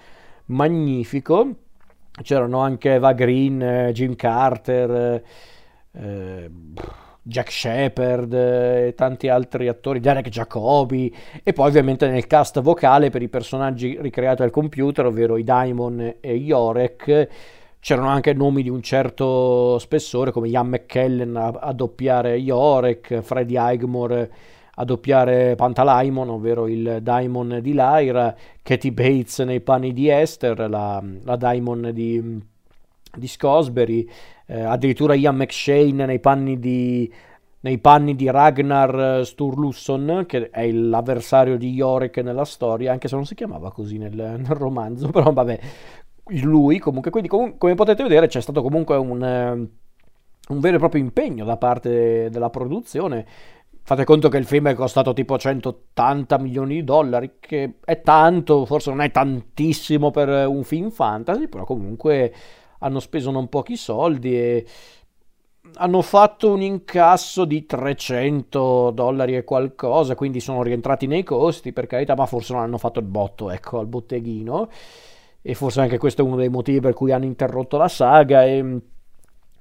magnifico. 0.47 1.51
C'erano 2.23 2.61
anche 2.61 2.95
Eva 2.95 3.13
Green, 3.13 3.61
eh, 3.61 3.93
Jim 3.93 4.17
Carter, 4.17 5.23
eh, 5.93 6.51
Jack 7.23 7.51
Shepard 7.51 8.33
e 8.33 8.95
tanti 8.97 9.29
altri 9.29 9.67
attori, 9.69 9.99
Derek 9.99 10.29
Jacobi 10.29 11.15
e 11.43 11.53
poi 11.53 11.69
ovviamente 11.69 12.09
nel 12.09 12.27
cast 12.29 12.61
vocale 12.61 13.11
per 13.11 13.21
i 13.21 13.29
personaggi 13.29 13.99
ricreati 14.01 14.43
al 14.43 14.51
computer, 14.51 15.07
ovvero 15.07 15.37
i 15.37 15.43
Daimon 15.43 16.15
e 16.21 16.35
Yorek, 16.35 17.29
c'erano 17.81 18.09
anche 18.09 18.33
nomi 18.33 18.63
di 18.63 18.69
un 18.69 18.81
certo 18.81 19.79
spessore 19.79 20.31
come 20.31 20.49
Ian 20.49 20.69
McKellen 20.69 21.37
a, 21.37 21.49
a 21.49 21.73
doppiare 21.73 22.37
Yorek, 22.37 23.21
Freddie 23.21 23.59
Highmore 23.61 24.31
a 24.79 24.85
doppiare 24.85 25.55
Pantalaimon, 25.55 26.29
ovvero 26.29 26.67
il 26.67 26.99
Daimon 27.01 27.61
di 27.63 27.73
Lyra, 27.73 28.35
Katie 28.63 28.93
Bates 28.93 29.39
nei 29.41 29.61
panni 29.61 29.93
di 29.93 30.09
Esther, 30.09 30.69
la, 30.69 31.03
la 31.23 31.37
Daimon 31.37 31.91
di, 31.93 32.41
di 33.15 33.27
Scosbury, 33.27 34.09
eh, 34.47 34.61
addirittura 34.61 35.15
Ian 35.15 35.37
McShane 35.37 36.05
nei 36.05 36.21
panni 36.21 36.59
di, 36.59 37.11
nei 37.61 37.79
panni 37.79 38.15
di 38.15 38.31
Ragnar 38.31 39.25
Sturluson, 39.25 40.25
che 40.27 40.51
è 40.51 40.71
l'avversario 40.71 41.57
di 41.57 41.73
Yorick 41.73 42.19
nella 42.19 42.45
storia, 42.45 42.93
anche 42.93 43.09
se 43.09 43.15
non 43.15 43.25
si 43.25 43.35
chiamava 43.35 43.73
così 43.73 43.97
nel, 43.97 44.15
nel 44.15 44.45
romanzo, 44.47 45.09
però 45.11 45.33
vabbè, 45.33 45.59
lui 46.43 46.79
comunque, 46.79 47.11
quindi 47.11 47.29
com- 47.31 47.57
come 47.57 47.75
potete 47.75 48.03
vedere 48.03 48.27
c'è 48.27 48.43
stato 48.43 48.61
comunque 48.61 48.97
un, 48.97 49.69
un 50.49 50.61
vero 50.61 50.77
e 50.77 50.79
proprio 50.79 51.01
impegno 51.01 51.47
da 51.47 51.57
parte 51.57 52.29
della 52.31 52.51
produzione 52.51 53.27
Fate 53.89 54.03
conto 54.03 54.29
che 54.29 54.39
il 54.39 54.47
film 54.47 54.67
è 54.67 54.75
costato 54.75 55.13
tipo 55.13 55.39
180 55.39 56.39
milioni 56.39 56.75
di 56.75 56.83
dollari, 56.83 57.35
che 57.39 57.75
è 57.85 58.01
tanto, 58.01 58.67
forse 58.67 58.91
non 58.91 59.01
è 59.01 59.13
tantissimo 59.13 60.11
per 60.11 60.49
un 60.49 60.65
film 60.65 60.91
fantasy, 60.91 61.47
però 61.47 61.63
comunque 61.63 62.35
hanno 62.81 62.99
speso 62.99 63.31
non 63.31 63.49
pochi 63.49 63.77
soldi 63.77 64.37
e 64.37 64.67
hanno 65.75 66.03
fatto 66.03 66.51
un 66.51 66.63
incasso 66.63 67.45
di 67.45 67.65
300 67.65 68.91
dollari 68.91 69.37
e 69.37 69.45
qualcosa, 69.45 70.17
quindi 70.17 70.41
sono 70.41 70.65
rientrati 70.65 71.07
nei 71.07 71.23
costi, 71.23 71.73
per 71.73 71.87
carità, 71.87 72.17
ma 72.17 72.27
forse 72.27 72.55
non 72.55 72.63
hanno 72.63 72.79
fatto 72.79 72.99
il 72.99 73.07
botto, 73.07 73.53
ecco, 73.53 73.79
al 73.79 73.87
botteghino. 73.87 74.69
E 75.41 75.55
forse 75.55 75.81
anche 75.81 75.99
questo 75.99 76.23
è 76.23 76.25
uno 76.25 76.35
dei 76.35 76.49
motivi 76.49 76.81
per 76.81 76.93
cui 76.93 77.13
hanno 77.13 77.25
interrotto 77.25 77.77
la 77.77 77.87
saga 77.87 78.45
e 78.45 78.81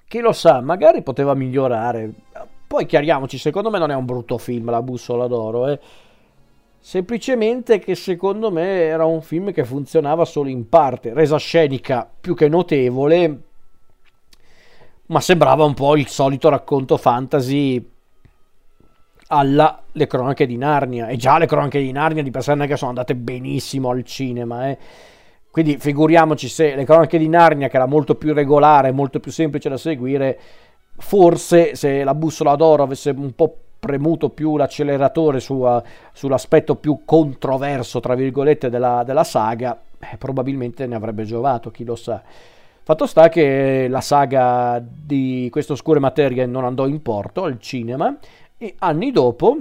chi 0.07 0.19
lo 0.19 0.31
sa, 0.31 0.61
magari 0.61 1.03
poteva 1.03 1.35
migliorare 1.35 2.11
poi 2.75 2.85
chiariamoci, 2.85 3.37
secondo 3.37 3.69
me 3.69 3.79
non 3.79 3.89
è 3.89 3.95
un 3.95 4.03
brutto 4.03 4.37
film 4.37 4.69
La 4.69 4.81
bussola 4.81 5.27
d'oro, 5.27 5.69
eh. 5.69 5.79
semplicemente 6.77 7.79
che 7.79 7.95
secondo 7.95 8.51
me 8.51 8.81
era 8.81 9.05
un 9.05 9.21
film 9.21 9.53
che 9.53 9.63
funzionava 9.63 10.25
solo 10.25 10.49
in 10.49 10.67
parte, 10.67 11.13
resa 11.13 11.37
scenica 11.37 12.05
più 12.19 12.35
che 12.35 12.49
notevole, 12.49 13.41
ma 15.05 15.21
sembrava 15.21 15.63
un 15.63 15.73
po' 15.73 15.95
il 15.95 16.09
solito 16.09 16.49
racconto 16.49 16.97
fantasy 16.97 17.91
alla 19.27 19.81
Le 19.93 20.07
cronache 20.07 20.45
di 20.45 20.57
Narnia. 20.57 21.07
E 21.07 21.15
già 21.15 21.37
le 21.37 21.45
cronache 21.45 21.79
di 21.79 21.93
Narnia 21.93 22.23
di 22.23 22.29
per 22.29 22.43
sé 22.43 22.55
non 22.55 22.65
è 22.65 22.67
che 22.67 22.75
sono 22.75 22.89
andate 22.89 23.15
benissimo 23.15 23.89
al 23.89 24.03
cinema, 24.03 24.67
eh. 24.67 24.77
Quindi 25.49 25.77
figuriamoci 25.77 26.49
se 26.49 26.75
le 26.75 26.83
cronache 26.83 27.17
di 27.17 27.29
Narnia, 27.29 27.69
che 27.69 27.77
era 27.77 27.85
molto 27.85 28.15
più 28.15 28.33
regolare, 28.33 28.91
molto 28.91 29.21
più 29.21 29.31
semplice 29.31 29.69
da 29.69 29.77
seguire, 29.77 30.37
forse 30.97 31.75
se 31.75 32.03
la 32.03 32.13
bussola 32.13 32.55
d'oro 32.55 32.83
avesse 32.83 33.11
un 33.11 33.33
po' 33.33 33.55
premuto 33.85 34.29
più 34.29 34.57
l'acceleratore 34.57 35.39
su, 35.39 35.55
uh, 35.55 35.81
sull'aspetto 36.11 36.75
più 36.75 37.01
controverso, 37.05 37.99
tra 37.99 38.15
virgolette, 38.15 38.69
della, 38.69 39.03
della 39.05 39.23
saga, 39.23 39.79
eh, 39.99 40.17
probabilmente 40.17 40.87
ne 40.87 40.95
avrebbe 40.95 41.23
giovato, 41.23 41.69
chi 41.69 41.83
lo 41.83 41.95
sa. 41.95 42.21
Fatto 42.81 43.05
sta 43.05 43.29
che 43.29 43.87
la 43.87 44.01
saga 44.01 44.83
di 44.83 45.47
queste 45.51 45.73
oscure 45.73 45.99
materie 45.99 46.45
non 46.45 46.65
andò 46.65 46.87
in 46.87 47.01
porto 47.01 47.43
al 47.43 47.59
cinema 47.59 48.15
e 48.57 48.75
anni 48.79 49.11
dopo, 49.11 49.57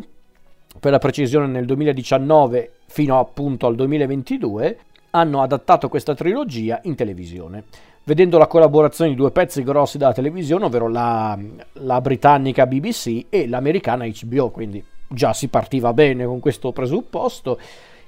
per 0.80 0.90
la 0.90 0.98
precisione 0.98 1.46
nel 1.46 1.64
2019 1.64 2.72
fino 2.86 3.18
appunto 3.18 3.66
al 3.66 3.74
2022, 3.76 4.78
hanno 5.10 5.42
adattato 5.42 5.88
questa 5.88 6.14
trilogia 6.14 6.80
in 6.84 6.94
televisione 6.94 7.64
vedendo 8.04 8.38
la 8.38 8.46
collaborazione 8.46 9.10
di 9.10 9.16
due 9.16 9.30
pezzi 9.30 9.62
grossi 9.62 9.98
della 9.98 10.12
televisione, 10.12 10.66
ovvero 10.66 10.88
la, 10.88 11.38
la 11.72 12.00
britannica 12.00 12.66
BBC 12.66 13.26
e 13.28 13.48
l'americana 13.48 14.06
HBO, 14.06 14.50
quindi 14.50 14.84
già 15.08 15.32
si 15.32 15.48
partiva 15.48 15.92
bene 15.92 16.24
con 16.24 16.40
questo 16.40 16.72
presupposto. 16.72 17.58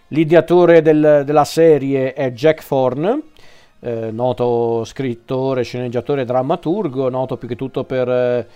L'ideatore 0.08 0.82
del, 0.82 1.22
della 1.24 1.44
serie 1.44 2.12
è 2.12 2.30
Jack 2.30 2.64
Thorne, 2.66 3.22
eh, 3.80 4.10
noto 4.10 4.84
scrittore, 4.84 5.62
sceneggiatore 5.62 6.22
e 6.22 6.24
drammaturgo, 6.24 7.08
noto 7.08 7.36
più 7.36 7.48
che 7.48 7.56
tutto 7.56 7.84
per, 7.84 8.46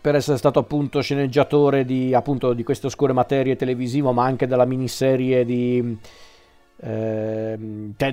per 0.00 0.14
essere 0.14 0.38
stato 0.38 0.60
appunto 0.60 1.00
sceneggiatore 1.02 1.84
di, 1.84 2.14
appunto, 2.14 2.52
di 2.52 2.62
queste 2.62 2.86
oscure 2.86 3.12
materie 3.12 3.56
televisive, 3.56 4.12
ma 4.12 4.24
anche 4.24 4.46
della 4.46 4.64
miniserie 4.64 5.44
di 5.44 5.98
eh, 6.84 7.56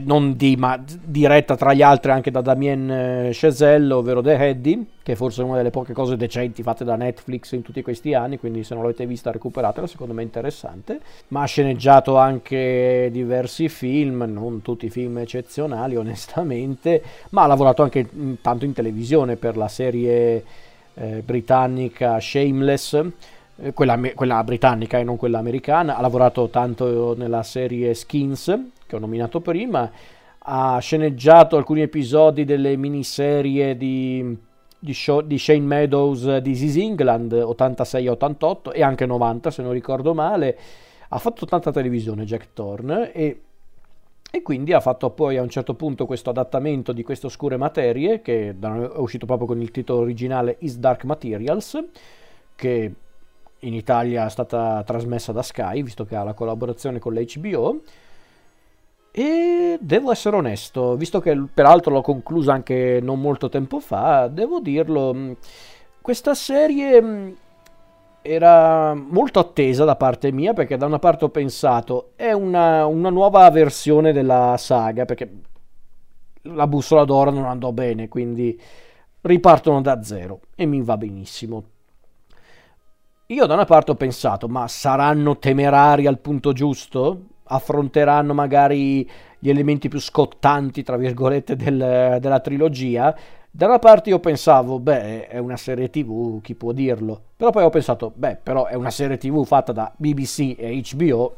non 0.03 0.35
di, 0.35 0.55
ma 0.55 0.79
diretta 1.03 1.55
tra 1.55 1.73
gli 1.73 1.81
altri 1.81 2.11
anche 2.11 2.29
da 2.29 2.41
Damien 2.41 2.91
eh, 2.91 3.29
Chazelle, 3.33 3.93
ovvero 3.93 4.21
The 4.21 4.33
Heady, 4.33 4.87
che 5.01 5.13
è 5.13 5.15
forse 5.15 5.41
una 5.41 5.57
delle 5.57 5.71
poche 5.71 5.93
cose 5.93 6.15
decenti 6.17 6.61
fatte 6.61 6.83
da 6.83 6.95
Netflix 6.95 7.53
in 7.53 7.63
tutti 7.63 7.81
questi 7.81 8.13
anni, 8.13 8.37
quindi 8.37 8.63
se 8.63 8.75
non 8.75 8.83
l'avete 8.83 9.07
vista 9.07 9.31
recuperatela, 9.31 9.87
secondo 9.87 10.13
me 10.13 10.21
è 10.21 10.25
interessante. 10.25 10.99
Ma 11.29 11.41
ha 11.41 11.45
sceneggiato 11.45 12.17
anche 12.17 13.09
diversi 13.11 13.69
film, 13.69 14.23
non 14.27 14.61
tutti 14.61 14.89
film 14.89 15.17
eccezionali 15.17 15.95
onestamente, 15.95 17.01
ma 17.31 17.43
ha 17.43 17.47
lavorato 17.47 17.81
anche 17.81 18.07
tanto 18.41 18.65
in 18.65 18.73
televisione 18.73 19.35
per 19.35 19.57
la 19.57 19.67
serie 19.67 20.43
eh, 20.93 21.23
britannica 21.25 22.19
Shameless 22.19 23.03
quella, 23.73 23.99
quella, 24.15 24.43
britannica 24.43 24.97
e 24.97 25.03
non 25.03 25.17
quella 25.17 25.39
americana, 25.39 25.97
ha 25.97 26.01
lavorato 26.01 26.49
tanto 26.49 27.15
nella 27.17 27.43
serie 27.43 27.93
Skins, 27.93 28.59
che 28.85 28.95
ho 28.95 28.99
nominato 28.99 29.41
prima, 29.41 29.91
ha 30.39 30.79
sceneggiato 30.79 31.57
alcuni 31.57 31.81
episodi 31.81 32.45
delle 32.45 32.75
miniserie 32.77 33.75
di, 33.75 34.35
di, 34.79 34.93
show, 34.93 35.21
di 35.21 35.37
Shane 35.37 35.59
Meadows 35.59 36.37
di 36.37 36.53
This 36.53 36.77
England 36.77 37.33
86-88 37.33 38.73
e 38.73 38.81
anche 38.81 39.05
90 39.05 39.51
se 39.51 39.61
non 39.61 39.73
ricordo 39.73 40.13
male, 40.13 40.57
ha 41.09 41.17
fatto 41.17 41.45
tanta 41.45 41.71
televisione 41.71 42.23
Jack 42.23 42.49
Thorne 42.53 43.11
e, 43.11 43.41
e 44.31 44.41
quindi 44.41 44.73
ha 44.73 44.79
fatto 44.79 45.09
poi 45.09 45.37
a 45.37 45.41
un 45.41 45.49
certo 45.49 45.73
punto 45.73 46.05
questo 46.05 46.29
adattamento 46.29 46.93
di 46.93 47.03
queste 47.03 47.25
oscure 47.25 47.57
materie 47.57 48.21
che 48.21 48.55
è 48.59 48.65
uscito 48.95 49.25
proprio 49.25 49.47
con 49.47 49.59
il 49.59 49.71
titolo 49.71 50.01
originale 50.01 50.55
Is 50.59 50.77
Dark 50.77 51.03
Materials 51.03 51.83
che 52.55 52.93
in 53.59 53.73
Italia 53.73 54.25
è 54.25 54.29
stata 54.29 54.83
trasmessa 54.85 55.31
da 55.31 55.41
Sky, 55.41 55.83
visto 55.83 56.05
che 56.05 56.15
ha 56.15 56.23
la 56.23 56.33
collaborazione 56.33 56.99
con 56.99 57.13
l'HBO. 57.13 57.81
E 59.11 59.77
devo 59.81 60.11
essere 60.11 60.35
onesto, 60.35 60.95
visto 60.95 61.19
che 61.19 61.35
peraltro 61.53 61.93
l'ho 61.93 62.01
conclusa 62.01 62.53
anche 62.53 62.99
non 63.01 63.19
molto 63.19 63.49
tempo 63.49 63.79
fa, 63.79 64.27
devo 64.27 64.59
dirlo, 64.59 65.13
mm, 65.13 65.31
questa 66.01 66.35
serie 66.35 67.01
mm, 67.01 67.31
era 68.21 68.93
molto 68.93 69.39
attesa 69.39 69.85
da 69.85 69.95
parte 69.95 70.31
mia 70.31 70.53
perché 70.53 70.77
da 70.77 70.85
una 70.85 70.99
parte 70.99 71.25
ho 71.25 71.29
pensato 71.29 72.11
è 72.15 72.31
una, 72.31 72.85
una 72.85 73.09
nuova 73.09 73.49
versione 73.49 74.11
della 74.11 74.55
saga 74.57 75.05
perché 75.05 75.41
la 76.43 76.67
bussola 76.67 77.05
d'oro 77.05 77.31
non 77.31 77.45
andò 77.45 77.71
bene, 77.71 78.07
quindi 78.07 78.59
ripartono 79.21 79.81
da 79.81 80.01
zero 80.03 80.41
e 80.55 80.65
mi 80.65 80.81
va 80.81 80.97
benissimo. 80.97 81.63
Io 83.31 83.45
da 83.45 83.53
una 83.53 83.65
parte 83.65 83.91
ho 83.91 83.95
pensato, 83.95 84.47
ma 84.47 84.67
saranno 84.67 85.37
temerari 85.37 86.07
al 86.07 86.17
punto 86.17 86.51
giusto? 86.51 87.25
Affronteranno 87.43 88.33
magari 88.33 89.07
gli 89.37 89.49
elementi 89.49 89.87
più 89.87 89.99
scottanti, 89.99 90.81
tra 90.81 90.97
virgolette, 90.97 91.55
del, 91.55 92.17
della 92.19 92.39
trilogia? 92.39 93.15
Da 93.51 93.67
una 93.67 93.77
parte 93.77 94.09
io 94.09 94.17
pensavo, 94.17 94.79
beh, 94.79 95.27
è 95.27 95.37
una 95.37 95.57
serie 95.57 95.91
tv, 95.91 96.41
chi 96.41 96.55
può 96.55 96.71
dirlo? 96.71 97.21
Però 97.35 97.51
poi 97.51 97.65
ho 97.65 97.69
pensato, 97.69 98.11
beh, 98.15 98.37
però 98.41 98.65
è 98.65 98.73
una 98.73 98.89
serie 98.89 99.19
tv 99.19 99.45
fatta 99.45 99.73
da 99.73 99.93
BBC 99.95 100.55
e 100.57 100.81
HBO, 100.91 101.35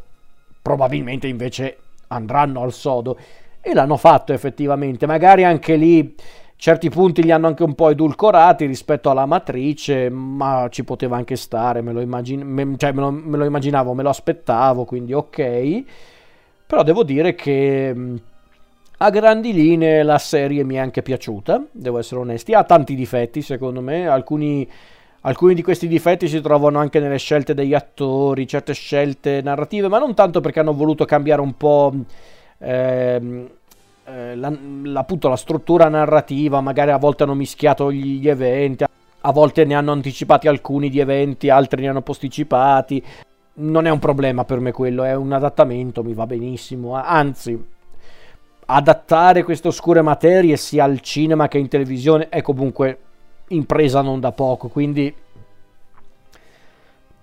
probabilmente 0.62 1.28
invece 1.28 1.78
andranno 2.08 2.62
al 2.62 2.72
sodo. 2.72 3.18
E 3.60 3.74
l'hanno 3.74 3.98
fatto 3.98 4.32
effettivamente, 4.32 5.06
magari 5.06 5.44
anche 5.44 5.76
lì 5.76 6.16
certi 6.62 6.90
punti 6.90 7.24
li 7.24 7.32
hanno 7.32 7.48
anche 7.48 7.64
un 7.64 7.74
po' 7.74 7.90
edulcorati 7.90 8.68
rispetto 8.68 9.10
alla 9.10 9.26
matrice, 9.26 10.12
ma 10.12 10.68
ci 10.70 10.84
poteva 10.84 11.18
anche 11.18 11.36
stare, 11.36 11.82
me 11.82 11.92
lo, 11.92 12.02
immagin- 12.02 12.44
me, 12.44 12.76
cioè 12.78 12.92
me 12.92 13.02
lo, 13.02 13.10
me 13.10 13.36
lo 13.38 13.46
immaginavo, 13.46 13.96
me 13.96 14.04
lo 14.04 14.10
aspettavo, 14.10 14.86
quindi 14.86 15.12
ok. 15.12 15.84
Però 16.68 16.84
devo 16.84 17.02
dire 17.04 17.34
che 17.34 17.96
a 18.96 19.10
grandi 19.10 19.54
linee 19.54 20.04
la 20.04 20.20
serie 20.20 20.64
mi 20.64 20.76
è 20.76 20.78
anche 20.78 21.02
piaciuta, 21.02 21.66
devo 21.72 21.98
essere 21.98 22.22
onesti, 22.22 22.54
ha 22.54 22.64
tanti 22.64 22.94
difetti 22.94 23.42
secondo 23.42 23.82
me, 23.82 24.08
alcuni, 24.08 24.70
alcuni 25.22 25.56
di 25.56 25.64
questi 25.64 25.88
difetti 25.88 26.28
si 26.28 26.42
trovano 26.42 26.78
anche 26.78 27.00
nelle 27.00 27.18
scelte 27.18 27.56
degli 27.56 27.74
attori, 27.74 28.48
certe 28.48 28.74
scelte 28.74 29.42
narrative, 29.42 29.88
ma 29.88 29.98
non 29.98 30.14
tanto 30.14 30.42
perché 30.42 30.60
hanno 30.60 30.74
voluto 30.76 31.06
cambiare 31.06 31.42
un 31.42 31.58
po'... 31.58 31.92
Ehm, 32.60 33.50
eh, 34.06 34.36
la, 34.36 34.52
appunto 34.94 35.30
la 35.30 35.36
struttura 35.36 35.88
narrativa, 35.88 36.62
magari 36.62 36.92
a 36.92 36.98
volte 36.98 37.24
hanno 37.24 37.36
mischiato 37.36 37.92
gli, 37.92 38.28
eventi, 38.28 38.84
a 38.84 39.32
volte 39.32 39.66
ne 39.66 39.76
hanno 39.76 39.92
anticipati 39.92 40.48
alcuni 40.48 40.90
di 40.90 41.00
eventi, 41.00 41.50
altri 41.50 41.82
ne 41.82 41.90
hanno 41.90 42.02
posticipati. 42.02 43.04
Non 43.54 43.86
è 43.86 43.90
un 43.90 44.00
problema 44.00 44.44
per 44.44 44.60
me 44.60 44.72
quello, 44.72 45.04
è 45.04 45.16
un 45.16 45.32
adattamento, 45.32 46.04
mi 46.04 46.14
va 46.14 46.26
benissimo. 46.26 46.94
Anzi, 46.96 47.64
adattare 48.66 49.44
queste 49.44 49.68
oscure 49.68 50.02
materie 50.02 50.58
sia 50.58 50.84
al 50.84 51.02
cinema 51.02 51.48
che 51.48 51.58
in 51.58 51.68
televisione 51.68 52.30
è 52.30 52.42
comunque 52.42 53.00
impresa 53.50 54.02
non 54.02 54.20
da 54.20 54.32
poco, 54.32 54.70
quindi 54.70 55.14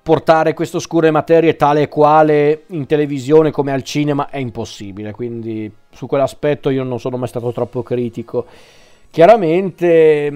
portare 0.09 0.55
queste 0.55 0.79
oscure 0.79 1.11
materie 1.11 1.55
tale 1.55 1.83
e 1.83 1.89
quale 1.89 2.63
in 2.69 2.87
televisione 2.87 3.51
come 3.51 3.73
al 3.73 3.83
cinema 3.83 4.31
è 4.31 4.39
impossibile, 4.39 5.13
quindi 5.13 5.71
su 5.91 6.07
quell'aspetto 6.07 6.71
io 6.71 6.83
non 6.83 6.99
sono 6.99 7.19
mai 7.19 7.29
stato 7.29 7.53
troppo 7.53 7.83
critico. 7.83 8.47
Chiaramente, 9.11 10.33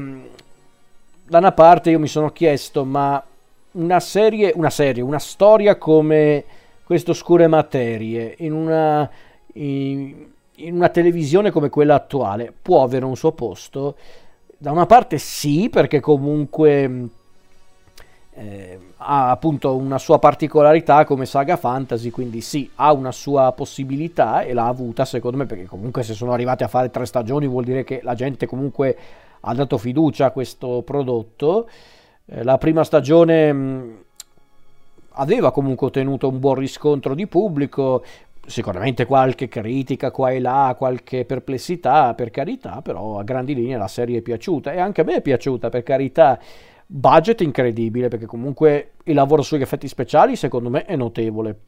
da 1.26 1.38
una 1.38 1.52
parte 1.52 1.88
io 1.88 1.98
mi 1.98 2.06
sono 2.06 2.32
chiesto, 2.32 2.84
ma 2.84 3.24
una 3.70 4.00
serie, 4.00 4.52
una 4.54 4.68
serie, 4.68 5.02
una 5.02 5.18
storia 5.18 5.76
come 5.76 6.44
queste 6.84 7.12
oscure 7.12 7.46
materie 7.46 8.34
in 8.40 8.52
una, 8.52 9.10
in, 9.54 10.26
in 10.56 10.74
una 10.74 10.90
televisione 10.90 11.50
come 11.50 11.70
quella 11.70 11.94
attuale 11.94 12.52
può 12.60 12.82
avere 12.82 13.06
un 13.06 13.16
suo 13.16 13.32
posto? 13.32 13.96
Da 14.58 14.70
una 14.70 14.84
parte 14.84 15.16
sì, 15.16 15.70
perché 15.70 15.98
comunque 15.98 17.08
eh, 18.34 18.78
ha 18.96 19.30
appunto 19.30 19.76
una 19.76 19.98
sua 19.98 20.18
particolarità 20.18 21.04
come 21.04 21.26
saga 21.26 21.56
fantasy, 21.56 22.10
quindi 22.10 22.40
sì, 22.40 22.70
ha 22.76 22.92
una 22.92 23.12
sua 23.12 23.52
possibilità 23.52 24.42
e 24.42 24.54
l'ha 24.54 24.66
avuta 24.66 25.04
secondo 25.04 25.36
me 25.36 25.46
perché 25.46 25.66
comunque 25.66 26.02
se 26.02 26.14
sono 26.14 26.32
arrivati 26.32 26.62
a 26.62 26.68
fare 26.68 26.90
tre 26.90 27.04
stagioni 27.04 27.46
vuol 27.46 27.64
dire 27.64 27.84
che 27.84 28.00
la 28.02 28.14
gente 28.14 28.46
comunque 28.46 28.96
ha 29.40 29.54
dato 29.54 29.76
fiducia 29.76 30.26
a 30.26 30.30
questo 30.30 30.82
prodotto. 30.82 31.68
Eh, 32.24 32.42
la 32.42 32.56
prima 32.56 32.84
stagione 32.84 33.52
mh, 33.52 34.04
aveva 35.12 35.52
comunque 35.52 35.88
ottenuto 35.88 36.28
un 36.28 36.38
buon 36.38 36.54
riscontro 36.54 37.14
di 37.14 37.26
pubblico, 37.26 38.02
sicuramente 38.46 39.04
qualche 39.04 39.48
critica 39.48 40.10
qua 40.10 40.30
e 40.30 40.40
là, 40.40 40.74
qualche 40.78 41.26
perplessità 41.26 42.14
per 42.14 42.30
carità, 42.30 42.80
però 42.82 43.18
a 43.18 43.24
grandi 43.24 43.54
linee 43.54 43.76
la 43.76 43.88
serie 43.88 44.18
è 44.18 44.22
piaciuta 44.22 44.72
e 44.72 44.80
anche 44.80 45.02
a 45.02 45.04
me 45.04 45.16
è 45.16 45.20
piaciuta 45.20 45.68
per 45.68 45.82
carità 45.82 46.38
budget 46.92 47.40
incredibile 47.40 48.08
perché 48.08 48.26
comunque 48.26 48.92
il 49.04 49.14
lavoro 49.14 49.40
sugli 49.40 49.62
effetti 49.62 49.88
speciali 49.88 50.36
secondo 50.36 50.68
me 50.68 50.84
è 50.84 50.94
notevole. 50.94 51.58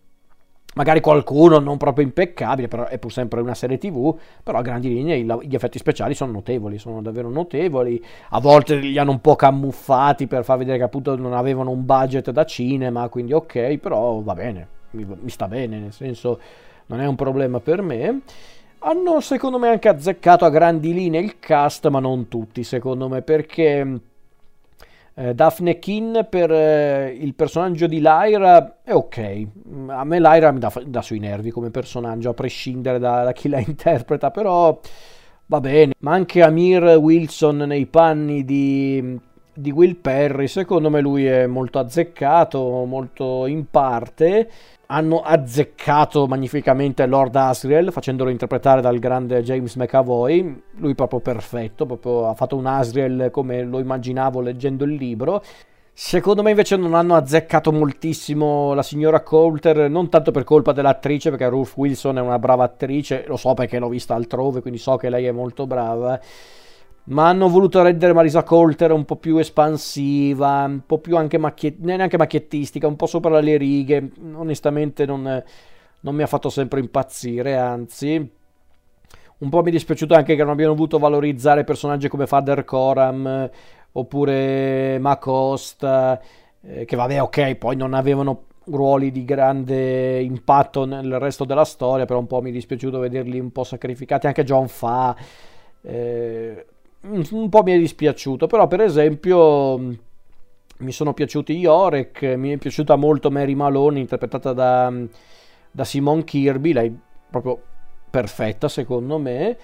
Magari 0.74 1.00
qualcuno 1.00 1.60
non 1.60 1.76
proprio 1.76 2.04
impeccabile 2.04 2.68
però 2.68 2.86
è 2.86 2.98
pur 2.98 3.12
sempre 3.12 3.40
una 3.40 3.54
serie 3.54 3.78
tv 3.78 4.14
però 4.42 4.58
a 4.58 4.62
grandi 4.62 4.88
linee 4.88 5.20
gli 5.20 5.54
effetti 5.54 5.78
speciali 5.78 6.14
sono 6.14 6.32
notevoli 6.32 6.78
sono 6.78 7.00
davvero 7.00 7.30
notevoli. 7.30 8.02
A 8.30 8.40
volte 8.40 8.76
li 8.76 8.98
hanno 8.98 9.12
un 9.12 9.20
po' 9.20 9.36
camuffati 9.36 10.26
per 10.26 10.44
far 10.44 10.58
vedere 10.58 10.78
che 10.78 10.84
appunto 10.84 11.16
non 11.16 11.32
avevano 11.32 11.70
un 11.70 11.86
budget 11.86 12.30
da 12.30 12.44
cinema 12.44 13.08
quindi 13.08 13.32
ok 13.32 13.78
però 13.78 14.20
va 14.20 14.34
bene 14.34 14.68
mi, 14.90 15.06
mi 15.20 15.30
sta 15.30 15.48
bene 15.48 15.78
nel 15.78 15.92
senso 15.92 16.38
non 16.86 17.00
è 17.00 17.06
un 17.06 17.14
problema 17.14 17.60
per 17.60 17.80
me. 17.80 18.20
Hanno 18.80 19.20
secondo 19.20 19.58
me 19.58 19.68
anche 19.68 19.88
azzeccato 19.88 20.44
a 20.44 20.50
grandi 20.50 20.92
linee 20.92 21.22
il 21.22 21.38
cast 21.38 21.88
ma 21.88 22.00
non 22.00 22.28
tutti 22.28 22.62
secondo 22.62 23.08
me 23.08 23.22
perché 23.22 24.00
eh, 25.16 25.34
Daphne 25.34 25.78
Kin 25.78 26.26
per 26.28 26.50
eh, 26.50 27.16
il 27.18 27.34
personaggio 27.34 27.86
di 27.86 28.00
Lyra 28.00 28.78
è 28.82 28.92
ok. 28.92 29.46
A 29.88 30.04
me 30.04 30.18
Lyra 30.18 30.50
mi 30.50 30.58
dà, 30.58 30.72
dà 30.84 31.02
sui 31.02 31.20
nervi 31.20 31.50
come 31.50 31.70
personaggio, 31.70 32.30
a 32.30 32.34
prescindere 32.34 32.98
da, 32.98 33.22
da, 33.22 33.32
chi 33.32 33.48
la 33.48 33.58
interpreta, 33.64 34.30
però 34.30 34.78
va 35.46 35.60
bene. 35.60 35.94
Ma 35.98 36.12
anche 36.12 36.42
Amir 36.42 36.96
Wilson 36.98 37.58
nei 37.58 37.86
panni 37.86 38.44
di, 38.44 39.18
di 39.52 39.70
Will 39.70 39.96
Perry, 39.96 40.48
secondo 40.48 40.90
me 40.90 41.00
lui 41.00 41.26
è 41.26 41.46
molto 41.46 41.78
azzeccato, 41.78 42.84
molto 42.84 43.46
in 43.46 43.70
parte. 43.70 44.50
Hanno 44.87 45.20
azzeccato 45.20 46.26
magnificamente 46.26 47.07
Lord 47.07 47.35
Asriel 47.37 47.91
facendolo 47.91 48.30
interpretare 48.30 48.80
dal 48.80 48.99
grande 48.99 49.43
James 49.43 49.76
McAvoy. 49.76 50.62
Lui 50.76 50.95
proprio 50.95 51.20
perfetto, 51.20 51.87
proprio 51.87 52.28
ha 52.28 52.35
fatto 52.35 52.57
un 52.57 52.66
Asriel 52.66 53.28
come 53.30 53.62
lo 53.62 53.78
immaginavo 53.78 54.41
leggendo 54.41 54.85
il 54.85 54.95
libro. 54.95 55.43
Secondo 55.97 56.43
me 56.43 56.51
invece 56.51 56.76
non 56.76 56.95
hanno 56.95 57.14
azzeccato 57.14 57.70
moltissimo 57.70 58.74
la 58.74 58.82
signora 58.82 59.22
Coulter, 59.22 59.89
non 59.89 60.09
tanto 60.09 60.32
per 60.32 60.43
colpa 60.43 60.72
dell'attrice, 60.72 61.30
perché 61.30 61.49
Ruth 61.49 61.72
Wilson 61.76 62.18
è 62.18 62.20
una 62.20 62.41
brava 62.41 62.64
attrice, 62.64 63.24
lo 63.28 63.37
so 63.37 63.55
perché 63.55 63.78
l'ho 63.78 63.89
vista 63.89 64.14
altrove, 64.14 64.61
quindi 64.61 64.80
so 64.80 64.97
che 64.97 65.09
lei 65.09 65.26
è 65.26 65.30
molto 65.30 65.68
brava 65.68 66.20
ma 67.07 67.28
hanno 67.28 67.48
voluto 67.48 67.82
rendere 67.82 68.14
Marisa 68.14 68.42
Colter 68.42 68.90
un 68.92 69.05
po' 69.05 69.16
più 69.16 69.36
espansiva, 69.36 70.64
un 70.64 70.80
po' 70.86 70.98
più 70.98 71.16
anche 71.16 71.36
macchiet- 71.38 71.78
neanche 71.80 72.16
macchiettistica, 72.16 72.86
un 72.86 72.96
po' 72.96 73.07
sopra 73.07 73.40
le 73.40 73.57
righe. 73.57 74.11
Onestamente 74.34 75.05
non, 75.05 75.42
non 76.00 76.14
mi 76.14 76.22
ha 76.22 76.26
fatto 76.26 76.48
sempre 76.48 76.80
impazzire, 76.80 77.57
anzi. 77.57 78.30
Un 79.36 79.48
po' 79.50 79.62
mi 79.62 79.68
è 79.68 79.72
dispiaciuto 79.72 80.14
anche 80.14 80.36
che 80.36 80.42
non 80.42 80.52
abbiano 80.52 80.74
voluto 80.74 80.98
valorizzare 80.98 81.64
personaggi 81.64 82.09
come 82.09 82.26
Father 82.26 82.64
Coram 82.64 83.50
oppure 83.92 84.98
Macosta, 84.98 86.20
eh, 86.62 86.84
che 86.84 86.96
vabbè 86.96 87.20
ok, 87.22 87.55
poi 87.57 87.76
non 87.76 87.94
avevano 87.94 88.44
ruoli 88.66 89.11
di 89.11 89.24
grande 89.24 90.20
impatto 90.22 90.86
nel 90.86 91.18
resto 91.18 91.44
della 91.44 91.64
storia, 91.64 92.07
però 92.07 92.18
un 92.18 92.26
po' 92.26 92.40
mi 92.40 92.50
è 92.50 92.52
dispiaciuto 92.52 92.98
vederli 92.98 93.38
un 93.38 93.52
po' 93.52 93.64
sacrificati, 93.64 94.26
anche 94.26 94.44
John 94.44 94.68
Fa. 94.68 95.14
Eh, 95.82 96.66
un 97.07 97.48
po' 97.48 97.62
mi 97.62 97.72
è 97.72 97.78
dispiaciuto, 97.78 98.46
però 98.46 98.66
per 98.66 98.80
esempio 98.80 99.78
mi 100.78 100.92
sono 100.92 101.12
piaciuti 101.12 101.52
Yorek, 101.52 102.22
mi 102.36 102.50
è 102.50 102.57
piaciuta 102.57 102.96
molto 102.96 103.30
Mary 103.30 103.55
Malone 103.55 104.00
interpretata 104.00 104.52
da, 104.52 104.92
da 105.70 105.84
Simone 105.84 106.24
Kirby, 106.24 106.72
lei 106.72 106.98
proprio 107.30 107.61
perfetta 108.11 108.68
secondo 108.68 109.18
me. 109.18 109.57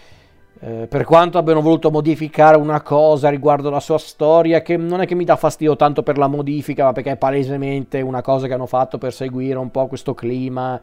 Eh, 0.63 0.87
per 0.89 1.05
quanto 1.05 1.39
abbiano 1.39 1.63
voluto 1.63 1.91
modificare 1.91 2.59
una 2.59 2.83
cosa 2.83 3.31
riguardo 3.31 3.71
la 3.71 3.81
sua 3.81 3.97
storia, 3.97 4.61
che 4.61 4.77
non 4.77 5.01
è 5.01 5.07
che 5.07 5.15
mi 5.15 5.25
dà 5.25 5.37
fastidio 5.37 5.75
tanto 5.77 6.03
per 6.03 6.19
la 6.19 6.27
modifica, 6.27 6.85
ma 6.85 6.93
perché 6.93 7.13
è 7.13 7.17
palesemente 7.17 8.01
una 8.03 8.21
cosa 8.21 8.47
che 8.47 8.53
hanno 8.53 8.67
fatto 8.67 8.99
per 8.99 9.15
seguire 9.15 9.57
un 9.57 9.71
po' 9.71 9.87
questo 9.87 10.13
clima 10.13 10.79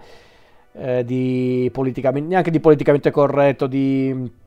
eh, 0.73 1.05
di 1.05 1.69
politicamente, 1.71 2.27
neanche 2.27 2.49
di 2.49 2.59
politicamente 2.59 3.11
corretto, 3.11 3.67
di 3.67 4.45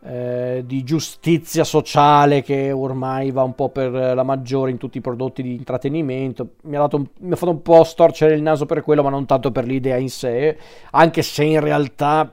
eh, 0.00 0.62
di 0.64 0.84
giustizia 0.84 1.64
sociale 1.64 2.42
che 2.42 2.70
ormai 2.70 3.32
va 3.32 3.42
un 3.42 3.54
po' 3.54 3.68
per 3.68 3.90
la 3.90 4.22
maggiore 4.22 4.70
in 4.70 4.76
tutti 4.76 4.98
i 4.98 5.00
prodotti 5.00 5.42
di 5.42 5.54
intrattenimento. 5.54 6.50
Mi 6.62 6.76
ha, 6.76 6.88
un, 6.90 7.06
mi 7.20 7.32
ha, 7.32 7.36
fatto 7.36 7.50
un 7.50 7.62
po' 7.62 7.82
storcere 7.82 8.34
il 8.34 8.42
naso 8.42 8.64
per 8.64 8.82
quello, 8.82 9.02
ma 9.02 9.10
non 9.10 9.26
tanto 9.26 9.50
per 9.50 9.66
l'idea 9.66 9.96
in 9.96 10.08
sé, 10.08 10.56
anche 10.92 11.22
se 11.22 11.42
in 11.42 11.60
realtà 11.60 12.32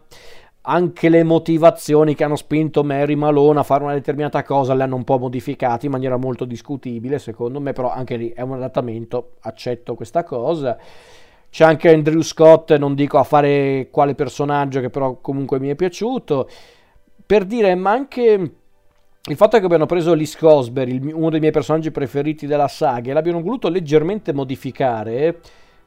anche 0.68 1.10
le 1.10 1.24
motivazioni 1.24 2.16
che 2.16 2.24
hanno 2.24 2.36
spinto 2.36 2.84
Mary 2.84 3.16
Malone 3.16 3.60
a 3.60 3.64
fare 3.64 3.84
una 3.84 3.94
determinata 3.94 4.44
cosa 4.44 4.74
le 4.74 4.84
hanno 4.84 4.96
un 4.96 5.04
po' 5.04 5.20
modificate 5.20 5.86
in 5.86 5.92
maniera 5.92 6.18
molto 6.18 6.46
discutibile, 6.46 7.20
secondo 7.20 7.60
me, 7.60 7.74
però 7.74 7.92
anche 7.92 8.16
lì 8.16 8.30
è 8.30 8.42
un 8.42 8.54
adattamento, 8.54 9.34
accetto 9.42 9.96
questa 9.96 10.24
cosa. 10.24 10.78
C'è 11.50 11.64
anche 11.64 11.92
Andrew 11.92 12.22
Scott, 12.22 12.76
non 12.76 12.96
dico 12.96 13.18
a 13.18 13.24
fare 13.24 13.88
quale 13.90 14.14
personaggio 14.14 14.82
che 14.82 14.90
però 14.90 15.20
comunque 15.22 15.60
mi 15.60 15.70
è 15.70 15.76
piaciuto 15.76 16.50
per 17.26 17.46
dire, 17.46 17.74
ma 17.76 17.92
anche 17.92 18.52
il 19.28 19.36
fatto 19.36 19.58
che 19.58 19.66
abbiano 19.66 19.88
preso 19.88 20.14
Liz 20.14 20.38
Cosberry, 20.38 21.12
uno 21.12 21.30
dei 21.30 21.40
miei 21.40 21.52
personaggi 21.52 21.90
preferiti 21.90 22.46
della 22.46 22.68
saga, 22.68 23.10
e 23.10 23.14
l'abbiano 23.14 23.42
voluto 23.42 23.70
leggermente 23.70 24.34
modificare, 24.34 25.40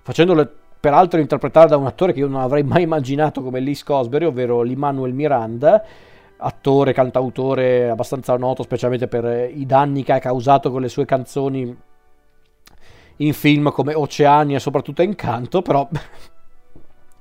facendolo 0.02 0.50
peraltro 0.80 1.20
interpretare 1.20 1.68
da 1.68 1.76
un 1.76 1.86
attore 1.86 2.12
che 2.12 2.20
io 2.20 2.28
non 2.28 2.40
avrei 2.40 2.62
mai 2.62 2.82
immaginato 2.82 3.42
come 3.42 3.60
Liz 3.60 3.82
Cosberry, 3.82 4.24
ovvero 4.24 4.62
l'Immanuel 4.62 5.12
Miranda, 5.12 5.84
attore, 6.38 6.92
cantautore 6.92 7.88
abbastanza 7.88 8.36
noto, 8.36 8.62
specialmente 8.62 9.06
per 9.08 9.50
i 9.52 9.66
danni 9.66 10.02
che 10.02 10.12
ha 10.12 10.18
causato 10.18 10.70
con 10.70 10.80
le 10.80 10.88
sue 10.88 11.04
canzoni 11.04 11.76
in 13.16 13.32
film 13.32 13.72
come 13.72 13.94
Oceani 13.94 14.54
e 14.54 14.60
soprattutto 14.60 15.02
Encanto, 15.02 15.62
però 15.62 15.88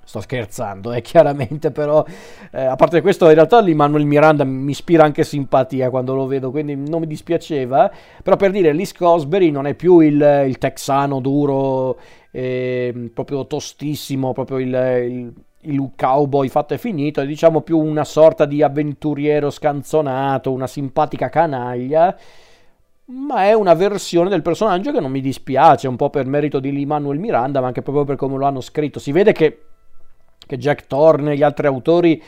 Sto 0.08 0.22
scherzando, 0.22 0.94
eh, 0.94 1.02
chiaramente, 1.04 1.72
però 1.72 2.02
eh, 2.54 2.64
a 2.64 2.78
parte 2.78 3.02
questo, 3.02 3.28
in 3.28 3.34
realtà 3.34 3.60
l'Immanuel 3.60 4.06
Miranda 4.06 4.46
mi 4.46 4.72
ispira 4.72 5.04
anche 5.04 5.26
simpatia 5.26 5.90
quando 5.90 6.16
lo 6.16 6.26
vedo, 6.28 6.50
quindi 6.50 6.78
non 6.78 7.02
mi 7.02 7.08
dispiaceva. 7.08 7.92
Però 8.24 8.38
per 8.38 8.52
dire, 8.52 8.72
Liz 8.72 8.94
Cosberry 8.94 9.52
non 9.52 9.68
è 9.68 9.74
più 9.74 10.00
il, 10.00 10.46
il 10.48 10.58
texano 10.60 11.20
duro, 11.20 12.00
eh, 12.32 13.12
proprio 13.14 13.48
tostissimo, 13.48 14.32
proprio 14.32 14.60
il, 14.60 14.68
il, 14.70 15.34
il 15.74 15.92
cowboy 15.98 16.48
fatto 16.48 16.74
e 16.74 16.78
finito, 16.78 17.20
è 17.20 17.26
diciamo 17.26 17.60
più 17.60 17.78
una 17.78 18.06
sorta 18.06 18.46
di 18.46 18.64
avventuriero 18.64 19.50
scanzonato, 19.50 20.54
una 20.54 20.68
simpatica 20.68 21.28
canaglia 21.28 22.18
ma 23.10 23.44
è 23.44 23.54
una 23.54 23.74
versione 23.74 24.30
del 24.30 24.42
personaggio 24.42 24.92
che 24.92 25.00
non 25.00 25.12
mi 25.12 25.22
dispiace, 25.22 25.88
un 25.88 25.96
po' 25.96 26.10
per 26.10 26.26
merito 26.26 26.60
di 26.60 26.70
Emmanuel 26.82 27.20
Miranda, 27.20 27.62
ma 27.62 27.68
anche 27.68 27.82
proprio 27.82 28.04
per 28.04 28.18
come 28.18 28.38
lo 28.38 28.46
hanno 28.46 28.60
scritto. 28.60 29.00
Si 29.00 29.14
vede 29.14 29.32
che 29.32 29.62
che 30.48 30.58
Jack 30.58 30.88
Thorne 30.88 31.34
e 31.34 31.36
gli 31.36 31.44
altri 31.44 31.68
autori 31.68 32.22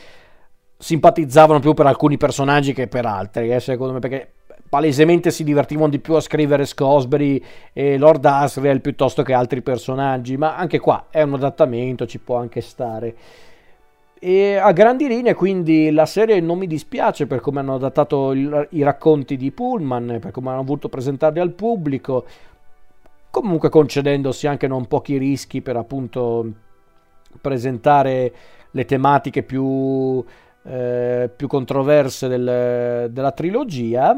simpatizzavano 0.78 1.58
più 1.58 1.74
per 1.74 1.86
alcuni 1.86 2.16
personaggi 2.16 2.72
che 2.72 2.86
per 2.86 3.04
altri, 3.04 3.50
eh, 3.50 3.60
secondo 3.60 3.94
me, 3.94 3.98
perché 3.98 4.32
palesemente 4.70 5.32
si 5.32 5.42
divertivano 5.42 5.88
di 5.88 5.98
più 5.98 6.14
a 6.14 6.20
scrivere 6.20 6.64
Scosbury 6.64 7.42
e 7.72 7.98
Lord 7.98 8.24
Asriel 8.24 8.80
piuttosto 8.80 9.22
che 9.22 9.34
altri 9.34 9.62
personaggi, 9.62 10.36
ma 10.36 10.56
anche 10.56 10.78
qua 10.78 11.06
è 11.10 11.22
un 11.22 11.34
adattamento, 11.34 12.06
ci 12.06 12.20
può 12.20 12.36
anche 12.36 12.60
stare. 12.60 13.14
E 14.22 14.56
a 14.56 14.70
grandi 14.72 15.08
linee, 15.08 15.34
quindi 15.34 15.90
la 15.90 16.06
serie 16.06 16.40
non 16.40 16.58
mi 16.58 16.66
dispiace 16.66 17.26
per 17.26 17.40
come 17.40 17.60
hanno 17.60 17.74
adattato 17.74 18.32
il, 18.32 18.68
i 18.70 18.82
racconti 18.82 19.36
di 19.36 19.50
Pullman, 19.50 20.18
per 20.20 20.30
come 20.30 20.50
hanno 20.50 20.62
voluto 20.62 20.88
presentarli 20.88 21.40
al 21.40 21.52
pubblico, 21.52 22.24
comunque 23.30 23.70
concedendosi 23.70 24.46
anche 24.46 24.66
non 24.66 24.86
pochi 24.86 25.16
rischi 25.16 25.62
per 25.62 25.76
appunto 25.76 26.52
presentare 27.40 28.32
le 28.70 28.84
tematiche 28.84 29.42
più, 29.42 30.22
eh, 30.62 31.30
più 31.34 31.48
controverse 31.48 32.28
del, 32.28 33.10
della 33.10 33.32
trilogia. 33.32 34.16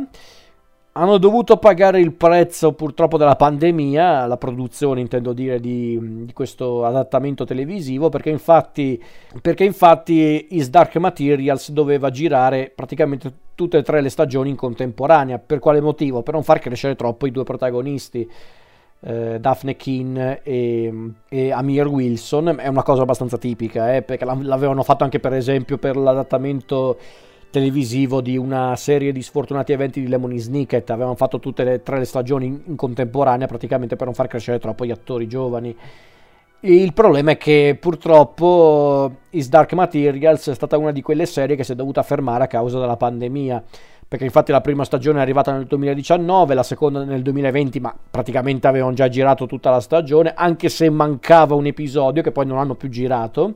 Hanno 0.95 1.17
dovuto 1.17 1.57
pagare 1.57 2.01
il 2.01 2.13
prezzo 2.13 2.75
purtroppo 2.75 3.17
della 3.17 3.35
pandemia, 3.35 4.27
la 4.27 4.37
produzione 4.37 5.01
intendo 5.01 5.33
dire 5.33 5.59
di, 5.59 6.27
di 6.27 6.33
questo 6.35 6.85
adattamento 6.85 7.47
televisivo, 7.47 8.11
perché 8.11 8.29
infatti, 8.29 9.03
perché 9.41 9.65
infatti 9.65 10.49
Is 10.51 10.69
Dark 10.69 10.95
Materials 10.97 11.71
doveva 11.71 12.11
girare 12.11 12.71
praticamente 12.75 13.33
tutte 13.55 13.79
e 13.79 13.83
tre 13.83 14.03
le 14.03 14.11
stagioni 14.11 14.51
in 14.51 14.57
contemporanea. 14.57 15.39
Per 15.39 15.61
quale 15.61 15.81
motivo? 15.81 16.23
Per 16.23 16.35
non 16.35 16.43
far 16.43 16.59
crescere 16.59 16.95
troppo 16.95 17.27
i 17.27 17.31
due 17.31 17.45
protagonisti 17.45 18.29
eh, 19.05 19.39
Daphne 19.41 19.77
Keane 19.77 20.43
e, 20.43 20.93
e, 21.29 21.51
Amir 21.51 21.89
Wilson 21.89 22.57
è 22.61 22.69
una 22.69 22.83
cosa 22.85 23.03
abbastanza 23.03 23.37
tipica 23.37 23.97
eh, 23.97 24.03
perché 24.03 24.25
l'avevano 24.25 24.83
fatto 24.85 25.03
anche 25.03 25.19
per 25.19 25.33
esempio 25.33 25.77
per 25.77 25.97
l'adattamento 25.97 26.97
televisivo 27.51 28.21
di 28.21 28.37
una 28.39 28.77
serie 28.77 29.13
di 29.13 29.21
sfortunati 29.21 29.73
eventi 29.73 30.01
di 30.01 30.09
Lemony 30.09 30.39
Snicket. 30.39 30.89
Avevano 30.91 31.17
fatto 31.17 31.39
tutte 31.39 31.65
le 31.65 31.83
tre 31.83 31.99
le 31.99 32.05
stagioni 32.05 32.47
in, 32.47 32.61
in 32.65 32.77
contemporanea 32.77 33.47
praticamente 33.47 33.97
per 33.97 34.07
non 34.07 34.15
far 34.15 34.29
crescere 34.29 34.59
troppo 34.59 34.87
gli 34.87 34.91
attori 34.91 35.27
giovani. 35.27 35.77
Il 36.61 36.93
problema 36.93 37.33
è 37.33 37.37
che 37.37 37.77
purtroppo 37.79 39.17
Is 39.31 39.49
Dark 39.49 39.73
Materials 39.73 40.49
è 40.49 40.55
stata 40.55 40.79
una 40.79 40.93
di 40.93 41.03
quelle 41.03 41.27
serie 41.27 41.57
che 41.57 41.65
si 41.65 41.73
è 41.73 41.75
dovuta 41.75 42.05
fermare 42.05 42.45
a 42.45 42.47
causa 42.47 42.79
della 42.79 42.97
pandemia 42.97 43.63
perché 44.13 44.27
infatti 44.27 44.53
la 44.53 44.61
prima 44.61 44.85
stagione 44.85 45.21
è 45.21 45.23
arrivata 45.23 45.55
nel 45.55 45.65
2019, 45.65 46.53
la 46.53 46.63
seconda 46.63 47.03
nel 47.03 47.23
2020, 47.23 47.81
ma 47.81 47.97
praticamente 48.11 48.67
avevano 48.67 48.93
già 48.93 49.09
girato 49.09 49.47
tutta 49.47 49.71
la 49.71 49.81
stagione, 49.81 50.35
anche 50.37 50.69
se 50.69 50.91
mancava 50.91 51.55
un 51.55 51.65
episodio 51.65 52.21
che 52.21 52.31
poi 52.31 52.45
non 52.45 52.59
hanno 52.59 52.75
più 52.75 52.91
girato. 52.91 53.55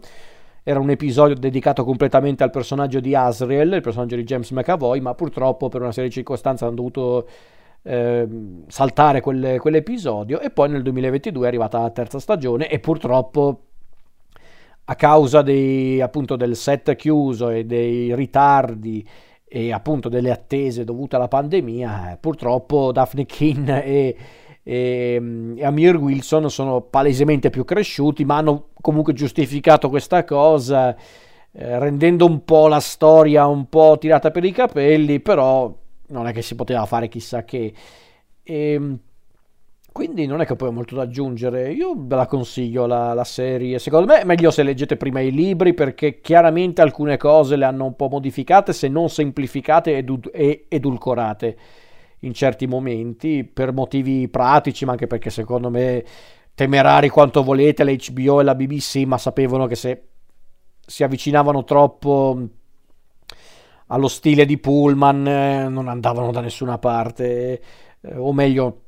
Era 0.62 0.80
un 0.80 0.88
episodio 0.88 1.34
dedicato 1.34 1.84
completamente 1.84 2.42
al 2.42 2.48
personaggio 2.48 3.00
di 3.00 3.14
Asriel, 3.14 3.70
il 3.70 3.82
personaggio 3.82 4.16
di 4.16 4.24
James 4.24 4.50
McAvoy, 4.50 4.98
ma 5.00 5.12
purtroppo 5.12 5.68
per 5.68 5.82
una 5.82 5.92
serie 5.92 6.08
di 6.08 6.14
circostanze 6.14 6.64
hanno 6.64 6.76
dovuto 6.76 7.28
eh, 7.82 8.26
saltare 8.68 9.20
quelle, 9.20 9.58
quell'episodio 9.58 10.40
e 10.40 10.48
poi 10.48 10.70
nel 10.70 10.80
2022 10.80 11.44
è 11.44 11.48
arrivata 11.48 11.80
la 11.80 11.90
terza 11.90 12.18
stagione 12.18 12.70
e 12.70 12.78
purtroppo 12.78 13.60
a 14.84 14.94
causa 14.94 15.42
dei, 15.42 16.00
appunto, 16.00 16.34
del 16.34 16.56
set 16.56 16.96
chiuso 16.96 17.50
e 17.50 17.66
dei 17.66 18.14
ritardi 18.14 19.06
e 19.56 19.72
appunto 19.72 20.10
delle 20.10 20.30
attese 20.30 20.84
dovute 20.84 21.16
alla 21.16 21.28
pandemia, 21.28 22.12
eh, 22.12 22.16
purtroppo 22.18 22.92
Daphne 22.92 23.24
Keane 23.24 23.82
e, 23.82 24.16
e, 24.62 25.54
e, 25.56 25.64
Amir 25.64 25.96
Wilson 25.96 26.50
sono 26.50 26.82
palesemente 26.82 27.48
più 27.48 27.64
cresciuti, 27.64 28.26
ma 28.26 28.36
hanno 28.36 28.68
comunque 28.82 29.14
giustificato 29.14 29.88
questa 29.88 30.24
cosa 30.24 30.94
eh, 30.94 31.78
rendendo 31.78 32.26
un 32.26 32.44
po' 32.44 32.68
la 32.68 32.80
storia 32.80 33.46
un 33.46 33.70
po' 33.70 33.96
tirata 33.98 34.30
per 34.30 34.44
i 34.44 34.52
capelli, 34.52 35.20
però 35.20 35.74
non 36.08 36.26
è 36.26 36.34
che 36.34 36.42
si 36.42 36.54
poteva 36.54 36.84
fare 36.84 37.08
chissà 37.08 37.44
che. 37.44 37.72
E, 38.42 38.72
ehm, 38.72 38.98
quindi 39.96 40.26
non 40.26 40.42
è 40.42 40.44
che 40.44 40.56
poi 40.56 40.68
ho 40.68 40.72
molto 40.72 40.94
da 40.94 41.04
aggiungere, 41.04 41.72
io 41.72 41.94
ve 41.96 42.16
la 42.16 42.26
consiglio 42.26 42.84
la, 42.84 43.14
la, 43.14 43.24
serie, 43.24 43.78
secondo 43.78 44.04
me 44.04 44.20
è 44.20 44.24
meglio 44.24 44.50
se 44.50 44.62
leggete 44.62 44.98
prima 44.98 45.20
i 45.20 45.30
libri 45.30 45.72
perché 45.72 46.20
chiaramente 46.20 46.82
alcune 46.82 47.16
cose 47.16 47.56
le 47.56 47.64
hanno 47.64 47.86
un 47.86 47.96
po' 47.96 48.08
modificate, 48.08 48.74
se 48.74 48.88
non 48.88 49.08
semplificate 49.08 50.04
e 50.32 50.66
edulcorate 50.68 51.56
in 52.20 52.34
certi 52.34 52.66
momenti 52.66 53.42
per 53.44 53.72
motivi 53.72 54.28
pratici, 54.28 54.84
ma 54.84 54.90
anche 54.90 55.06
perché 55.06 55.30
secondo 55.30 55.70
me 55.70 56.04
temerari 56.54 57.08
quanto 57.08 57.42
volete 57.42 57.82
la 57.82 57.92
HBO 57.92 58.40
e 58.40 58.44
la 58.44 58.54
BBC, 58.54 58.96
ma 59.06 59.16
sapevano 59.16 59.64
che 59.64 59.76
se 59.76 60.08
si 60.86 61.04
avvicinavano 61.04 61.64
troppo 61.64 62.48
allo 63.86 64.08
stile 64.08 64.44
di 64.44 64.58
Pullman 64.58 65.26
eh, 65.26 65.68
non 65.70 65.88
andavano 65.88 66.32
da 66.32 66.42
nessuna 66.42 66.76
parte, 66.76 67.62
eh, 68.02 68.14
o 68.14 68.34
meglio 68.34 68.82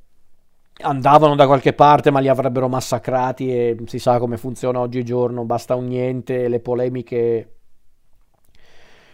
andavano 0.80 1.34
da 1.34 1.46
qualche 1.46 1.72
parte 1.72 2.10
ma 2.10 2.20
li 2.20 2.28
avrebbero 2.28 2.68
massacrati 2.68 3.50
e 3.50 3.76
si 3.86 3.98
sa 3.98 4.18
come 4.18 4.36
funziona 4.36 4.80
oggigiorno, 4.80 5.44
basta 5.44 5.74
un 5.74 5.86
niente, 5.86 6.48
le 6.48 6.60
polemiche 6.60 7.52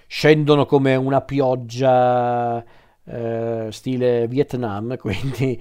scendono 0.06 0.66
come 0.66 0.94
una 0.94 1.22
pioggia 1.22 2.64
eh, 3.04 3.68
stile 3.70 4.28
Vietnam, 4.28 4.96
quindi, 4.98 5.60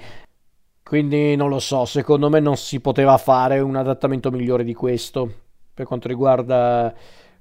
quindi 0.83 1.35
non 1.35 1.49
lo 1.49 1.59
so, 1.59 1.85
secondo 1.85 2.29
me 2.29 2.39
non 2.39 2.57
si 2.57 2.79
poteva 2.79 3.17
fare 3.17 3.59
un 3.59 3.75
adattamento 3.75 4.31
migliore 4.31 4.63
di 4.63 4.73
questo 4.73 5.31
per 5.73 5.85
quanto 5.85 6.07
riguarda 6.07 6.93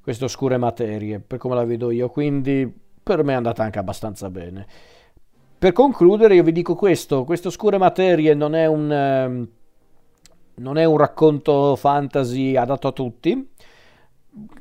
queste 0.02 0.24
oscure 0.24 0.56
materie, 0.56 1.20
per 1.20 1.38
come 1.38 1.54
la 1.54 1.64
vedo 1.64 1.90
io, 1.90 2.08
quindi 2.08 2.70
per 3.02 3.22
me 3.24 3.32
è 3.32 3.36
andata 3.36 3.62
anche 3.62 3.78
abbastanza 3.78 4.30
bene. 4.30 4.66
Per 5.62 5.70
concludere 5.70 6.34
io 6.34 6.42
vi 6.42 6.50
dico 6.50 6.74
questo, 6.74 7.22
queste 7.22 7.46
oscure 7.46 7.78
materie 7.78 8.34
non 8.34 8.56
è 8.56 8.66
un, 8.66 8.90
eh, 8.90 9.48
non 10.56 10.76
è 10.76 10.82
un 10.82 10.96
racconto 10.96 11.76
fantasy 11.76 12.56
adatto 12.56 12.88
a 12.88 12.90
tutti, 12.90 13.48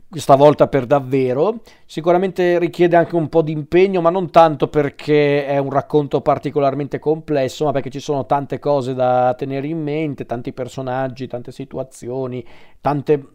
questa 0.08 0.36
volta 0.36 0.68
per 0.68 0.86
davvero. 0.86 1.62
Sicuramente 1.88 2.60
richiede 2.60 2.98
anche 2.98 3.16
un 3.16 3.30
po' 3.30 3.42
di 3.42 3.52
impegno, 3.52 4.00
ma 4.00 4.12
non 4.12 4.30
tanto 4.30 4.68
perché 4.68 5.48
è 5.48 5.58
un 5.58 5.72
racconto 5.72 6.22
particolarmente 6.22 7.00
complesso, 7.00 7.66
ma 7.66 7.72
perché 7.72 7.90
ci 7.90 8.00
sono 8.00 8.28
tante 8.28 8.60
cose 8.60 8.94
da 8.94 9.34
tenere 9.36 9.66
in 9.66 9.82
mente, 9.82 10.28
tanti 10.28 10.54
personaggi, 10.54 11.26
tante 11.26 11.52
situazioni, 11.52 12.46
tante 12.80 13.28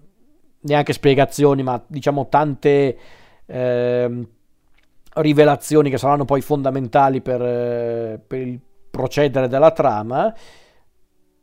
neanche 0.60 0.92
spiegazioni, 0.92 1.64
ma 1.64 1.82
diciamo 1.84 2.28
tante 2.28 2.96
eh, 3.44 4.26
rivelazioni 5.16 5.90
che 5.90 5.98
saranno 5.98 6.24
poi 6.24 6.40
fondamentali 6.40 7.20
per, 7.20 7.42
eh, 7.42 8.20
per 8.24 8.40
il 8.40 8.60
procedere 8.90 9.48
della 9.48 9.70
trama, 9.70 10.34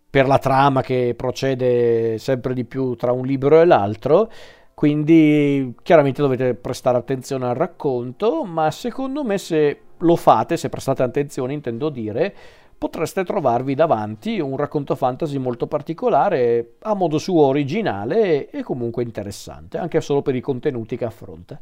per 0.09 0.27
la 0.27 0.37
trama 0.37 0.81
che 0.81 1.13
procede 1.15 2.17
sempre 2.17 2.53
di 2.53 2.65
più 2.65 2.95
tra 2.95 3.11
un 3.11 3.25
libro 3.25 3.61
e 3.61 3.65
l'altro. 3.65 4.31
Quindi 4.73 5.75
chiaramente 5.83 6.21
dovete 6.21 6.55
prestare 6.55 6.97
attenzione 6.97 7.47
al 7.47 7.55
racconto, 7.55 8.43
ma 8.43 8.71
secondo 8.71 9.23
me 9.23 9.37
se 9.37 9.79
lo 9.97 10.15
fate, 10.15 10.57
se 10.57 10.69
prestate 10.69 11.03
attenzione 11.03 11.53
intendo 11.53 11.89
dire, 11.89 12.35
potreste 12.77 13.23
trovarvi 13.23 13.75
davanti 13.75 14.39
un 14.39 14.57
racconto 14.57 14.95
fantasy 14.95 15.37
molto 15.37 15.67
particolare, 15.67 16.75
a 16.81 16.95
modo 16.95 17.17
suo 17.17 17.43
originale 17.45 18.49
e 18.49 18.61
comunque 18.63 19.03
interessante, 19.03 19.77
anche 19.77 20.01
solo 20.01 20.21
per 20.21 20.35
i 20.35 20.41
contenuti 20.41 20.97
che 20.97 21.05
affronta. 21.05 21.61